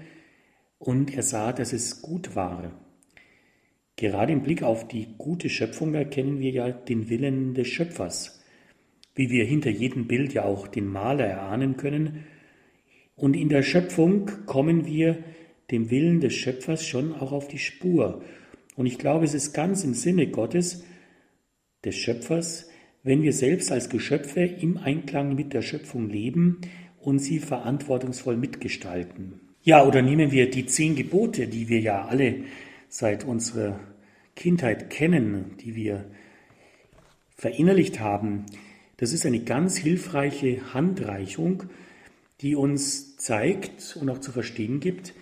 und 0.80 1.14
er 1.14 1.22
sah, 1.22 1.52
dass 1.52 1.72
es 1.72 2.02
gut 2.02 2.34
war. 2.34 2.81
Gerade 3.96 4.32
im 4.32 4.42
Blick 4.42 4.62
auf 4.62 4.88
die 4.88 5.08
gute 5.18 5.48
Schöpfung 5.48 5.94
erkennen 5.94 6.40
wir 6.40 6.50
ja 6.50 6.70
den 6.70 7.08
Willen 7.08 7.54
des 7.54 7.68
Schöpfers, 7.68 8.42
wie 9.14 9.30
wir 9.30 9.44
hinter 9.44 9.70
jedem 9.70 10.06
Bild 10.06 10.32
ja 10.32 10.44
auch 10.44 10.66
den 10.66 10.86
Maler 10.86 11.26
erahnen 11.26 11.76
können 11.76 12.24
und 13.22 13.36
in 13.36 13.48
der 13.48 13.62
Schöpfung 13.62 14.30
kommen 14.46 14.86
wir 14.86 15.18
dem 15.70 15.90
Willen 15.90 16.20
des 16.20 16.34
Schöpfers 16.34 16.84
schon 16.84 17.14
auch 17.14 17.32
auf 17.32 17.46
die 17.46 17.58
Spur. 17.58 18.22
Und 18.74 18.86
ich 18.86 18.98
glaube, 18.98 19.24
es 19.24 19.34
ist 19.34 19.52
ganz 19.52 19.84
im 19.84 19.94
Sinne 19.94 20.26
Gottes, 20.26 20.84
des 21.84 21.96
Schöpfers, 21.96 22.68
wenn 23.02 23.22
wir 23.22 23.32
selbst 23.32 23.72
als 23.72 23.88
Geschöpfe 23.88 24.40
im 24.42 24.76
Einklang 24.76 25.34
mit 25.34 25.52
der 25.52 25.62
Schöpfung 25.62 26.08
leben 26.08 26.60
und 27.00 27.18
sie 27.18 27.40
verantwortungsvoll 27.40 28.36
mitgestalten. 28.36 29.40
Ja, 29.62 29.86
oder 29.86 30.02
nehmen 30.02 30.30
wir 30.30 30.50
die 30.50 30.66
zehn 30.66 30.94
Gebote, 30.94 31.48
die 31.48 31.68
wir 31.68 31.80
ja 31.80 32.04
alle 32.04 32.44
seit 32.92 33.24
unserer 33.24 33.80
Kindheit 34.36 34.90
kennen, 34.90 35.56
die 35.62 35.74
wir 35.74 36.10
verinnerlicht 37.34 38.00
haben. 38.00 38.44
Das 38.98 39.14
ist 39.14 39.24
eine 39.24 39.40
ganz 39.40 39.78
hilfreiche 39.78 40.74
Handreichung, 40.74 41.62
die 42.42 42.54
uns 42.54 43.16
zeigt 43.16 43.96
und 43.98 44.10
auch 44.10 44.18
zu 44.18 44.30
verstehen 44.30 44.80
gibt, 44.80 45.14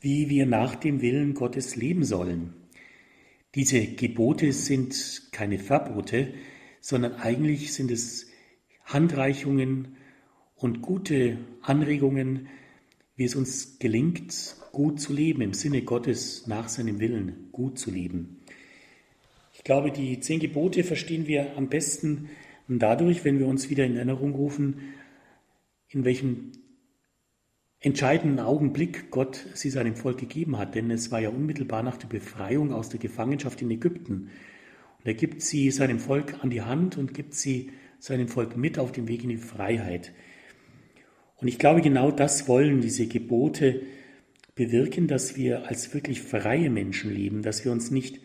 wie 0.00 0.30
wir 0.30 0.46
nach 0.46 0.76
dem 0.76 1.02
Willen 1.02 1.34
Gottes 1.34 1.74
leben 1.74 2.04
sollen. 2.04 2.54
Diese 3.56 3.84
Gebote 3.84 4.52
sind 4.52 5.22
keine 5.32 5.58
Verbote, 5.58 6.32
sondern 6.80 7.16
eigentlich 7.16 7.72
sind 7.72 7.90
es 7.90 8.28
Handreichungen 8.84 9.96
und 10.54 10.82
gute 10.82 11.38
Anregungen, 11.62 12.46
wie 13.16 13.24
es 13.24 13.34
uns 13.34 13.80
gelingt, 13.80 14.61
gut 14.72 15.00
zu 15.00 15.12
leben, 15.12 15.42
im 15.42 15.52
Sinne 15.52 15.82
Gottes 15.82 16.46
nach 16.46 16.68
seinem 16.68 16.98
Willen 16.98 17.48
gut 17.52 17.78
zu 17.78 17.90
leben. 17.90 18.40
Ich 19.52 19.64
glaube, 19.64 19.92
die 19.92 20.18
zehn 20.20 20.40
Gebote 20.40 20.82
verstehen 20.82 21.26
wir 21.26 21.56
am 21.56 21.68
besten 21.68 22.30
dadurch, 22.68 23.24
wenn 23.24 23.38
wir 23.38 23.46
uns 23.46 23.70
wieder 23.70 23.84
in 23.84 23.96
Erinnerung 23.96 24.34
rufen, 24.34 24.94
in 25.88 26.04
welchem 26.04 26.52
entscheidenden 27.80 28.40
Augenblick 28.40 29.10
Gott 29.10 29.44
sie 29.54 29.70
seinem 29.70 29.94
Volk 29.94 30.18
gegeben 30.18 30.56
hat. 30.56 30.74
Denn 30.74 30.90
es 30.90 31.10
war 31.10 31.20
ja 31.20 31.28
unmittelbar 31.28 31.82
nach 31.82 31.96
der 31.96 32.08
Befreiung 32.08 32.72
aus 32.72 32.88
der 32.88 33.00
Gefangenschaft 33.00 33.60
in 33.60 33.70
Ägypten. 33.70 34.30
Und 34.98 35.06
er 35.06 35.14
gibt 35.14 35.42
sie 35.42 35.70
seinem 35.70 35.98
Volk 35.98 36.42
an 36.42 36.50
die 36.50 36.62
Hand 36.62 36.96
und 36.96 37.12
gibt 37.12 37.34
sie 37.34 37.72
seinem 37.98 38.28
Volk 38.28 38.56
mit 38.56 38.78
auf 38.78 38.92
den 38.92 39.08
Weg 39.08 39.22
in 39.22 39.30
die 39.30 39.36
Freiheit. 39.36 40.12
Und 41.36 41.48
ich 41.48 41.58
glaube, 41.58 41.82
genau 41.82 42.10
das 42.10 42.48
wollen 42.48 42.80
diese 42.80 43.06
Gebote 43.06 43.82
bewirken, 44.54 45.06
dass 45.06 45.36
wir 45.36 45.66
als 45.66 45.94
wirklich 45.94 46.20
freie 46.22 46.70
Menschen 46.70 47.12
leben, 47.12 47.42
dass 47.42 47.64
wir 47.64 47.72
uns 47.72 47.90
nicht 47.90 48.20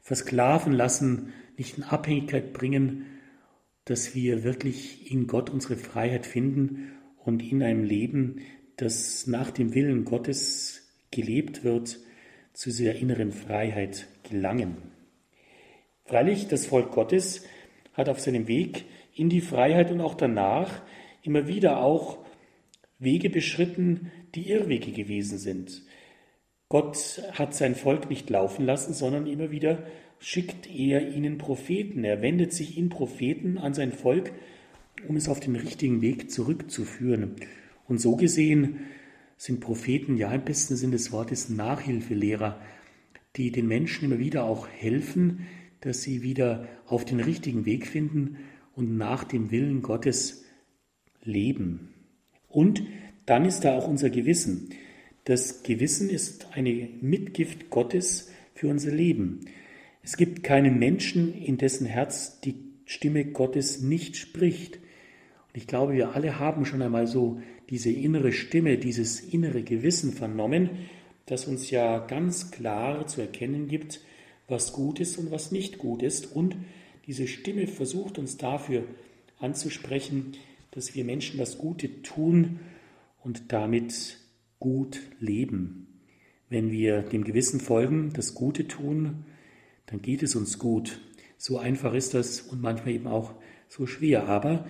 versklaven 0.00 0.72
lassen, 0.72 1.32
nicht 1.56 1.78
in 1.78 1.84
Abhängigkeit 1.84 2.52
bringen, 2.52 3.06
dass 3.84 4.14
wir 4.14 4.44
wirklich 4.44 5.10
in 5.10 5.26
Gott 5.26 5.50
unsere 5.50 5.76
Freiheit 5.76 6.26
finden 6.26 6.92
und 7.24 7.42
in 7.42 7.62
einem 7.62 7.84
Leben, 7.84 8.40
das 8.76 9.26
nach 9.26 9.50
dem 9.50 9.74
Willen 9.74 10.04
Gottes 10.04 10.88
gelebt 11.10 11.64
wird, 11.64 11.98
zu 12.52 12.70
dieser 12.70 12.94
inneren 12.94 13.32
Freiheit 13.32 14.08
gelangen. 14.28 14.76
Freilich, 16.04 16.48
das 16.48 16.66
Volk 16.66 16.90
Gottes 16.90 17.44
hat 17.92 18.08
auf 18.08 18.20
seinem 18.20 18.48
Weg 18.48 18.84
in 19.14 19.28
die 19.28 19.40
Freiheit 19.40 19.90
und 19.90 20.00
auch 20.00 20.14
danach 20.14 20.82
immer 21.22 21.46
wieder 21.46 21.82
auch 21.82 22.18
Wege 22.98 23.30
beschritten, 23.30 24.10
die 24.34 24.50
Irrwege 24.50 24.92
gewesen 24.92 25.38
sind. 25.38 25.82
Gott 26.68 27.22
hat 27.32 27.54
sein 27.54 27.74
Volk 27.74 28.10
nicht 28.10 28.28
laufen 28.28 28.66
lassen, 28.66 28.92
sondern 28.92 29.26
immer 29.26 29.50
wieder 29.50 29.86
schickt 30.18 30.68
er 30.68 31.08
ihnen 31.08 31.38
Propheten. 31.38 32.04
Er 32.04 32.20
wendet 32.20 32.52
sich 32.52 32.76
in 32.76 32.88
Propheten 32.88 33.58
an 33.58 33.74
sein 33.74 33.92
Volk, 33.92 34.32
um 35.06 35.16
es 35.16 35.28
auf 35.28 35.40
den 35.40 35.56
richtigen 35.56 36.02
Weg 36.02 36.30
zurückzuführen. 36.30 37.36
Und 37.86 38.00
so 38.00 38.16
gesehen 38.16 38.80
sind 39.36 39.60
Propheten, 39.60 40.16
ja 40.16 40.32
im 40.32 40.44
besten 40.44 40.76
Sinne 40.76 40.92
des 40.92 41.12
Wortes 41.12 41.48
Nachhilfelehrer, 41.48 42.60
die 43.36 43.52
den 43.52 43.68
Menschen 43.68 44.06
immer 44.06 44.18
wieder 44.18 44.44
auch 44.44 44.68
helfen, 44.68 45.46
dass 45.80 46.02
sie 46.02 46.22
wieder 46.22 46.66
auf 46.86 47.04
den 47.04 47.20
richtigen 47.20 47.64
Weg 47.64 47.86
finden 47.86 48.38
und 48.74 48.96
nach 48.96 49.24
dem 49.24 49.50
Willen 49.50 49.80
Gottes 49.80 50.44
leben. 51.22 51.94
Und 52.48 52.82
dann 53.28 53.44
ist 53.44 53.64
da 53.64 53.76
auch 53.76 53.86
unser 53.86 54.08
Gewissen. 54.08 54.70
Das 55.24 55.62
Gewissen 55.62 56.08
ist 56.08 56.48
eine 56.52 56.88
Mitgift 57.02 57.68
Gottes 57.68 58.30
für 58.54 58.68
unser 58.68 58.90
Leben. 58.90 59.40
Es 60.02 60.16
gibt 60.16 60.42
keinen 60.42 60.78
Menschen, 60.78 61.34
in 61.34 61.58
dessen 61.58 61.86
Herz 61.86 62.40
die 62.40 62.54
Stimme 62.86 63.26
Gottes 63.26 63.82
nicht 63.82 64.16
spricht. 64.16 64.76
Und 64.76 65.56
ich 65.56 65.66
glaube, 65.66 65.92
wir 65.92 66.14
alle 66.14 66.38
haben 66.38 66.64
schon 66.64 66.80
einmal 66.80 67.06
so 67.06 67.42
diese 67.68 67.90
innere 67.90 68.32
Stimme, 68.32 68.78
dieses 68.78 69.20
innere 69.20 69.62
Gewissen 69.62 70.14
vernommen, 70.14 70.70
das 71.26 71.46
uns 71.46 71.70
ja 71.70 71.98
ganz 71.98 72.50
klar 72.50 73.06
zu 73.06 73.20
erkennen 73.20 73.68
gibt, 73.68 74.00
was 74.48 74.72
gut 74.72 75.00
ist 75.00 75.18
und 75.18 75.30
was 75.30 75.52
nicht 75.52 75.76
gut 75.76 76.02
ist. 76.02 76.34
Und 76.34 76.56
diese 77.06 77.26
Stimme 77.26 77.66
versucht 77.66 78.18
uns 78.18 78.38
dafür 78.38 78.84
anzusprechen, 79.38 80.32
dass 80.70 80.94
wir 80.94 81.04
Menschen 81.04 81.36
das 81.38 81.58
Gute 81.58 82.00
tun 82.00 82.60
und 83.28 83.52
damit 83.52 84.16
gut 84.58 85.00
leben. 85.20 85.86
Wenn 86.48 86.70
wir 86.70 87.02
dem 87.02 87.24
Gewissen 87.24 87.60
folgen, 87.60 88.10
das 88.14 88.32
Gute 88.32 88.66
tun, 88.66 89.26
dann 89.84 90.00
geht 90.00 90.22
es 90.22 90.34
uns 90.34 90.58
gut. 90.58 90.98
So 91.36 91.58
einfach 91.58 91.92
ist 91.92 92.14
das 92.14 92.40
und 92.40 92.62
manchmal 92.62 92.94
eben 92.94 93.06
auch 93.06 93.34
so 93.68 93.86
schwer. 93.86 94.28
Aber 94.28 94.66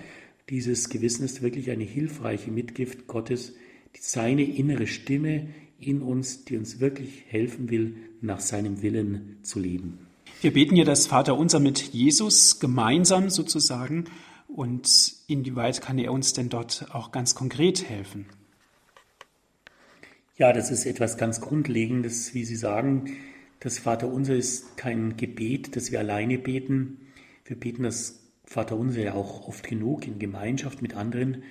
dieses 0.50 0.88
Gewissen 0.88 1.24
ist 1.24 1.40
wirklich 1.40 1.70
eine 1.70 1.84
hilfreiche 1.84 2.50
Mitgift 2.50 3.06
Gottes, 3.06 3.54
seine 3.96 4.42
innere 4.42 4.88
Stimme 4.88 5.50
in 5.78 6.02
uns, 6.02 6.44
die 6.44 6.56
uns 6.56 6.80
wirklich 6.80 7.26
helfen 7.28 7.70
will, 7.70 7.94
nach 8.20 8.40
seinem 8.40 8.82
Willen 8.82 9.38
zu 9.42 9.60
leben. 9.60 10.00
Wir 10.40 10.52
beten 10.52 10.74
ja 10.74 10.84
das 10.84 11.06
Vaterunser 11.06 11.60
mit 11.60 11.78
Jesus 11.78 12.58
gemeinsam 12.58 13.30
sozusagen. 13.30 14.06
Und 14.48 15.14
inwieweit 15.28 15.80
kann 15.80 15.98
er 15.98 16.12
uns 16.12 16.32
denn 16.32 16.48
dort 16.48 16.86
auch 16.92 17.12
ganz 17.12 17.36
konkret 17.36 17.88
helfen? 17.88 18.26
Ja, 20.38 20.52
das 20.52 20.70
ist 20.70 20.86
etwas 20.86 21.16
ganz 21.18 21.40
Grundlegendes, 21.40 22.32
wie 22.32 22.44
Sie 22.44 22.54
sagen. 22.54 23.16
Das 23.58 23.80
Vaterunser 23.80 24.36
ist 24.36 24.76
kein 24.76 25.16
Gebet, 25.16 25.74
das 25.74 25.90
wir 25.90 25.98
alleine 25.98 26.38
beten. 26.38 27.08
Wir 27.44 27.58
beten 27.58 27.82
das 27.82 28.20
Vaterunser 28.44 29.02
ja 29.02 29.14
auch 29.14 29.48
oft 29.48 29.66
genug 29.66 30.06
in 30.06 30.20
Gemeinschaft 30.20 30.80
mit 30.80 30.94
anderen. 30.94 31.42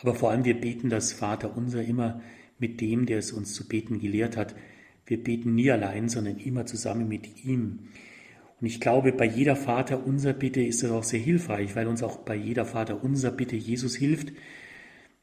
Aber 0.00 0.14
vor 0.14 0.30
allem 0.30 0.44
wir 0.44 0.60
beten 0.60 0.90
das 0.90 1.14
Vaterunser 1.14 1.82
immer 1.82 2.20
mit 2.58 2.82
dem, 2.82 3.06
der 3.06 3.16
es 3.16 3.32
uns 3.32 3.54
zu 3.54 3.66
beten 3.66 3.98
gelehrt 3.98 4.36
hat. 4.36 4.54
Wir 5.06 5.24
beten 5.24 5.54
nie 5.54 5.70
allein, 5.70 6.10
sondern 6.10 6.36
immer 6.36 6.66
zusammen 6.66 7.08
mit 7.08 7.46
ihm. 7.46 7.78
Und 8.60 8.66
ich 8.66 8.78
glaube, 8.78 9.12
bei 9.12 9.24
jeder 9.24 9.56
Vater 9.56 10.06
unser 10.06 10.34
Bitte 10.34 10.60
ist 10.60 10.82
das 10.82 10.90
auch 10.90 11.02
sehr 11.02 11.20
hilfreich, 11.20 11.74
weil 11.76 11.86
uns 11.86 12.02
auch 12.02 12.18
bei 12.18 12.34
jeder 12.34 12.66
Vater 12.66 13.02
unser 13.02 13.30
Bitte 13.30 13.56
Jesus 13.56 13.96
hilft, 13.96 14.34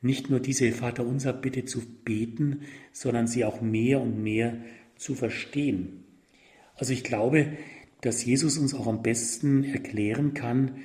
nicht 0.05 0.29
nur 0.29 0.39
diese 0.39 0.71
Vater 0.71 1.05
unser 1.05 1.33
Bitte 1.33 1.65
zu 1.65 1.81
beten, 2.03 2.61
sondern 2.91 3.27
sie 3.27 3.43
auch 3.43 3.61
mehr 3.61 3.99
und 4.01 4.21
mehr 4.21 4.57
zu 4.95 5.15
verstehen. 5.15 6.05
Also 6.75 6.93
ich 6.93 7.03
glaube, 7.03 7.57
dass 8.01 8.23
Jesus 8.23 8.57
uns 8.57 8.73
auch 8.73 8.87
am 8.87 9.01
besten 9.01 9.63
erklären 9.63 10.33
kann, 10.33 10.77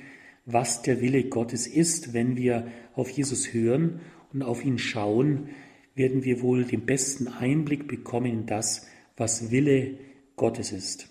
was 0.45 0.81
der 0.81 1.01
Wille 1.01 1.25
Gottes 1.25 1.67
ist. 1.67 2.13
Wenn 2.13 2.35
wir 2.35 2.67
auf 2.95 3.09
Jesus 3.09 3.53
hören 3.53 3.99
und 4.33 4.41
auf 4.41 4.65
ihn 4.65 4.79
schauen, 4.79 5.49
werden 5.93 6.23
wir 6.23 6.41
wohl 6.41 6.65
den 6.65 6.85
besten 6.85 7.27
Einblick 7.27 7.87
bekommen 7.87 8.31
in 8.31 8.45
das, 8.45 8.87
was 9.17 9.51
Wille 9.51 9.97
Gottes 10.35 10.71
ist. 10.71 11.09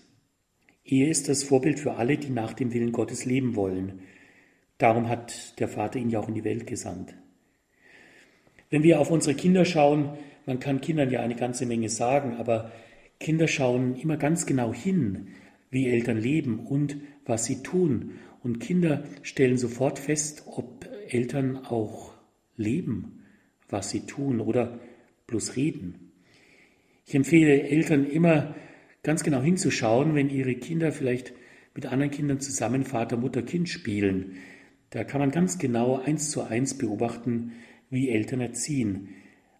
Ehe 0.84 1.08
ist 1.08 1.28
das 1.28 1.44
Vorbild 1.44 1.78
für 1.78 1.94
alle, 1.94 2.18
die 2.18 2.30
nach 2.30 2.54
dem 2.54 2.72
Willen 2.72 2.90
Gottes 2.90 3.24
leben 3.24 3.54
wollen. 3.54 4.00
Darum 4.78 5.08
hat 5.08 5.60
der 5.60 5.68
Vater 5.68 6.00
ihn 6.00 6.10
ja 6.10 6.18
auch 6.18 6.28
in 6.28 6.34
die 6.34 6.44
Welt 6.44 6.66
gesandt. 6.66 7.14
Wenn 8.70 8.84
wir 8.84 9.00
auf 9.00 9.10
unsere 9.10 9.34
Kinder 9.34 9.64
schauen, 9.64 10.10
man 10.46 10.60
kann 10.60 10.80
Kindern 10.80 11.10
ja 11.10 11.20
eine 11.20 11.36
ganze 11.36 11.66
Menge 11.66 11.88
sagen, 11.88 12.36
aber 12.36 12.70
Kinder 13.18 13.48
schauen 13.48 13.96
immer 13.96 14.16
ganz 14.16 14.46
genau 14.46 14.72
hin, 14.72 15.28
wie 15.70 15.88
Eltern 15.88 16.16
leben 16.16 16.60
und 16.60 16.96
was 17.26 17.44
sie 17.44 17.62
tun. 17.62 18.12
Und 18.42 18.60
Kinder 18.60 19.04
stellen 19.22 19.58
sofort 19.58 19.98
fest, 19.98 20.44
ob 20.46 20.88
Eltern 21.08 21.58
auch 21.58 22.14
leben, 22.56 23.24
was 23.68 23.90
sie 23.90 24.06
tun 24.06 24.40
oder 24.40 24.78
bloß 25.26 25.56
reden. 25.56 26.12
Ich 27.06 27.14
empfehle 27.14 27.62
Eltern 27.62 28.06
immer 28.06 28.54
ganz 29.02 29.22
genau 29.24 29.42
hinzuschauen, 29.42 30.14
wenn 30.14 30.30
ihre 30.30 30.54
Kinder 30.54 30.92
vielleicht 30.92 31.32
mit 31.74 31.86
anderen 31.86 32.10
Kindern 32.10 32.40
zusammen 32.40 32.84
Vater, 32.84 33.16
Mutter, 33.16 33.42
Kind 33.42 33.68
spielen. 33.68 34.36
Da 34.90 35.04
kann 35.04 35.20
man 35.20 35.30
ganz 35.30 35.58
genau 35.58 35.98
eins 35.98 36.30
zu 36.30 36.42
eins 36.42 36.76
beobachten, 36.76 37.52
wie 37.90 38.08
Eltern 38.08 38.40
erziehen. 38.40 39.10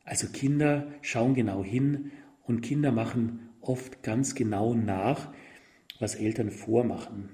Also 0.04 0.28
Kinder 0.28 0.88
schauen 1.02 1.34
genau 1.34 1.62
hin 1.62 2.12
und 2.44 2.62
Kinder 2.62 2.92
machen 2.92 3.50
oft 3.60 4.02
ganz 4.02 4.34
genau 4.34 4.74
nach, 4.74 5.32
was 5.98 6.14
Eltern 6.14 6.50
vormachen. 6.50 7.28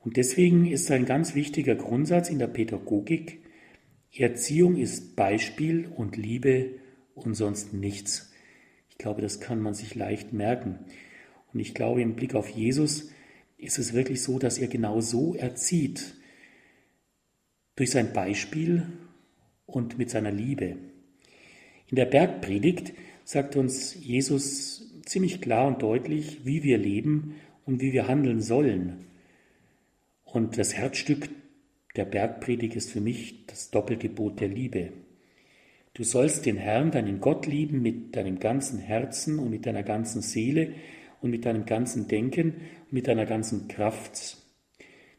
Und 0.00 0.18
deswegen 0.18 0.66
ist 0.66 0.90
ein 0.90 1.06
ganz 1.06 1.34
wichtiger 1.34 1.74
Grundsatz 1.74 2.28
in 2.28 2.38
der 2.38 2.48
Pädagogik, 2.48 3.40
Erziehung 4.16 4.76
ist 4.76 5.16
Beispiel 5.16 5.88
und 5.88 6.16
Liebe 6.16 6.76
und 7.14 7.34
sonst 7.34 7.72
nichts. 7.72 8.32
Ich 8.88 8.96
glaube, 8.96 9.22
das 9.22 9.40
kann 9.40 9.60
man 9.60 9.74
sich 9.74 9.96
leicht 9.96 10.32
merken. 10.32 10.78
Und 11.52 11.58
ich 11.58 11.74
glaube, 11.74 12.00
im 12.00 12.14
Blick 12.14 12.36
auf 12.36 12.48
Jesus 12.48 13.10
ist 13.56 13.78
es 13.78 13.92
wirklich 13.92 14.22
so, 14.22 14.38
dass 14.38 14.58
er 14.58 14.68
genau 14.68 15.00
so 15.00 15.34
erzieht. 15.34 16.14
Durch 17.74 17.90
sein 17.90 18.12
Beispiel 18.12 18.86
und 19.66 19.98
mit 19.98 20.10
seiner 20.10 20.32
Liebe. 20.32 20.76
In 21.88 21.96
der 21.96 22.06
Bergpredigt 22.06 22.92
sagt 23.24 23.56
uns 23.56 23.94
Jesus 23.94 24.90
ziemlich 25.04 25.40
klar 25.40 25.66
und 25.66 25.82
deutlich, 25.82 26.44
wie 26.44 26.62
wir 26.62 26.78
leben 26.78 27.36
und 27.64 27.80
wie 27.80 27.92
wir 27.92 28.08
handeln 28.08 28.40
sollen. 28.40 29.06
Und 30.24 30.58
das 30.58 30.74
Herzstück 30.74 31.28
der 31.96 32.04
Bergpredigt 32.04 32.76
ist 32.76 32.90
für 32.90 33.00
mich 33.00 33.46
das 33.46 33.70
Doppelgebot 33.70 34.40
der 34.40 34.48
Liebe. 34.48 34.92
Du 35.94 36.02
sollst 36.02 36.44
den 36.44 36.56
Herrn, 36.56 36.90
deinen 36.90 37.20
Gott 37.20 37.46
lieben 37.46 37.80
mit 37.80 38.16
deinem 38.16 38.40
ganzen 38.40 38.80
Herzen 38.80 39.38
und 39.38 39.50
mit 39.50 39.64
deiner 39.64 39.84
ganzen 39.84 40.22
Seele 40.22 40.74
und 41.20 41.30
mit 41.30 41.46
deinem 41.46 41.66
ganzen 41.66 42.08
Denken 42.08 42.54
und 42.86 42.92
mit 42.92 43.06
deiner 43.06 43.26
ganzen 43.26 43.68
Kraft. 43.68 44.38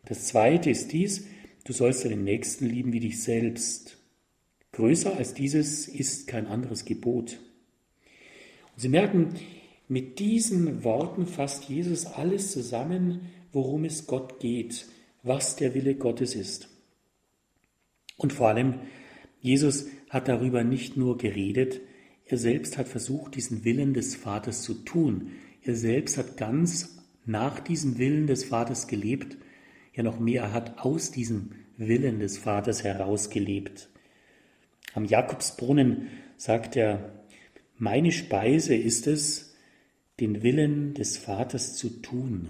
Das 0.03 0.25
zweite 0.25 0.69
ist 0.69 0.91
dies, 0.91 1.27
du 1.63 1.71
sollst 1.71 2.03
deinen 2.03 2.25
Nächsten 2.25 2.65
lieben 2.65 2.91
wie 2.91 2.99
dich 2.99 3.23
selbst. 3.23 3.94
Größer 4.75 5.15
als 5.15 5.33
dieses 5.33 5.87
ist 5.87 6.27
kein 6.27 6.47
anderes 6.47 6.83
Gebot. 6.83 7.39
Und 8.73 8.81
Sie 8.81 8.89
merken, 8.89 9.35
mit 9.87 10.19
diesen 10.19 10.83
Worten 10.83 11.27
fasst 11.27 11.69
Jesus 11.69 12.05
alles 12.05 12.51
zusammen, 12.51 13.21
worum 13.53 13.85
es 13.85 14.05
Gott 14.05 14.41
geht, 14.41 14.87
was 15.23 15.55
der 15.55 15.75
Wille 15.75 15.95
Gottes 15.95 16.35
ist. 16.35 16.67
Und 18.17 18.33
vor 18.33 18.49
allem, 18.49 18.81
Jesus 19.39 19.85
hat 20.09 20.27
darüber 20.27 20.65
nicht 20.65 20.97
nur 20.97 21.17
geredet, 21.17 21.79
er 22.25 22.37
selbst 22.37 22.77
hat 22.77 22.89
versucht, 22.89 23.35
diesen 23.35 23.63
Willen 23.63 23.93
des 23.93 24.17
Vaters 24.17 24.61
zu 24.61 24.73
tun. 24.73 25.31
Er 25.61 25.75
selbst 25.75 26.17
hat 26.17 26.35
ganz 26.35 26.97
nach 27.25 27.61
diesem 27.61 27.97
Willen 27.97 28.27
des 28.27 28.43
Vaters 28.43 28.87
gelebt. 28.87 29.37
Ja, 29.93 30.03
noch 30.03 30.19
mehr, 30.19 30.41
er 30.43 30.51
hat 30.51 30.79
aus 30.79 31.11
diesem 31.11 31.51
Willen 31.77 32.19
des 32.19 32.37
Vaters 32.37 32.83
heraus 32.83 33.29
gelebt. 33.29 33.89
Am 34.95 35.03
Jakobsbrunnen 35.03 36.07
sagt 36.37 36.77
er, 36.77 37.11
meine 37.77 38.13
Speise 38.13 38.75
ist 38.75 39.07
es, 39.07 39.53
den 40.21 40.41
Willen 40.41 40.93
des 40.93 41.17
Vaters 41.17 41.75
zu 41.75 41.89
tun. 42.01 42.49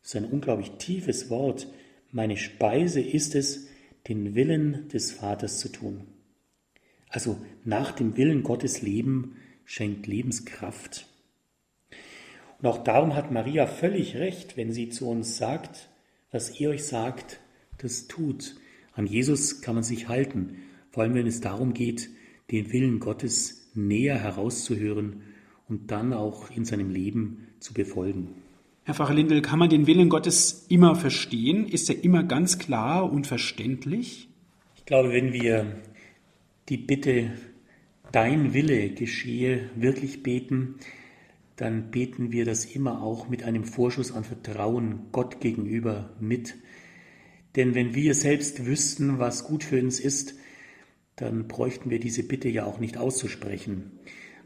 Das 0.00 0.08
ist 0.10 0.16
ein 0.16 0.24
unglaublich 0.24 0.72
tiefes 0.78 1.30
Wort. 1.30 1.68
Meine 2.10 2.36
Speise 2.36 3.00
ist 3.00 3.36
es, 3.36 3.68
den 4.08 4.34
Willen 4.34 4.88
des 4.88 5.12
Vaters 5.12 5.58
zu 5.58 5.68
tun. 5.68 6.08
Also 7.08 7.38
nach 7.64 7.92
dem 7.92 8.16
Willen 8.16 8.42
Gottes 8.42 8.82
leben 8.82 9.36
schenkt 9.64 10.08
Lebenskraft. 10.08 11.06
Und 12.58 12.66
auch 12.66 12.82
darum 12.82 13.14
hat 13.14 13.30
Maria 13.30 13.68
völlig 13.68 14.16
recht, 14.16 14.56
wenn 14.56 14.72
sie 14.72 14.88
zu 14.88 15.08
uns 15.08 15.36
sagt, 15.36 15.88
was 16.32 16.58
ihr 16.58 16.70
euch 16.70 16.84
sagt, 16.84 17.38
das 17.78 18.08
tut. 18.08 18.56
An 18.94 19.06
Jesus 19.06 19.60
kann 19.60 19.76
man 19.76 19.84
sich 19.84 20.08
halten, 20.08 20.58
vor 20.92 21.02
allem 21.02 21.14
wenn 21.14 21.26
es 21.26 21.40
darum 21.40 21.74
geht, 21.74 22.10
den 22.50 22.72
Willen 22.72 23.00
Gottes 23.00 23.70
näher 23.74 24.18
herauszuhören 24.18 25.22
und 25.68 25.90
dann 25.90 26.12
auch 26.12 26.50
in 26.54 26.64
seinem 26.64 26.90
Leben 26.90 27.48
zu 27.58 27.72
befolgen. 27.72 28.28
Herr 28.84 28.94
Pfarrer 28.94 29.14
Lindel, 29.14 29.42
kann 29.42 29.58
man 29.58 29.70
den 29.70 29.86
Willen 29.86 30.08
Gottes 30.08 30.66
immer 30.68 30.94
verstehen? 30.94 31.66
Ist 31.66 31.88
er 31.88 32.04
immer 32.04 32.24
ganz 32.24 32.58
klar 32.58 33.10
und 33.10 33.26
verständlich? 33.26 34.28
Ich 34.76 34.84
glaube, 34.84 35.12
wenn 35.12 35.32
wir 35.32 35.80
die 36.68 36.76
Bitte 36.76 37.32
dein 38.10 38.52
Wille 38.52 38.90
geschehe 38.90 39.70
wirklich 39.76 40.22
beten, 40.22 40.74
dann 41.56 41.90
beten 41.90 42.32
wir 42.32 42.44
das 42.44 42.64
immer 42.64 43.02
auch 43.02 43.28
mit 43.28 43.44
einem 43.44 43.64
Vorschuss 43.64 44.12
an 44.12 44.24
Vertrauen 44.24 45.06
Gott 45.12 45.40
gegenüber 45.40 46.10
mit. 46.20 46.56
Denn 47.56 47.74
wenn 47.74 47.94
wir 47.94 48.14
selbst 48.14 48.66
wüssten, 48.66 49.18
was 49.18 49.44
gut 49.44 49.62
für 49.64 49.80
uns 49.80 50.00
ist, 50.00 50.34
dann 51.16 51.48
bräuchten 51.48 51.90
wir 51.90 51.98
diese 51.98 52.22
Bitte 52.22 52.48
ja 52.48 52.64
auch 52.64 52.78
nicht 52.78 52.96
auszusprechen. 52.96 53.92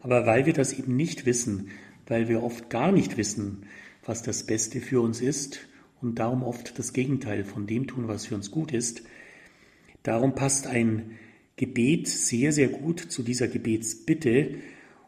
Aber 0.01 0.27
weil 0.27 0.47
wir 0.47 0.53
das 0.53 0.73
eben 0.73 0.97
nicht 0.97 1.27
wissen, 1.27 1.69
weil 2.07 2.29
wir 2.29 2.43
oft 2.43 2.71
gar 2.71 2.93
nicht 2.93 3.17
wissen, 3.17 3.67
was 4.05 4.23
das 4.23 4.45
Beste 4.47 4.81
für 4.81 5.01
uns 5.01 5.21
ist 5.21 5.61
und 6.01 6.19
darum 6.19 6.43
oft 6.43 6.79
das 6.79 6.93
Gegenteil 6.93 7.45
von 7.45 7.67
dem 7.67 7.87
tun, 7.87 8.09
was 8.09 8.27
für 8.27 8.35
uns 8.35 8.51
gut 8.51 8.73
ist, 8.73 9.03
darum 10.03 10.35
passt 10.35 10.67
ein 10.67 11.13
Gebet 11.57 12.07
sehr, 12.07 12.53
sehr 12.53 12.69
gut 12.69 13.01
zu 13.01 13.23
dieser 13.23 13.49
Gebetsbitte. 13.49 14.57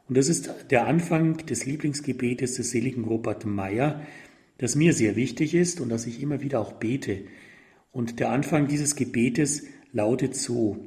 Und 0.09 0.17
das 0.17 0.29
ist 0.29 0.51
der 0.71 0.87
Anfang 0.87 1.37
des 1.47 1.67
Lieblingsgebetes 1.67 2.55
des 2.55 2.71
seligen 2.71 3.05
Robert 3.05 3.45
Meyer, 3.45 4.03
das 4.57 4.75
mir 4.75 4.93
sehr 4.93 5.15
wichtig 5.15 5.55
ist 5.55 5.81
und 5.81 5.91
das 5.91 6.07
ich 6.07 6.23
immer 6.23 6.41
wieder 6.41 6.61
auch 6.61 6.73
bete. 6.73 7.23
Und 7.93 8.19
der 8.19 8.31
Anfang 8.31 8.67
dieses 8.67 8.97
Gebetes 8.97 9.65
lautet 9.93 10.35
so, 10.35 10.85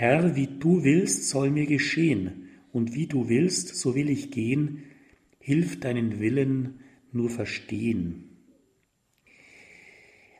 Herr, 0.00 0.34
wie 0.34 0.46
du 0.46 0.82
willst, 0.82 1.28
soll 1.28 1.50
mir 1.50 1.66
geschehen, 1.66 2.48
und 2.72 2.94
wie 2.94 3.06
du 3.06 3.28
willst, 3.28 3.76
so 3.76 3.94
will 3.94 4.08
ich 4.08 4.30
gehen, 4.30 4.84
hilf 5.40 5.78
deinen 5.78 6.20
Willen 6.20 6.80
nur 7.12 7.28
verstehen. 7.28 8.24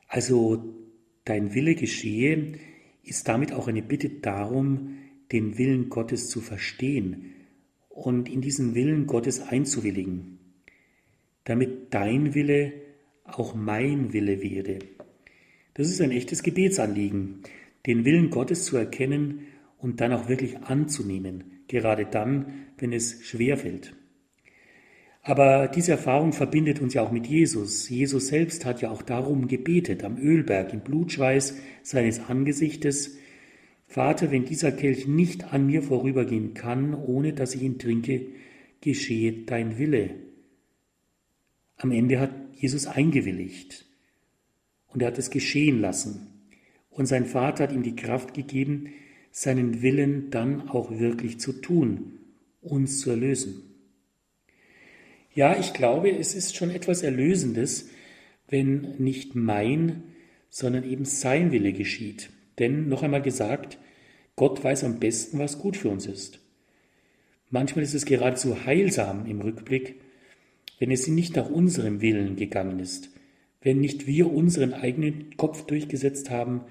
Also 0.08 0.64
dein 1.26 1.52
Wille 1.52 1.74
geschehe, 1.74 2.54
ist 3.02 3.28
damit 3.28 3.52
auch 3.52 3.68
eine 3.68 3.82
Bitte 3.82 4.08
darum, 4.08 4.96
den 5.30 5.58
Willen 5.58 5.90
Gottes 5.90 6.30
zu 6.30 6.40
verstehen 6.40 7.26
und 7.90 8.30
in 8.30 8.40
diesen 8.40 8.74
Willen 8.74 9.06
Gottes 9.06 9.42
einzuwilligen, 9.42 10.38
damit 11.44 11.92
dein 11.92 12.34
Wille 12.34 12.72
auch 13.24 13.54
mein 13.54 14.14
Wille 14.14 14.40
werde. 14.42 14.78
Das 15.74 15.90
ist 15.90 16.00
ein 16.00 16.12
echtes 16.12 16.42
Gebetsanliegen, 16.42 17.42
den 17.86 18.06
Willen 18.06 18.30
Gottes 18.30 18.64
zu 18.64 18.78
erkennen 18.78 19.46
und 19.80 20.00
dann 20.00 20.12
auch 20.12 20.28
wirklich 20.28 20.58
anzunehmen, 20.58 21.62
gerade 21.68 22.06
dann, 22.06 22.66
wenn 22.78 22.92
es 22.92 23.24
schwer 23.24 23.56
fällt. 23.56 23.94
Aber 25.22 25.68
diese 25.68 25.92
Erfahrung 25.92 26.32
verbindet 26.32 26.80
uns 26.80 26.94
ja 26.94 27.02
auch 27.02 27.12
mit 27.12 27.26
Jesus. 27.26 27.88
Jesus 27.88 28.28
selbst 28.28 28.64
hat 28.64 28.80
ja 28.80 28.90
auch 28.90 29.02
darum 29.02 29.48
gebetet, 29.48 30.02
am 30.02 30.16
Ölberg, 30.18 30.72
im 30.72 30.80
Blutschweiß 30.80 31.56
seines 31.82 32.20
Angesichtes, 32.20 33.16
Vater, 33.86 34.30
wenn 34.30 34.44
dieser 34.44 34.70
Kelch 34.70 35.08
nicht 35.08 35.52
an 35.52 35.66
mir 35.66 35.82
vorübergehen 35.82 36.54
kann, 36.54 36.94
ohne 36.94 37.32
dass 37.32 37.56
ich 37.56 37.62
ihn 37.62 37.78
trinke, 37.78 38.26
geschehe 38.80 39.32
dein 39.46 39.78
Wille. 39.78 40.10
Am 41.76 41.90
Ende 41.90 42.20
hat 42.20 42.30
Jesus 42.54 42.86
eingewilligt 42.86 43.86
und 44.86 45.02
er 45.02 45.08
hat 45.08 45.18
es 45.18 45.30
geschehen 45.30 45.80
lassen. 45.80 46.28
Und 46.88 47.06
sein 47.06 47.26
Vater 47.26 47.64
hat 47.64 47.72
ihm 47.72 47.82
die 47.82 47.96
Kraft 47.96 48.32
gegeben, 48.32 48.90
seinen 49.30 49.82
Willen 49.82 50.30
dann 50.30 50.68
auch 50.68 50.90
wirklich 50.98 51.38
zu 51.38 51.52
tun, 51.52 52.18
uns 52.60 53.00
zu 53.00 53.10
erlösen. 53.10 53.62
Ja, 55.32 55.58
ich 55.58 55.72
glaube, 55.72 56.10
es 56.10 56.34
ist 56.34 56.56
schon 56.56 56.70
etwas 56.70 57.02
Erlösendes, 57.02 57.88
wenn 58.48 58.96
nicht 58.98 59.36
mein, 59.36 60.02
sondern 60.48 60.84
eben 60.84 61.04
sein 61.04 61.52
Wille 61.52 61.72
geschieht. 61.72 62.30
Denn, 62.58 62.88
noch 62.88 63.02
einmal 63.02 63.22
gesagt, 63.22 63.78
Gott 64.34 64.62
weiß 64.62 64.84
am 64.84 64.98
besten, 64.98 65.38
was 65.38 65.58
gut 65.58 65.76
für 65.76 65.88
uns 65.88 66.06
ist. 66.06 66.40
Manchmal 67.48 67.84
ist 67.84 67.94
es 67.94 68.04
geradezu 68.04 68.64
heilsam 68.64 69.26
im 69.26 69.40
Rückblick, 69.40 70.00
wenn 70.78 70.90
es 70.90 71.06
nicht 71.08 71.36
nach 71.36 71.48
unserem 71.48 72.00
Willen 72.00 72.36
gegangen 72.36 72.80
ist, 72.80 73.10
wenn 73.60 73.80
nicht 73.80 74.06
wir 74.06 74.32
unseren 74.32 74.72
eigenen 74.72 75.36
Kopf 75.36 75.66
durchgesetzt 75.66 76.30
haben, 76.30 76.62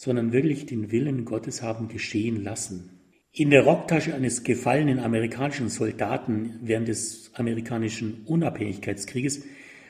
sondern 0.00 0.32
wirklich 0.32 0.64
den 0.64 0.90
Willen 0.92 1.26
Gottes 1.26 1.60
haben 1.60 1.88
geschehen 1.88 2.42
lassen. 2.42 2.88
In 3.32 3.50
der 3.50 3.64
Rocktasche 3.64 4.14
eines 4.14 4.44
gefallenen 4.44 4.98
amerikanischen 4.98 5.68
Soldaten 5.68 6.58
während 6.62 6.88
des 6.88 7.30
amerikanischen 7.34 8.22
Unabhängigkeitskrieges 8.24 9.42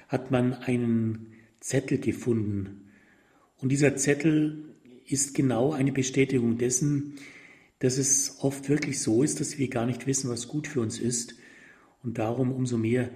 hat 0.08 0.32
man 0.32 0.54
einen 0.54 1.34
Zettel 1.60 1.98
gefunden. 1.98 2.90
Und 3.58 3.70
dieser 3.70 3.94
Zettel 3.94 4.74
ist 5.06 5.32
genau 5.32 5.70
eine 5.70 5.92
Bestätigung 5.92 6.58
dessen, 6.58 7.14
dass 7.78 7.96
es 7.96 8.38
oft 8.40 8.68
wirklich 8.68 8.98
so 8.98 9.22
ist, 9.22 9.38
dass 9.38 9.58
wir 9.58 9.68
gar 9.68 9.86
nicht 9.86 10.08
wissen, 10.08 10.28
was 10.28 10.48
gut 10.48 10.66
für 10.66 10.80
uns 10.80 10.98
ist. 10.98 11.36
Und 12.02 12.18
darum 12.18 12.50
umso 12.50 12.78
mehr 12.78 13.10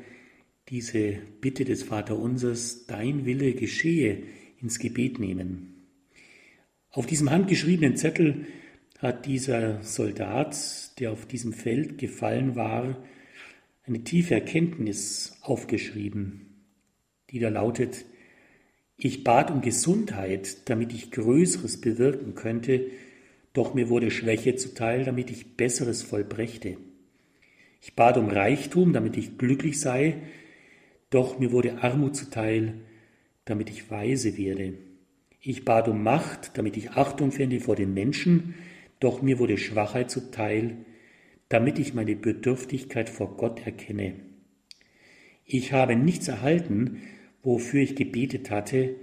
diese 0.68 1.18
Bitte 1.40 1.64
des 1.64 1.82
Vaterunsers, 1.82 2.86
dein 2.86 3.26
Wille 3.26 3.54
geschehe, 3.54 4.22
ins 4.60 4.78
Gebet 4.78 5.18
nehmen. 5.18 5.73
Auf 6.94 7.06
diesem 7.06 7.32
handgeschriebenen 7.32 7.96
Zettel 7.96 8.46
hat 9.00 9.26
dieser 9.26 9.82
Soldat, 9.82 10.56
der 11.00 11.10
auf 11.10 11.26
diesem 11.26 11.52
Feld 11.52 11.98
gefallen 11.98 12.54
war, 12.54 13.02
eine 13.82 14.04
tiefe 14.04 14.34
Erkenntnis 14.34 15.36
aufgeschrieben, 15.42 16.46
die 17.30 17.40
da 17.40 17.48
lautet, 17.48 18.04
ich 18.96 19.24
bat 19.24 19.50
um 19.50 19.60
Gesundheit, 19.60 20.68
damit 20.68 20.92
ich 20.92 21.10
Größeres 21.10 21.80
bewirken 21.80 22.36
könnte, 22.36 22.86
doch 23.54 23.74
mir 23.74 23.88
wurde 23.88 24.12
Schwäche 24.12 24.54
zuteil, 24.54 25.04
damit 25.04 25.32
ich 25.32 25.56
Besseres 25.56 26.04
vollbrächte. 26.04 26.76
Ich 27.82 27.96
bat 27.96 28.16
um 28.18 28.28
Reichtum, 28.28 28.92
damit 28.92 29.16
ich 29.16 29.36
glücklich 29.36 29.80
sei, 29.80 30.18
doch 31.10 31.40
mir 31.40 31.50
wurde 31.50 31.82
Armut 31.82 32.14
zuteil, 32.14 32.74
damit 33.46 33.68
ich 33.68 33.90
weise 33.90 34.38
werde. 34.38 34.74
Ich 35.46 35.66
bat 35.66 35.88
um 35.88 36.02
Macht, 36.02 36.56
damit 36.56 36.74
ich 36.78 36.92
Achtung 36.92 37.30
fände 37.30 37.60
vor 37.60 37.76
den 37.76 37.92
Menschen, 37.92 38.54
doch 38.98 39.20
mir 39.20 39.38
wurde 39.38 39.58
Schwachheit 39.58 40.10
zuteil, 40.10 40.78
damit 41.50 41.78
ich 41.78 41.92
meine 41.92 42.16
Bedürftigkeit 42.16 43.10
vor 43.10 43.36
Gott 43.36 43.66
erkenne. 43.66 44.14
Ich 45.44 45.74
habe 45.74 45.96
nichts 45.96 46.28
erhalten, 46.28 47.02
wofür 47.42 47.82
ich 47.82 47.94
gebetet 47.94 48.50
hatte, 48.50 48.94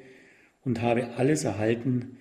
und 0.64 0.82
habe 0.82 1.10
alles 1.18 1.44
erhalten, 1.44 2.18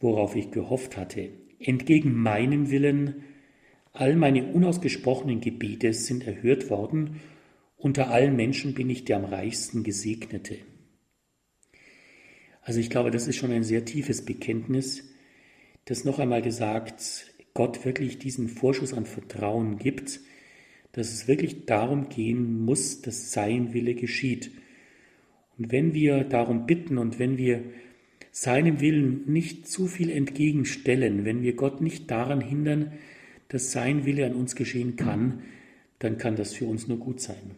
worauf 0.00 0.34
ich 0.34 0.50
gehofft 0.50 0.96
hatte. 0.96 1.28
Entgegen 1.58 2.14
meinem 2.14 2.70
Willen, 2.70 3.24
all 3.92 4.16
meine 4.16 4.46
unausgesprochenen 4.46 5.42
Gebete 5.42 5.92
sind 5.92 6.26
erhört 6.26 6.70
worden, 6.70 7.20
unter 7.76 8.10
allen 8.10 8.34
Menschen 8.34 8.72
bin 8.72 8.88
ich 8.88 9.04
der 9.04 9.18
am 9.18 9.26
reichsten 9.26 9.82
Gesegnete. 9.82 10.56
Also 12.62 12.80
ich 12.80 12.90
glaube, 12.90 13.10
das 13.10 13.26
ist 13.26 13.36
schon 13.36 13.52
ein 13.52 13.64
sehr 13.64 13.84
tiefes 13.84 14.24
Bekenntnis, 14.24 15.04
dass 15.84 16.04
noch 16.04 16.18
einmal 16.18 16.42
gesagt, 16.42 17.26
Gott 17.54 17.84
wirklich 17.84 18.18
diesen 18.18 18.48
Vorschuss 18.48 18.94
an 18.94 19.04
Vertrauen 19.04 19.78
gibt, 19.78 20.20
dass 20.92 21.12
es 21.12 21.26
wirklich 21.26 21.66
darum 21.66 22.08
gehen 22.08 22.64
muss, 22.64 23.02
dass 23.02 23.32
sein 23.32 23.74
Wille 23.74 23.94
geschieht. 23.94 24.52
Und 25.58 25.72
wenn 25.72 25.92
wir 25.92 26.24
darum 26.24 26.66
bitten 26.66 26.98
und 26.98 27.18
wenn 27.18 27.36
wir 27.36 27.62
seinem 28.30 28.80
Willen 28.80 29.30
nicht 29.30 29.66
zu 29.66 29.86
viel 29.86 30.10
entgegenstellen, 30.10 31.24
wenn 31.24 31.42
wir 31.42 31.54
Gott 31.54 31.80
nicht 31.80 32.10
daran 32.10 32.40
hindern, 32.40 32.92
dass 33.48 33.72
sein 33.72 34.06
Wille 34.06 34.24
an 34.24 34.34
uns 34.34 34.54
geschehen 34.54 34.96
kann, 34.96 35.42
dann 35.98 36.16
kann 36.16 36.36
das 36.36 36.54
für 36.54 36.64
uns 36.66 36.88
nur 36.88 36.98
gut 36.98 37.20
sein. 37.20 37.56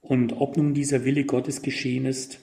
Und 0.00 0.34
ob 0.34 0.56
nun 0.56 0.74
dieser 0.74 1.04
Wille 1.04 1.24
Gottes 1.24 1.62
geschehen 1.62 2.06
ist, 2.06 2.40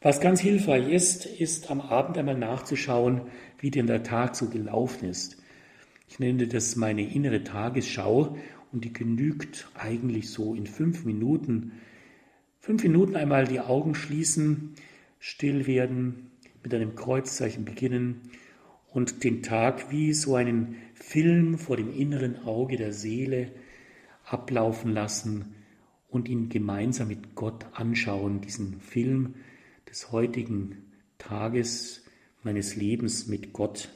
was 0.00 0.20
ganz 0.20 0.40
hilfreich 0.40 0.88
ist, 0.88 1.26
ist 1.26 1.70
am 1.70 1.80
Abend 1.80 2.18
einmal 2.18 2.36
nachzuschauen, 2.36 3.22
wie 3.58 3.70
denn 3.70 3.86
der 3.86 4.02
Tag 4.02 4.36
so 4.36 4.48
gelaufen 4.48 5.08
ist. 5.08 5.42
Ich 6.08 6.18
nenne 6.18 6.46
das 6.46 6.76
meine 6.76 7.02
innere 7.02 7.42
Tagesschau 7.42 8.36
und 8.72 8.84
die 8.84 8.92
genügt 8.92 9.68
eigentlich 9.74 10.30
so 10.30 10.54
in 10.54 10.66
fünf 10.66 11.04
Minuten. 11.04 11.72
Fünf 12.60 12.82
Minuten 12.82 13.16
einmal 13.16 13.46
die 13.46 13.60
Augen 13.60 13.94
schließen, 13.94 14.74
still 15.18 15.66
werden, 15.66 16.30
mit 16.62 16.74
einem 16.74 16.94
Kreuzzeichen 16.94 17.64
beginnen 17.64 18.22
und 18.92 19.24
den 19.24 19.42
Tag 19.42 19.90
wie 19.90 20.12
so 20.12 20.34
einen 20.34 20.76
Film 20.94 21.58
vor 21.58 21.76
dem 21.76 21.92
inneren 21.92 22.42
Auge 22.44 22.76
der 22.76 22.92
Seele 22.92 23.52
ablaufen 24.24 24.92
lassen 24.92 25.54
und 26.08 26.28
ihn 26.28 26.48
gemeinsam 26.48 27.08
mit 27.08 27.34
Gott 27.34 27.66
anschauen, 27.72 28.40
diesen 28.40 28.80
Film 28.80 29.34
des 29.96 30.12
heutigen 30.12 30.92
Tages 31.16 32.04
meines 32.42 32.76
Lebens 32.76 33.28
mit 33.28 33.54
Gott. 33.54 33.88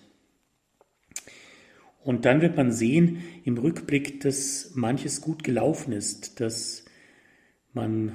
Und 2.02 2.24
dann 2.24 2.40
wird 2.40 2.56
man 2.56 2.72
sehen 2.72 3.22
im 3.44 3.58
Rückblick, 3.58 4.20
dass 4.20 4.70
manches 4.74 5.20
gut 5.20 5.44
gelaufen 5.44 5.92
ist, 5.92 6.40
dass 6.40 6.86
man 7.74 8.12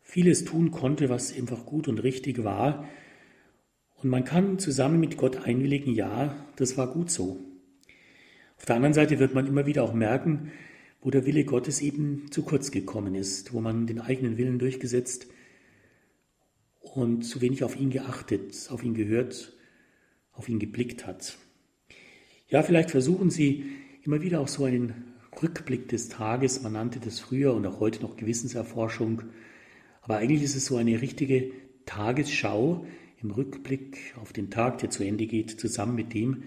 vieles 0.00 0.44
tun 0.44 0.72
konnte, 0.72 1.08
was 1.08 1.32
einfach 1.32 1.64
gut 1.64 1.86
und 1.86 2.00
richtig 2.00 2.42
war. 2.42 2.88
Und 4.02 4.10
man 4.10 4.24
kann 4.24 4.58
zusammen 4.58 4.98
mit 4.98 5.16
Gott 5.16 5.36
einwilligen, 5.46 5.94
ja, 5.94 6.34
das 6.56 6.76
war 6.76 6.92
gut 6.92 7.12
so. 7.12 7.38
Auf 8.56 8.64
der 8.64 8.74
anderen 8.74 8.94
Seite 8.94 9.20
wird 9.20 9.34
man 9.34 9.46
immer 9.46 9.66
wieder 9.66 9.84
auch 9.84 9.94
merken, 9.94 10.50
wo 11.00 11.12
der 11.12 11.26
Wille 11.26 11.44
Gottes 11.44 11.80
eben 11.80 12.26
zu 12.32 12.42
kurz 12.42 12.72
gekommen 12.72 13.14
ist, 13.14 13.52
wo 13.52 13.60
man 13.60 13.86
den 13.86 14.00
eigenen 14.00 14.36
Willen 14.36 14.58
durchgesetzt 14.58 15.28
und 16.94 17.22
zu 17.22 17.40
wenig 17.40 17.64
auf 17.64 17.76
ihn 17.76 17.90
geachtet, 17.90 18.68
auf 18.70 18.84
ihn 18.84 18.94
gehört, 18.94 19.52
auf 20.32 20.48
ihn 20.48 20.58
geblickt 20.58 21.06
hat. 21.06 21.36
Ja, 22.48 22.62
vielleicht 22.62 22.90
versuchen 22.90 23.30
Sie 23.30 23.64
immer 24.02 24.22
wieder 24.22 24.40
auch 24.40 24.48
so 24.48 24.64
einen 24.64 24.94
Rückblick 25.42 25.88
des 25.88 26.08
Tages, 26.08 26.62
man 26.62 26.74
nannte 26.74 27.00
das 27.00 27.18
früher 27.18 27.54
und 27.54 27.66
auch 27.66 27.80
heute 27.80 28.02
noch 28.02 28.16
Gewissenserforschung, 28.16 29.22
aber 30.02 30.18
eigentlich 30.18 30.42
ist 30.42 30.54
es 30.54 30.66
so 30.66 30.76
eine 30.76 31.00
richtige 31.00 31.50
Tagesschau 31.86 32.86
im 33.22 33.30
Rückblick 33.30 34.14
auf 34.20 34.32
den 34.32 34.50
Tag, 34.50 34.78
der 34.78 34.90
zu 34.90 35.02
Ende 35.02 35.26
geht, 35.26 35.58
zusammen 35.58 35.94
mit 35.94 36.14
dem, 36.14 36.44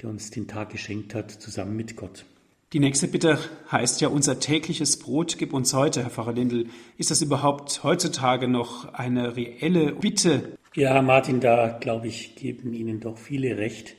der 0.00 0.10
uns 0.10 0.30
den 0.30 0.46
Tag 0.46 0.70
geschenkt 0.70 1.14
hat, 1.14 1.30
zusammen 1.30 1.76
mit 1.76 1.96
Gott. 1.96 2.26
Die 2.72 2.78
nächste 2.78 3.08
Bitte 3.08 3.36
heißt 3.72 4.00
ja, 4.00 4.06
unser 4.06 4.38
tägliches 4.38 4.96
Brot 4.96 5.38
gib 5.38 5.52
uns 5.52 5.74
heute, 5.74 6.04
Herr 6.04 6.10
Pfarrer 6.10 6.34
Lindl. 6.34 6.68
Ist 6.98 7.10
das 7.10 7.20
überhaupt 7.20 7.82
heutzutage 7.82 8.46
noch 8.46 8.94
eine 8.94 9.34
reelle 9.34 9.96
Bitte? 9.96 10.56
Ja, 10.76 11.02
Martin, 11.02 11.40
da 11.40 11.76
glaube 11.80 12.06
ich, 12.06 12.36
geben 12.36 12.72
Ihnen 12.72 13.00
doch 13.00 13.18
viele 13.18 13.58
recht. 13.58 13.96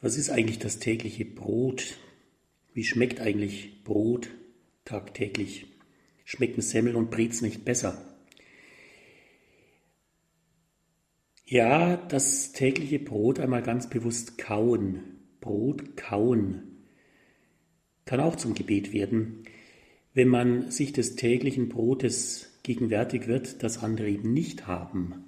Was 0.00 0.16
ist 0.16 0.30
eigentlich 0.30 0.60
das 0.60 0.78
tägliche 0.78 1.24
Brot? 1.24 1.96
Wie 2.72 2.84
schmeckt 2.84 3.20
eigentlich 3.20 3.82
Brot 3.82 4.28
tagtäglich? 4.84 5.66
Schmecken 6.24 6.60
Semmel 6.62 6.94
und 6.94 7.10
Brez 7.10 7.40
nicht 7.40 7.64
besser? 7.64 8.00
Ja, 11.46 11.96
das 11.96 12.52
tägliche 12.52 13.00
Brot 13.00 13.40
einmal 13.40 13.62
ganz 13.62 13.90
bewusst 13.90 14.38
kauen. 14.38 15.00
Brot 15.40 15.96
kauen 15.96 16.77
kann 18.08 18.20
auch 18.20 18.36
zum 18.36 18.54
Gebet 18.54 18.94
werden, 18.94 19.44
wenn 20.14 20.28
man 20.28 20.70
sich 20.70 20.94
des 20.94 21.14
täglichen 21.16 21.68
Brotes 21.68 22.58
gegenwärtig 22.62 23.28
wird, 23.28 23.62
das 23.62 23.82
andere 23.82 24.08
eben 24.08 24.32
nicht 24.32 24.66
haben. 24.66 25.26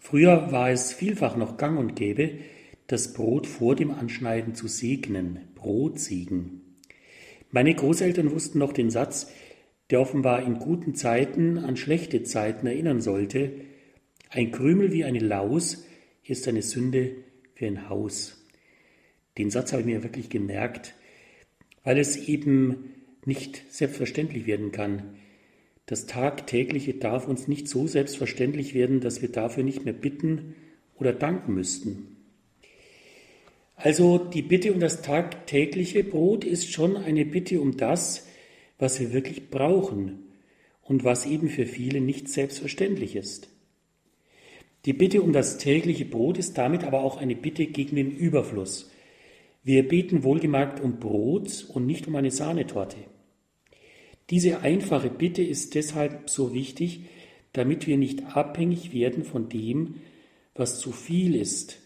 Früher 0.00 0.50
war 0.50 0.70
es 0.70 0.92
vielfach 0.92 1.36
noch 1.36 1.58
gang 1.58 1.78
und 1.78 1.94
gäbe, 1.94 2.38
das 2.88 3.12
Brot 3.12 3.46
vor 3.46 3.76
dem 3.76 3.92
Anschneiden 3.92 4.56
zu 4.56 4.66
segnen, 4.66 5.38
Brotsegen. 5.54 6.62
Meine 7.52 7.72
Großeltern 7.72 8.32
wussten 8.32 8.58
noch 8.58 8.72
den 8.72 8.90
Satz, 8.90 9.30
der 9.90 10.00
offenbar 10.00 10.42
in 10.42 10.58
guten 10.58 10.96
Zeiten 10.96 11.56
an 11.56 11.76
schlechte 11.76 12.24
Zeiten 12.24 12.66
erinnern 12.66 13.00
sollte, 13.00 13.52
ein 14.28 14.50
Krümel 14.50 14.90
wie 14.92 15.04
eine 15.04 15.20
Laus 15.20 15.86
ist 16.24 16.48
eine 16.48 16.62
Sünde 16.62 17.12
für 17.54 17.66
ein 17.66 17.88
Haus. 17.88 18.44
Den 19.38 19.52
Satz 19.52 19.70
habe 19.70 19.82
ich 19.82 19.86
mir 19.86 20.02
wirklich 20.02 20.30
gemerkt, 20.30 20.94
weil 21.84 21.98
es 21.98 22.16
eben 22.16 22.94
nicht 23.24 23.62
selbstverständlich 23.70 24.46
werden 24.46 24.72
kann. 24.72 25.14
Das 25.86 26.06
Tagtägliche 26.06 26.94
darf 26.94 27.26
uns 27.26 27.48
nicht 27.48 27.68
so 27.68 27.86
selbstverständlich 27.86 28.74
werden, 28.74 29.00
dass 29.00 29.22
wir 29.22 29.30
dafür 29.30 29.64
nicht 29.64 29.84
mehr 29.84 29.94
bitten 29.94 30.54
oder 30.98 31.12
danken 31.12 31.54
müssten. 31.54 32.16
Also 33.76 34.18
die 34.18 34.42
Bitte 34.42 34.72
um 34.72 34.80
das 34.80 35.02
tagtägliche 35.02 36.04
Brot 36.04 36.44
ist 36.44 36.70
schon 36.70 36.96
eine 36.96 37.24
Bitte 37.24 37.60
um 37.60 37.76
das, 37.76 38.26
was 38.78 39.00
wir 39.00 39.12
wirklich 39.12 39.48
brauchen 39.50 40.18
und 40.82 41.02
was 41.02 41.24
eben 41.24 41.48
für 41.48 41.66
viele 41.66 42.00
nicht 42.00 42.28
selbstverständlich 42.28 43.16
ist. 43.16 43.48
Die 44.84 44.92
Bitte 44.92 45.22
um 45.22 45.32
das 45.32 45.58
tägliche 45.58 46.04
Brot 46.04 46.38
ist 46.38 46.56
damit 46.56 46.84
aber 46.84 47.02
auch 47.02 47.16
eine 47.18 47.36
Bitte 47.36 47.66
gegen 47.66 47.96
den 47.96 48.10
Überfluss, 48.10 48.90
wir 49.62 49.86
beten 49.86 50.22
wohlgemerkt 50.22 50.80
um 50.80 50.98
Brot 50.98 51.66
und 51.68 51.86
nicht 51.86 52.08
um 52.08 52.16
eine 52.16 52.30
Sahnetorte. 52.30 52.96
Diese 54.30 54.60
einfache 54.60 55.10
Bitte 55.10 55.42
ist 55.42 55.74
deshalb 55.74 56.30
so 56.30 56.54
wichtig, 56.54 57.02
damit 57.52 57.86
wir 57.86 57.98
nicht 57.98 58.36
abhängig 58.36 58.94
werden 58.94 59.24
von 59.24 59.48
dem, 59.48 59.96
was 60.54 60.78
zu 60.78 60.92
viel 60.92 61.34
ist 61.34 61.80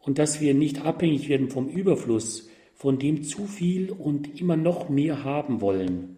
und 0.00 0.18
dass 0.18 0.40
wir 0.40 0.54
nicht 0.54 0.84
abhängig 0.84 1.28
werden 1.28 1.50
vom 1.50 1.68
Überfluss, 1.68 2.48
von 2.74 2.98
dem 2.98 3.22
zu 3.22 3.46
viel 3.46 3.92
und 3.92 4.40
immer 4.40 4.56
noch 4.56 4.88
mehr 4.88 5.24
haben 5.24 5.60
wollen. 5.60 6.16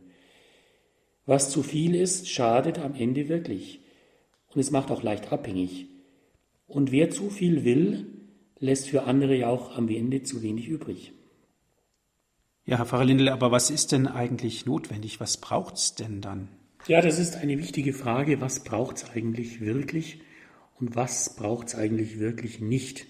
Was 1.26 1.50
zu 1.50 1.62
viel 1.62 1.94
ist, 1.94 2.28
schadet 2.28 2.78
am 2.78 2.94
Ende 2.94 3.28
wirklich 3.28 3.80
und 4.48 4.60
es 4.60 4.70
macht 4.70 4.90
auch 4.90 5.02
leicht 5.02 5.30
abhängig. 5.30 5.86
Und 6.66 6.90
wer 6.90 7.10
zu 7.10 7.28
viel 7.28 7.64
will, 7.64 8.06
lässt 8.58 8.88
für 8.88 9.04
andere 9.04 9.36
ja 9.36 9.48
auch 9.48 9.76
am 9.76 9.88
Ende 9.88 10.22
zu 10.22 10.42
wenig 10.42 10.68
übrig. 10.68 11.12
Ja, 12.64 12.78
Herr 12.78 12.86
Pfarrer 12.86 13.04
Lindel, 13.04 13.28
aber 13.28 13.50
was 13.50 13.70
ist 13.70 13.92
denn 13.92 14.06
eigentlich 14.06 14.64
notwendig? 14.64 15.20
Was 15.20 15.36
braucht 15.36 15.76
es 15.76 15.94
denn 15.94 16.20
dann? 16.20 16.48
Ja, 16.86 17.00
das 17.00 17.18
ist 17.18 17.36
eine 17.36 17.58
wichtige 17.58 17.92
Frage. 17.92 18.40
Was 18.40 18.64
braucht 18.64 18.96
es 18.96 19.10
eigentlich 19.10 19.60
wirklich 19.60 20.20
und 20.78 20.96
was 20.96 21.36
braucht 21.36 21.68
es 21.68 21.74
eigentlich 21.74 22.18
wirklich 22.18 22.60
nicht? 22.60 23.06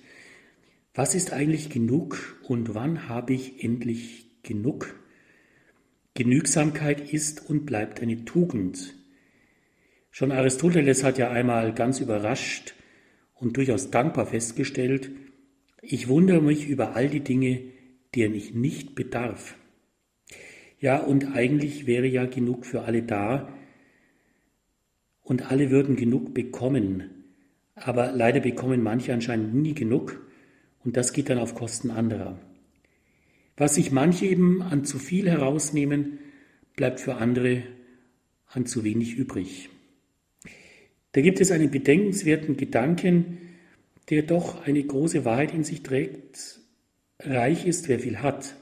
Was 0.92 1.14
ist 1.14 1.32
eigentlich 1.32 1.70
genug 1.70 2.40
und 2.46 2.74
wann 2.74 3.08
habe 3.08 3.32
ich 3.32 3.62
endlich 3.62 4.26
genug? 4.42 4.94
Genügsamkeit 6.14 7.12
ist 7.12 7.48
und 7.48 7.66
bleibt 7.66 8.00
eine 8.00 8.24
Tugend. 8.24 8.94
Schon 10.12 10.30
Aristoteles 10.30 11.02
hat 11.02 11.18
ja 11.18 11.30
einmal 11.30 11.74
ganz 11.74 11.98
überrascht 11.98 12.74
und 13.34 13.56
durchaus 13.56 13.90
dankbar 13.90 14.26
festgestellt, 14.26 15.10
ich 15.86 16.08
wundere 16.08 16.40
mich 16.40 16.68
über 16.68 16.94
all 16.96 17.08
die 17.08 17.20
Dinge, 17.20 17.60
deren 18.14 18.34
ich 18.34 18.54
nicht 18.54 18.94
bedarf. 18.94 19.56
Ja, 20.80 20.98
und 20.98 21.34
eigentlich 21.34 21.86
wäre 21.86 22.06
ja 22.06 22.26
genug 22.26 22.66
für 22.66 22.82
alle 22.82 23.02
da 23.02 23.48
und 25.22 25.50
alle 25.50 25.70
würden 25.70 25.96
genug 25.96 26.34
bekommen. 26.34 27.10
Aber 27.74 28.12
leider 28.12 28.40
bekommen 28.40 28.82
manche 28.82 29.12
anscheinend 29.12 29.54
nie 29.54 29.74
genug 29.74 30.24
und 30.84 30.96
das 30.96 31.12
geht 31.12 31.30
dann 31.30 31.38
auf 31.38 31.54
Kosten 31.54 31.90
anderer. 31.90 32.38
Was 33.56 33.76
sich 33.76 33.92
manche 33.92 34.26
eben 34.26 34.62
an 34.62 34.84
zu 34.84 34.98
viel 34.98 35.28
herausnehmen, 35.30 36.18
bleibt 36.76 37.00
für 37.00 37.16
andere 37.16 37.62
an 38.46 38.66
zu 38.66 38.84
wenig 38.84 39.16
übrig. 39.16 39.70
Da 41.12 41.20
gibt 41.20 41.40
es 41.40 41.52
einen 41.52 41.70
bedenkenswerten 41.70 42.56
Gedanken, 42.56 43.38
der 44.10 44.22
doch 44.22 44.62
eine 44.64 44.82
große 44.82 45.24
Wahrheit 45.24 45.54
in 45.54 45.64
sich 45.64 45.82
trägt. 45.82 46.60
Reich 47.20 47.66
ist, 47.66 47.88
wer 47.88 47.98
viel 47.98 48.20
hat. 48.20 48.56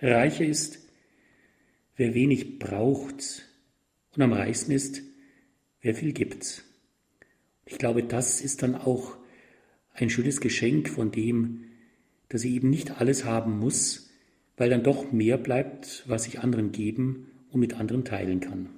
Reicher 0.00 0.44
ist, 0.44 0.80
wer 1.96 2.14
wenig 2.14 2.58
braucht. 2.58 3.46
Und 4.14 4.22
am 4.22 4.32
reichsten 4.32 4.72
ist, 4.72 5.02
wer 5.80 5.94
viel 5.94 6.12
gibt. 6.12 6.64
Ich 7.64 7.78
glaube, 7.78 8.02
das 8.02 8.40
ist 8.40 8.62
dann 8.62 8.74
auch 8.74 9.16
ein 9.92 10.10
schönes 10.10 10.40
Geschenk 10.40 10.88
von 10.88 11.10
dem, 11.10 11.64
dass 12.28 12.44
ich 12.44 12.54
eben 12.54 12.70
nicht 12.70 13.00
alles 13.00 13.24
haben 13.24 13.58
muss, 13.58 14.10
weil 14.56 14.70
dann 14.70 14.82
doch 14.82 15.12
mehr 15.12 15.38
bleibt, 15.38 16.04
was 16.06 16.26
ich 16.26 16.40
anderen 16.40 16.72
geben 16.72 17.30
und 17.50 17.60
mit 17.60 17.74
anderen 17.74 18.04
teilen 18.04 18.40
kann. 18.40 18.68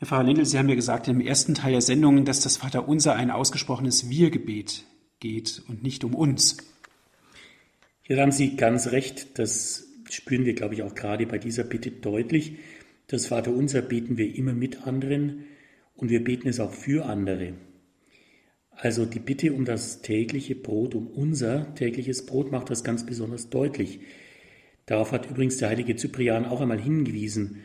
Herr 0.00 0.06
Pfarrer 0.06 0.22
Lindl, 0.22 0.44
Sie 0.44 0.56
haben 0.56 0.68
ja 0.68 0.76
gesagt 0.76 1.08
im 1.08 1.20
ersten 1.20 1.54
Teil 1.54 1.72
der 1.72 1.80
Sendung, 1.80 2.24
dass 2.24 2.38
das 2.40 2.58
Vaterunser 2.58 3.16
ein 3.16 3.32
ausgesprochenes 3.32 4.08
Wir-Gebet 4.08 4.84
geht 5.18 5.60
und 5.66 5.82
nicht 5.82 6.04
um 6.04 6.14
uns. 6.14 6.56
Hier 8.02 8.20
haben 8.20 8.30
Sie 8.30 8.54
ganz 8.54 8.92
recht. 8.92 9.40
Das 9.40 9.88
spüren 10.08 10.44
wir, 10.44 10.54
glaube 10.54 10.74
ich, 10.74 10.84
auch 10.84 10.94
gerade 10.94 11.26
bei 11.26 11.38
dieser 11.38 11.64
Bitte 11.64 11.90
deutlich. 11.90 12.58
Das 13.08 13.26
Vaterunser 13.26 13.82
beten 13.82 14.16
wir 14.18 14.36
immer 14.36 14.52
mit 14.52 14.86
anderen 14.86 15.46
und 15.96 16.10
wir 16.10 16.22
beten 16.22 16.46
es 16.46 16.60
auch 16.60 16.72
für 16.72 17.06
andere. 17.06 17.54
Also 18.70 19.04
die 19.04 19.18
Bitte 19.18 19.52
um 19.52 19.64
das 19.64 20.00
tägliche 20.00 20.54
Brot, 20.54 20.94
um 20.94 21.08
unser 21.08 21.74
tägliches 21.74 22.24
Brot 22.24 22.52
macht 22.52 22.70
das 22.70 22.84
ganz 22.84 23.04
besonders 23.04 23.50
deutlich. 23.50 23.98
Darauf 24.86 25.10
hat 25.10 25.28
übrigens 25.28 25.56
der 25.56 25.70
heilige 25.70 25.96
Cyprian 25.96 26.44
auch 26.44 26.60
einmal 26.60 26.80
hingewiesen. 26.80 27.62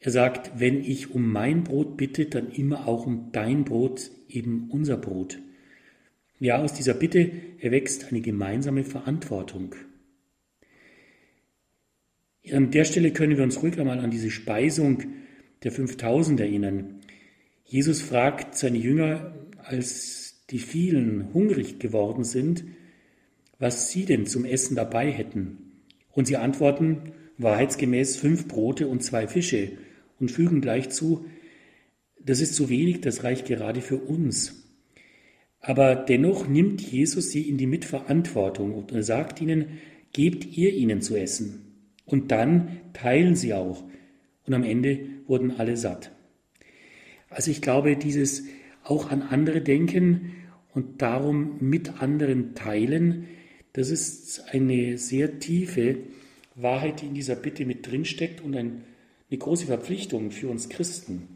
Er 0.00 0.10
sagt, 0.10 0.58
wenn 0.58 0.84
ich 0.84 1.10
um 1.14 1.30
mein 1.30 1.64
Brot 1.64 1.96
bitte, 1.96 2.26
dann 2.26 2.50
immer 2.50 2.86
auch 2.86 3.06
um 3.06 3.30
dein 3.32 3.64
Brot, 3.64 4.10
eben 4.28 4.68
unser 4.70 4.96
Brot. 4.96 5.38
Ja, 6.38 6.62
aus 6.62 6.74
dieser 6.74 6.94
Bitte 6.94 7.30
erwächst 7.60 8.08
eine 8.10 8.20
gemeinsame 8.20 8.84
Verantwortung. 8.84 9.74
An 12.52 12.70
der 12.70 12.84
Stelle 12.84 13.12
können 13.12 13.36
wir 13.36 13.44
uns 13.44 13.62
ruhig 13.62 13.78
einmal 13.80 13.98
an 13.98 14.10
diese 14.10 14.30
Speisung 14.30 15.02
der 15.64 15.72
5000 15.72 16.38
erinnern. 16.40 17.00
Jesus 17.64 18.02
fragt 18.02 18.54
seine 18.54 18.78
Jünger, 18.78 19.34
als 19.58 20.44
die 20.50 20.58
vielen 20.58 21.32
hungrig 21.32 21.80
geworden 21.80 22.22
sind, 22.22 22.64
was 23.58 23.90
sie 23.90 24.04
denn 24.04 24.26
zum 24.26 24.44
Essen 24.44 24.76
dabei 24.76 25.10
hätten. 25.10 25.58
Und 26.12 26.26
sie 26.26 26.36
antworten 26.36 27.12
wahrheitsgemäß 27.38 28.16
fünf 28.16 28.46
Brote 28.46 28.86
und 28.86 29.02
zwei 29.02 29.26
Fische 29.26 29.72
und 30.20 30.30
fügen 30.30 30.60
gleich 30.60 30.90
zu, 30.90 31.26
das 32.18 32.40
ist 32.40 32.54
zu 32.54 32.68
wenig, 32.68 33.00
das 33.00 33.24
reicht 33.24 33.46
gerade 33.46 33.80
für 33.80 33.98
uns. 33.98 34.64
Aber 35.60 35.94
dennoch 35.94 36.48
nimmt 36.48 36.80
Jesus 36.80 37.30
sie 37.30 37.48
in 37.48 37.58
die 37.58 37.66
Mitverantwortung 37.66 38.74
und 38.74 38.92
sagt 39.02 39.40
ihnen, 39.40 39.78
gebt 40.12 40.56
ihr 40.56 40.72
ihnen 40.72 41.02
zu 41.02 41.16
essen. 41.16 41.66
Und 42.04 42.30
dann 42.30 42.80
teilen 42.92 43.34
sie 43.34 43.52
auch. 43.52 43.84
Und 44.44 44.54
am 44.54 44.62
Ende 44.62 45.00
wurden 45.26 45.52
alle 45.52 45.76
satt. 45.76 46.12
Also 47.28 47.50
ich 47.50 47.60
glaube, 47.60 47.96
dieses 47.96 48.44
auch 48.84 49.10
an 49.10 49.22
andere 49.22 49.60
denken 49.60 50.32
und 50.72 51.02
darum 51.02 51.56
mit 51.60 52.00
anderen 52.00 52.54
teilen, 52.54 53.26
das 53.72 53.90
ist 53.90 54.44
eine 54.52 54.96
sehr 54.98 55.38
tiefe 55.38 55.98
Wahrheit, 56.54 57.02
die 57.02 57.06
in 57.06 57.14
dieser 57.14 57.34
Bitte 57.34 57.66
mit 57.66 57.90
drinsteckt 57.90 58.40
und 58.40 58.56
ein, 58.56 58.84
eine 59.30 59.38
große 59.38 59.66
Verpflichtung 59.66 60.30
für 60.30 60.48
uns 60.48 60.68
Christen. 60.68 61.28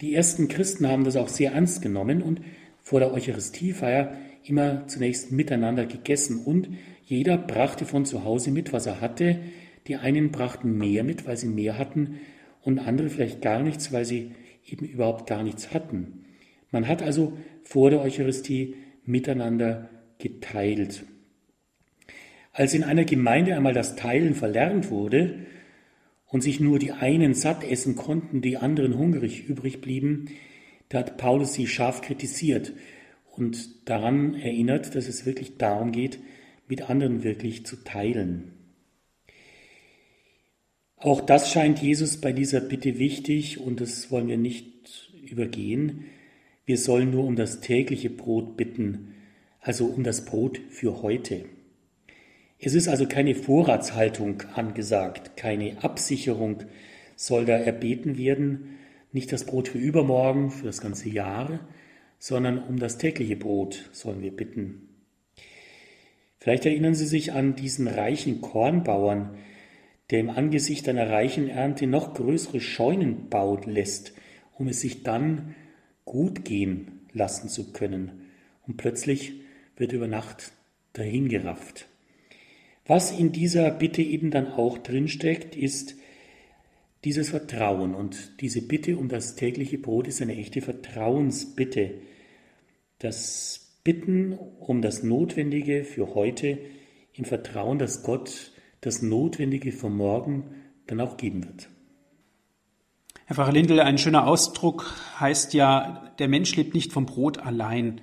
Die 0.00 0.14
ersten 0.14 0.48
Christen 0.48 0.88
haben 0.88 1.04
das 1.04 1.16
auch 1.16 1.28
sehr 1.28 1.52
ernst 1.52 1.82
genommen 1.82 2.22
und 2.22 2.40
vor 2.82 3.00
der 3.00 3.12
Eucharistiefeier 3.12 4.16
immer 4.44 4.86
zunächst 4.86 5.30
miteinander 5.32 5.86
gegessen 5.86 6.44
und 6.44 6.68
jeder 7.04 7.36
brachte 7.36 7.84
von 7.84 8.04
zu 8.04 8.24
Hause 8.24 8.50
mit, 8.50 8.72
was 8.72 8.86
er 8.86 9.00
hatte. 9.00 9.38
Die 9.86 9.96
einen 9.96 10.30
brachten 10.30 10.76
mehr 10.76 11.04
mit, 11.04 11.26
weil 11.26 11.36
sie 11.36 11.48
mehr 11.48 11.78
hatten 11.78 12.20
und 12.62 12.78
andere 12.78 13.08
vielleicht 13.08 13.40
gar 13.40 13.62
nichts, 13.62 13.92
weil 13.92 14.04
sie 14.04 14.32
eben 14.66 14.86
überhaupt 14.86 15.28
gar 15.28 15.42
nichts 15.42 15.72
hatten. 15.72 16.24
Man 16.70 16.86
hat 16.86 17.02
also 17.02 17.38
vor 17.62 17.90
der 17.90 18.00
Eucharistie 18.00 18.76
miteinander 19.04 19.88
geteilt. 20.18 21.04
Als 22.52 22.74
in 22.74 22.84
einer 22.84 23.04
Gemeinde 23.04 23.54
einmal 23.54 23.72
das 23.72 23.96
Teilen 23.96 24.34
verlernt 24.34 24.90
wurde 24.90 25.46
und 26.28 26.42
sich 26.42 26.60
nur 26.60 26.78
die 26.78 26.92
einen 26.92 27.34
satt 27.34 27.64
essen 27.64 27.96
konnten, 27.96 28.42
die 28.42 28.56
anderen 28.56 28.96
hungrig 28.96 29.48
übrig 29.48 29.80
blieben, 29.80 30.26
da 30.88 30.98
hat 30.98 31.16
Paulus 31.18 31.54
sie 31.54 31.66
scharf 31.66 32.02
kritisiert 32.02 32.72
und 33.36 33.88
daran 33.88 34.34
erinnert, 34.34 34.94
dass 34.94 35.08
es 35.08 35.26
wirklich 35.26 35.56
darum 35.56 35.92
geht, 35.92 36.18
mit 36.68 36.90
anderen 36.90 37.22
wirklich 37.24 37.64
zu 37.66 37.76
teilen. 37.76 38.52
Auch 40.96 41.20
das 41.20 41.52
scheint 41.52 41.80
Jesus 41.80 42.20
bei 42.20 42.32
dieser 42.32 42.60
Bitte 42.60 42.98
wichtig 42.98 43.60
und 43.60 43.80
das 43.80 44.10
wollen 44.10 44.28
wir 44.28 44.36
nicht 44.36 45.12
übergehen. 45.30 46.06
Wir 46.66 46.76
sollen 46.76 47.10
nur 47.10 47.24
um 47.24 47.36
das 47.36 47.60
tägliche 47.60 48.10
Brot 48.10 48.56
bitten, 48.56 49.14
also 49.60 49.86
um 49.86 50.02
das 50.02 50.24
Brot 50.24 50.60
für 50.70 51.02
heute. 51.02 51.44
Es 52.60 52.74
ist 52.74 52.88
also 52.88 53.06
keine 53.06 53.36
Vorratshaltung 53.36 54.42
angesagt, 54.54 55.36
keine 55.36 55.84
Absicherung 55.84 56.64
soll 57.14 57.44
da 57.44 57.56
erbeten 57.56 58.18
werden, 58.18 58.78
nicht 59.12 59.32
das 59.32 59.44
Brot 59.44 59.68
für 59.68 59.78
übermorgen, 59.78 60.50
für 60.50 60.66
das 60.66 60.80
ganze 60.80 61.08
Jahr, 61.08 61.60
sondern 62.18 62.58
um 62.58 62.78
das 62.78 62.98
tägliche 62.98 63.36
Brot 63.36 63.88
sollen 63.92 64.22
wir 64.22 64.34
bitten. 64.34 64.88
Vielleicht 66.38 66.66
erinnern 66.66 66.94
Sie 66.94 67.06
sich 67.06 67.32
an 67.32 67.54
diesen 67.54 67.86
reichen 67.86 68.40
Kornbauern, 68.40 69.36
der 70.10 70.20
im 70.20 70.30
Angesicht 70.30 70.88
einer 70.88 71.10
reichen 71.10 71.48
Ernte 71.48 71.86
noch 71.86 72.14
größere 72.14 72.60
Scheunen 72.60 73.28
baut 73.28 73.66
lässt, 73.66 74.14
um 74.56 74.68
es 74.68 74.80
sich 74.80 75.02
dann 75.02 75.54
gut 76.04 76.44
gehen 76.44 77.02
lassen 77.12 77.48
zu 77.48 77.72
können. 77.72 78.22
Und 78.66 78.78
plötzlich 78.78 79.34
wird 79.76 79.92
über 79.92 80.08
Nacht 80.08 80.52
dahingerafft. 80.94 81.87
Was 82.88 83.12
in 83.12 83.32
dieser 83.32 83.70
Bitte 83.70 84.02
eben 84.02 84.30
dann 84.30 84.46
auch 84.46 84.78
drinsteckt, 84.78 85.54
ist 85.54 85.94
dieses 87.04 87.28
Vertrauen. 87.28 87.94
Und 87.94 88.40
diese 88.40 88.62
Bitte 88.62 88.96
um 88.96 89.08
das 89.08 89.36
tägliche 89.36 89.78
Brot 89.78 90.08
ist 90.08 90.22
eine 90.22 90.36
echte 90.36 90.62
Vertrauensbitte. 90.62 91.92
Das 92.98 93.78
Bitten 93.84 94.32
um 94.32 94.82
das 94.82 95.02
Notwendige 95.02 95.84
für 95.84 96.14
heute 96.14 96.58
im 97.12 97.26
Vertrauen, 97.26 97.78
dass 97.78 98.02
Gott 98.02 98.52
das 98.80 99.02
Notwendige 99.02 99.70
für 99.70 99.90
morgen 99.90 100.44
dann 100.86 101.00
auch 101.00 101.18
geben 101.18 101.44
wird. 101.44 101.68
Herr 103.26 103.36
Pfarrer 103.36 103.52
Lindel, 103.52 103.80
ein 103.80 103.98
schöner 103.98 104.26
Ausdruck 104.26 104.94
heißt 105.20 105.52
ja, 105.52 106.10
der 106.18 106.28
Mensch 106.28 106.56
lebt 106.56 106.72
nicht 106.74 106.92
vom 106.92 107.04
Brot 107.04 107.36
allein. 107.36 108.00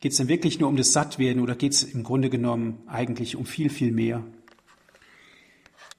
Geht 0.00 0.12
es 0.12 0.18
denn 0.18 0.28
wirklich 0.28 0.60
nur 0.60 0.68
um 0.68 0.76
das 0.76 0.92
Sattwerden 0.92 1.42
oder 1.42 1.56
geht 1.56 1.72
es 1.72 1.82
im 1.82 2.04
Grunde 2.04 2.30
genommen 2.30 2.84
eigentlich 2.86 3.34
um 3.34 3.44
viel, 3.44 3.68
viel 3.68 3.90
mehr? 3.90 4.24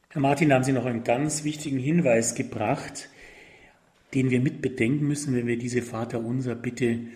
Herr 0.09 0.21
Martin, 0.21 0.53
haben 0.53 0.63
Sie 0.63 0.71
noch 0.71 0.85
einen 0.85 1.03
ganz 1.03 1.43
wichtigen 1.43 1.79
Hinweis 1.79 2.33
gebracht, 2.33 3.09
den 4.13 4.29
wir 4.29 4.39
mit 4.39 4.61
bedenken 4.61 5.05
müssen, 5.05 5.35
wenn 5.35 5.47
wir 5.47 5.57
diese 5.57 5.81
Vaterunser 5.81 6.55
Bitte 6.55 7.07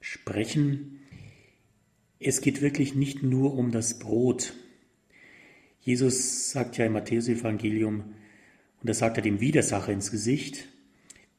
sprechen. 0.00 1.00
Es 2.20 2.40
geht 2.40 2.62
wirklich 2.62 2.94
nicht 2.94 3.24
nur 3.24 3.54
um 3.54 3.72
das 3.72 3.98
Brot. 3.98 4.54
Jesus 5.80 6.50
sagt 6.50 6.78
ja 6.78 6.86
im 6.86 6.92
Matthäus-Evangelium, 6.92 8.04
und 8.80 8.88
da 8.88 8.94
sagt 8.94 9.16
er 9.16 9.24
dem 9.24 9.40
Widersacher 9.40 9.92
ins 9.92 10.12
Gesicht, 10.12 10.68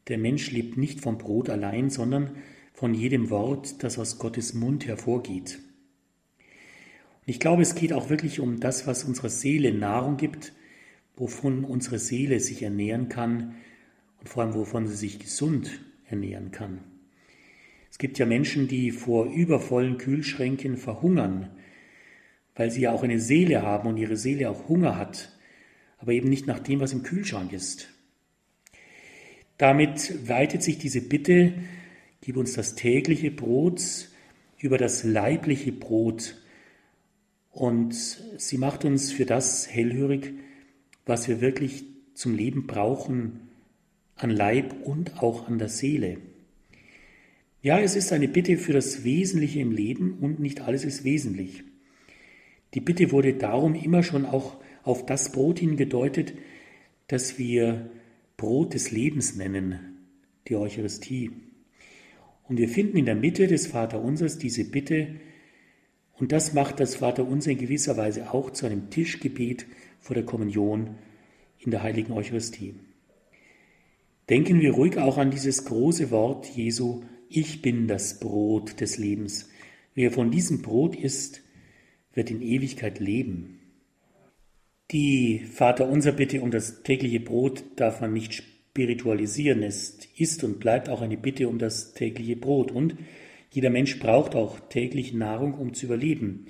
der 0.09 0.17
Mensch 0.17 0.51
lebt 0.51 0.75
nicht 0.75 0.99
vom 0.99 1.17
Brot 1.17 1.49
allein, 1.49 1.89
sondern 1.89 2.35
von 2.79 2.93
jedem 2.93 3.29
Wort, 3.29 3.83
das 3.83 3.99
aus 3.99 4.19
Gottes 4.19 4.53
Mund 4.53 4.87
hervorgeht. 4.87 5.59
Und 6.37 7.25
ich 7.25 7.41
glaube, 7.41 7.61
es 7.61 7.75
geht 7.75 7.91
auch 7.91 8.09
wirklich 8.09 8.39
um 8.39 8.61
das, 8.61 8.87
was 8.87 9.03
unserer 9.03 9.27
Seele 9.27 9.73
Nahrung 9.73 10.15
gibt, 10.15 10.53
wovon 11.17 11.65
unsere 11.65 11.99
Seele 11.99 12.39
sich 12.39 12.63
ernähren 12.63 13.09
kann 13.09 13.55
und 14.21 14.29
vor 14.29 14.43
allem 14.43 14.53
wovon 14.53 14.87
sie 14.87 14.95
sich 14.95 15.19
gesund 15.19 15.81
ernähren 16.07 16.51
kann. 16.51 16.79
Es 17.91 17.97
gibt 17.97 18.17
ja 18.17 18.25
Menschen, 18.25 18.69
die 18.69 18.91
vor 18.91 19.25
übervollen 19.25 19.97
Kühlschränken 19.97 20.77
verhungern, 20.77 21.49
weil 22.55 22.71
sie 22.71 22.79
ja 22.79 22.93
auch 22.93 23.03
eine 23.03 23.19
Seele 23.19 23.61
haben 23.61 23.89
und 23.89 23.97
ihre 23.97 24.15
Seele 24.15 24.49
auch 24.49 24.69
Hunger 24.69 24.95
hat, 24.95 25.37
aber 25.97 26.13
eben 26.13 26.29
nicht 26.29 26.47
nach 26.47 26.59
dem, 26.59 26.79
was 26.79 26.93
im 26.93 27.03
Kühlschrank 27.03 27.51
ist. 27.51 27.89
Damit 29.57 30.29
weitet 30.29 30.63
sich 30.63 30.77
diese 30.77 31.01
Bitte 31.01 31.55
Gib 32.21 32.37
uns 32.37 32.53
das 32.53 32.75
tägliche 32.75 33.31
Brot 33.31 33.81
über 34.59 34.77
das 34.77 35.03
leibliche 35.03 35.71
Brot. 35.71 36.35
Und 37.51 37.93
sie 37.93 38.57
macht 38.57 38.85
uns 38.85 39.11
für 39.11 39.25
das 39.25 39.69
hellhörig, 39.69 40.33
was 41.05 41.27
wir 41.27 41.41
wirklich 41.41 41.85
zum 42.13 42.35
Leben 42.35 42.67
brauchen, 42.67 43.49
an 44.15 44.29
Leib 44.29 44.75
und 44.83 45.23
auch 45.23 45.47
an 45.47 45.57
der 45.57 45.69
Seele. 45.69 46.17
Ja, 47.61 47.79
es 47.79 47.95
ist 47.95 48.13
eine 48.13 48.27
Bitte 48.27 48.57
für 48.57 48.73
das 48.73 49.03
Wesentliche 49.03 49.59
im 49.59 49.71
Leben 49.71 50.17
und 50.19 50.39
nicht 50.39 50.61
alles 50.61 50.85
ist 50.85 51.03
wesentlich. 51.03 51.63
Die 52.73 52.81
Bitte 52.81 53.11
wurde 53.11 53.33
darum 53.33 53.75
immer 53.75 54.03
schon 54.03 54.25
auch 54.25 54.57
auf 54.83 55.05
das 55.05 55.31
Brot 55.31 55.59
hingedeutet, 55.59 56.33
das 57.07 57.37
wir 57.37 57.89
Brot 58.37 58.73
des 58.73 58.91
Lebens 58.91 59.35
nennen, 59.35 59.97
die 60.47 60.55
Eucharistie. 60.55 61.31
Und 62.49 62.57
wir 62.57 62.67
finden 62.67 62.97
in 62.97 63.05
der 63.05 63.15
Mitte 63.15 63.45
des 63.47 63.67
Vaterunsers 63.67 64.39
diese 64.39 64.65
Bitte, 64.65 65.15
und 66.13 66.33
das 66.33 66.53
macht 66.53 66.81
das 66.81 66.95
Vaterunser 66.95 67.51
in 67.51 67.59
gewisser 67.59 67.95
Weise 67.95 68.33
auch 68.33 68.49
zu 68.49 68.65
einem 68.65 68.89
Tischgebet 68.89 69.67
vor 69.99 70.15
der 70.15 70.25
Kommunion 70.25 70.95
in 71.59 71.71
der 71.71 71.83
heiligen 71.83 72.11
Eucharistie. 72.11 72.73
Denken 74.29 74.59
wir 74.59 74.73
ruhig 74.73 74.97
auch 74.97 75.17
an 75.17 75.31
dieses 75.31 75.63
große 75.63 76.11
Wort 76.11 76.47
Jesu, 76.47 77.03
ich 77.29 77.61
bin 77.61 77.87
das 77.87 78.19
Brot 78.19 78.81
des 78.81 78.97
Lebens. 78.97 79.49
Wer 79.93 80.11
von 80.11 80.31
diesem 80.31 80.61
Brot 80.61 80.95
isst, 80.95 81.41
wird 82.13 82.31
in 82.31 82.41
Ewigkeit 82.41 82.99
leben. 82.99 83.59
Die 84.91 85.39
Vaterunser 85.39 86.13
Bitte 86.13 86.41
um 86.41 86.49
das 86.49 86.81
tägliche 86.81 87.19
Brot 87.19 87.63
darf 87.75 88.01
man 88.01 88.11
nicht 88.11 88.43
spiritualisieren. 88.71 89.63
Es 89.63 89.97
ist 90.15 90.43
und 90.43 90.59
bleibt 90.59 90.89
auch 90.89 91.01
eine 91.01 91.17
Bitte 91.17 91.47
um 91.47 91.59
das 91.59 91.93
tägliche 91.93 92.35
Brot. 92.35 92.71
Und 92.71 92.95
jeder 93.51 93.69
Mensch 93.69 93.99
braucht 93.99 94.35
auch 94.35 94.59
täglich 94.69 95.13
Nahrung, 95.13 95.55
um 95.55 95.73
zu 95.73 95.87
überleben. 95.87 96.45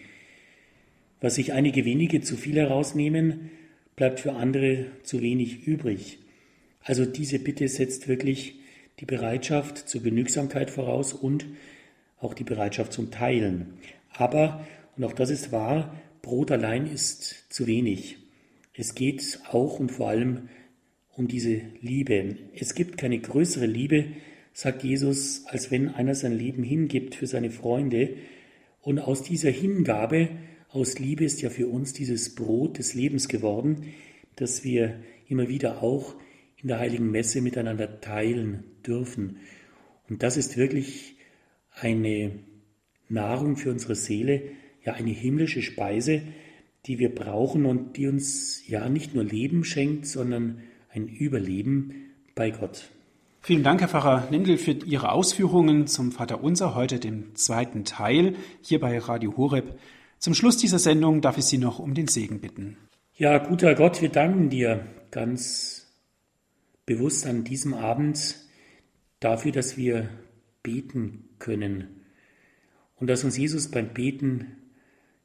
Was 1.21 1.35
sich 1.35 1.53
einige 1.53 1.85
wenige 1.85 2.21
zu 2.21 2.37
viel 2.37 2.57
herausnehmen, 2.57 3.51
bleibt 3.95 4.19
für 4.19 4.33
andere 4.33 4.85
zu 5.03 5.21
wenig 5.21 5.65
übrig. 5.67 6.19
Also 6.81 7.05
diese 7.05 7.39
Bitte 7.39 7.67
setzt 7.67 8.07
wirklich 8.07 8.55
die 8.99 9.05
Bereitschaft 9.05 9.77
zur 9.89 10.01
Genügsamkeit 10.01 10.69
voraus 10.69 11.13
und 11.13 11.45
auch 12.19 12.33
die 12.33 12.43
Bereitschaft 12.43 12.93
zum 12.93 13.11
Teilen. 13.11 13.73
Aber, 14.11 14.65
und 14.95 15.03
auch 15.03 15.13
das 15.13 15.29
ist 15.29 15.51
wahr, 15.51 15.95
Brot 16.21 16.51
allein 16.51 16.85
ist 16.85 17.51
zu 17.51 17.65
wenig. 17.65 18.17
Es 18.73 18.95
geht 18.95 19.39
auch 19.51 19.79
und 19.79 19.91
vor 19.91 20.09
allem 20.09 20.49
um 21.19 21.27
diese 21.27 21.61
Liebe. 21.81 22.37
Es 22.55 22.73
gibt 22.73 22.97
keine 22.97 23.19
größere 23.19 23.65
Liebe, 23.65 24.05
sagt 24.53 24.83
Jesus, 24.83 25.45
als 25.47 25.69
wenn 25.69 25.89
einer 25.89 26.15
sein 26.15 26.31
Leben 26.31 26.63
hingibt 26.63 27.13
für 27.13 27.27
seine 27.27 27.51
Freunde. 27.51 28.15
Und 28.81 28.99
aus 28.99 29.21
dieser 29.21 29.51
Hingabe, 29.51 30.29
aus 30.69 30.97
Liebe 30.97 31.25
ist 31.25 31.41
ja 31.41 31.49
für 31.49 31.67
uns 31.67 31.91
dieses 31.91 32.35
Brot 32.35 32.77
des 32.77 32.93
Lebens 32.93 33.27
geworden, 33.27 33.87
das 34.37 34.63
wir 34.63 35.01
immer 35.27 35.49
wieder 35.49 35.83
auch 35.83 36.15
in 36.55 36.69
der 36.69 36.79
heiligen 36.79 37.11
Messe 37.11 37.41
miteinander 37.41 37.99
teilen 37.99 38.63
dürfen. 38.87 39.37
Und 40.09 40.23
das 40.23 40.37
ist 40.37 40.55
wirklich 40.55 41.17
eine 41.73 42.31
Nahrung 43.09 43.57
für 43.57 43.71
unsere 43.71 43.95
Seele, 43.95 44.41
ja 44.85 44.93
eine 44.93 45.11
himmlische 45.11 45.61
Speise, 45.61 46.21
die 46.85 46.97
wir 46.97 47.13
brauchen 47.13 47.65
und 47.65 47.97
die 47.97 48.07
uns 48.07 48.63
ja 48.67 48.87
nicht 48.87 49.13
nur 49.15 49.25
Leben 49.25 49.65
schenkt, 49.65 50.05
sondern 50.05 50.61
ein 50.89 51.07
Überleben 51.07 52.13
bei 52.35 52.51
Gott. 52.51 52.89
Vielen 53.41 53.63
Dank, 53.63 53.81
Herr 53.81 53.87
Pfarrer 53.87 54.27
Nindl, 54.31 54.57
für 54.57 54.71
Ihre 54.71 55.11
Ausführungen 55.11 55.87
zum 55.87 56.11
Vater 56.11 56.43
Unser, 56.43 56.75
heute 56.75 56.99
dem 56.99 57.35
zweiten 57.35 57.85
Teil 57.85 58.35
hier 58.61 58.79
bei 58.79 58.97
Radio 58.97 59.37
Horeb. 59.37 59.79
Zum 60.17 60.33
Schluss 60.33 60.57
dieser 60.57 60.79
Sendung 60.79 61.21
darf 61.21 61.37
ich 61.37 61.45
Sie 61.45 61.57
noch 61.57 61.79
um 61.79 61.93
den 61.93 62.07
Segen 62.07 62.41
bitten. 62.41 62.77
Ja, 63.15 63.37
guter 63.37 63.75
Gott, 63.75 64.01
wir 64.01 64.09
danken 64.09 64.49
dir 64.49 64.85
ganz 65.11 65.87
bewusst 66.85 67.25
an 67.25 67.43
diesem 67.43 67.73
Abend 67.73 68.35
dafür, 69.19 69.51
dass 69.51 69.77
wir 69.77 70.09
beten 70.63 71.29
können 71.39 71.87
und 72.95 73.07
dass 73.07 73.23
uns 73.23 73.37
Jesus 73.37 73.69
beim 73.69 73.93
Beten 73.93 74.57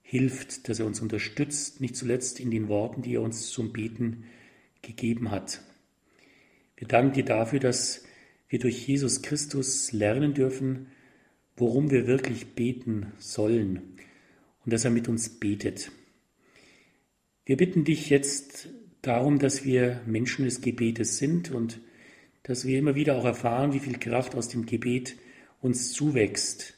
hilft, 0.03 0.69
dass 0.69 0.79
er 0.79 0.87
uns 0.87 1.01
unterstützt, 1.01 1.81
nicht 1.81 1.97
zuletzt 1.97 2.39
in 2.39 2.51
den 2.51 2.69
Worten, 2.69 3.03
die 3.03 3.15
er 3.15 3.23
uns 3.23 3.49
zum 3.49 3.73
Beten 3.73 4.25
gegeben 4.87 5.31
hat. 5.31 5.61
Wir 6.77 6.89
danken 6.89 7.15
dir 7.15 7.25
dafür, 7.25 7.61
dass 7.61 8.05
wir 8.49 8.59
durch 8.59 8.87
Jesus 8.87 9.23
Christus 9.23 9.93
lernen 9.93 10.35
dürfen, 10.35 10.89
worum 11.57 11.91
wir 11.91 12.07
wirklich 12.07 12.55
beten 12.55 13.13
sollen 13.19 13.97
und 14.65 14.73
dass 14.73 14.85
er 14.85 14.91
mit 14.91 15.09
uns 15.09 15.29
betet. 15.29 15.91
Wir 17.47 17.57
bitten 17.57 17.85
dich 17.85 18.11
jetzt 18.11 18.69
darum, 19.03 19.39
dass 19.39 19.65
wir 19.65 20.01
Menschen 20.07 20.45
des 20.45 20.61
Gebetes 20.61 21.19
sind 21.19 21.51
und 21.51 21.81
dass 22.43 22.67
wir 22.67 22.79
immer 22.79 22.95
wieder 22.95 23.17
auch 23.17 23.25
erfahren, 23.25 23.73
wie 23.73 23.81
viel 23.81 23.99
Kraft 23.99 24.35
aus 24.35 24.49
dem 24.49 24.67
Gebet 24.67 25.17
uns 25.61 25.93
zuwächst, 25.93 26.75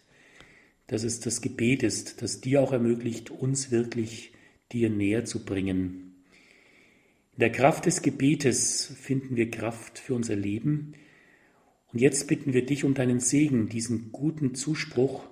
dass 0.86 1.02
es 1.02 1.20
das 1.20 1.40
Gebet 1.40 1.82
ist, 1.82 2.22
das 2.22 2.40
dir 2.40 2.62
auch 2.62 2.72
ermöglicht, 2.72 3.30
uns 3.30 3.70
wirklich 3.70 4.32
dir 4.72 4.90
näher 4.90 5.24
zu 5.24 5.44
bringen. 5.44 6.05
In 7.37 7.41
der 7.41 7.53
Kraft 7.53 7.84
des 7.84 8.01
Gebetes 8.01 8.91
finden 8.99 9.37
wir 9.37 9.51
Kraft 9.51 9.99
für 9.99 10.14
unser 10.14 10.34
Leben. 10.34 10.95
Und 11.93 12.01
jetzt 12.01 12.28
bitten 12.28 12.55
wir 12.55 12.64
dich 12.64 12.82
um 12.82 12.95
deinen 12.95 13.20
Segen, 13.20 13.68
diesen 13.68 14.11
guten 14.11 14.55
Zuspruch, 14.55 15.22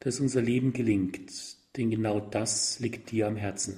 dass 0.00 0.18
unser 0.18 0.42
Leben 0.42 0.72
gelingt, 0.72 1.30
denn 1.76 1.90
genau 1.90 2.18
das 2.18 2.80
liegt 2.80 3.12
dir 3.12 3.28
am 3.28 3.36
Herzen. 3.36 3.76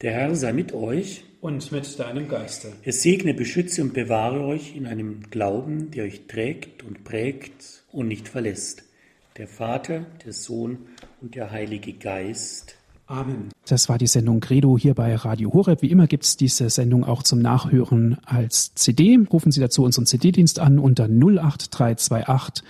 Der 0.00 0.12
Herr 0.12 0.34
sei 0.34 0.54
mit 0.54 0.72
euch 0.72 1.24
und 1.42 1.70
mit 1.70 1.98
deinem 1.98 2.28
Geiste. 2.28 2.72
Er 2.82 2.94
segne, 2.94 3.34
beschütze 3.34 3.82
und 3.82 3.92
bewahre 3.92 4.40
euch 4.40 4.74
in 4.74 4.86
einem 4.86 5.28
Glauben, 5.28 5.90
der 5.90 6.04
euch 6.04 6.26
trägt 6.28 6.82
und 6.82 7.04
prägt 7.04 7.84
und 7.92 8.08
nicht 8.08 8.26
verlässt. 8.26 8.84
Der 9.36 9.48
Vater, 9.48 10.06
der 10.24 10.32
Sohn 10.32 10.86
und 11.20 11.34
der 11.34 11.50
Heilige 11.50 11.92
Geist. 11.92 12.78
Amen. 13.06 13.50
Das 13.66 13.88
war 13.88 13.98
die 13.98 14.06
Sendung 14.06 14.40
Credo 14.40 14.78
hier 14.78 14.94
bei 14.94 15.14
Radio 15.14 15.52
Horeb. 15.52 15.82
Wie 15.82 15.90
immer 15.90 16.06
gibt 16.06 16.24
es 16.24 16.38
diese 16.38 16.70
Sendung 16.70 17.04
auch 17.04 17.22
zum 17.22 17.38
Nachhören 17.40 18.16
als 18.24 18.74
CD. 18.74 19.18
Rufen 19.30 19.52
Sie 19.52 19.60
dazu 19.60 19.84
unseren 19.84 20.06
CD-Dienst 20.06 20.58
an 20.58 20.78
unter 20.78 21.04
08328 21.04 22.64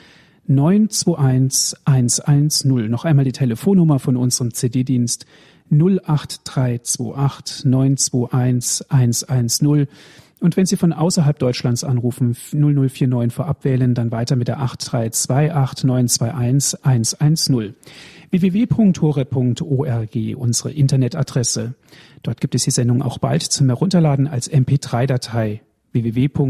921 0.46 1.86
110. 1.86 2.90
Noch 2.90 3.04
einmal 3.04 3.24
die 3.24 3.32
Telefonnummer 3.32 4.00
von 4.00 4.16
unserem 4.16 4.52
CD-Dienst 4.52 5.24
08328 5.70 7.64
921 7.64 8.90
110. 8.90 9.86
Und 10.40 10.56
wenn 10.56 10.66
Sie 10.66 10.76
von 10.76 10.92
außerhalb 10.92 11.38
Deutschlands 11.38 11.84
anrufen, 11.84 12.36
0049 12.52 13.32
vorab 13.32 13.64
wählen, 13.64 13.94
dann 13.94 14.10
weiter 14.10 14.36
mit 14.36 14.48
der 14.48 14.60
8328 14.60 15.84
921 15.84 16.84
110 16.84 17.74
www.hore.org, 18.42 20.16
unsere 20.36 20.72
Internetadresse. 20.72 21.74
Dort 22.22 22.40
gibt 22.40 22.54
es 22.54 22.64
die 22.64 22.70
Sendung 22.70 23.02
auch 23.02 23.18
bald 23.18 23.42
zum 23.42 23.68
Herunterladen 23.68 24.26
als 24.26 24.50
MP3-Datei 24.50 25.62
www.hore.org. 25.92 26.44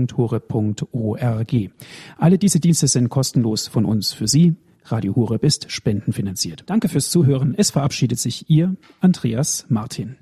Alle 2.16 2.38
diese 2.38 2.60
Dienste 2.60 2.88
sind 2.88 3.10
kostenlos 3.10 3.68
von 3.68 3.84
uns 3.84 4.12
für 4.12 4.26
Sie. 4.26 4.54
Radio 4.86 5.14
Horeb 5.16 5.44
ist 5.44 5.70
spendenfinanziert. 5.70 6.64
Danke 6.66 6.88
fürs 6.88 7.10
Zuhören. 7.10 7.54
Es 7.56 7.70
verabschiedet 7.70 8.18
sich 8.18 8.50
Ihr 8.50 8.76
Andreas 9.00 9.66
Martin. 9.68 10.16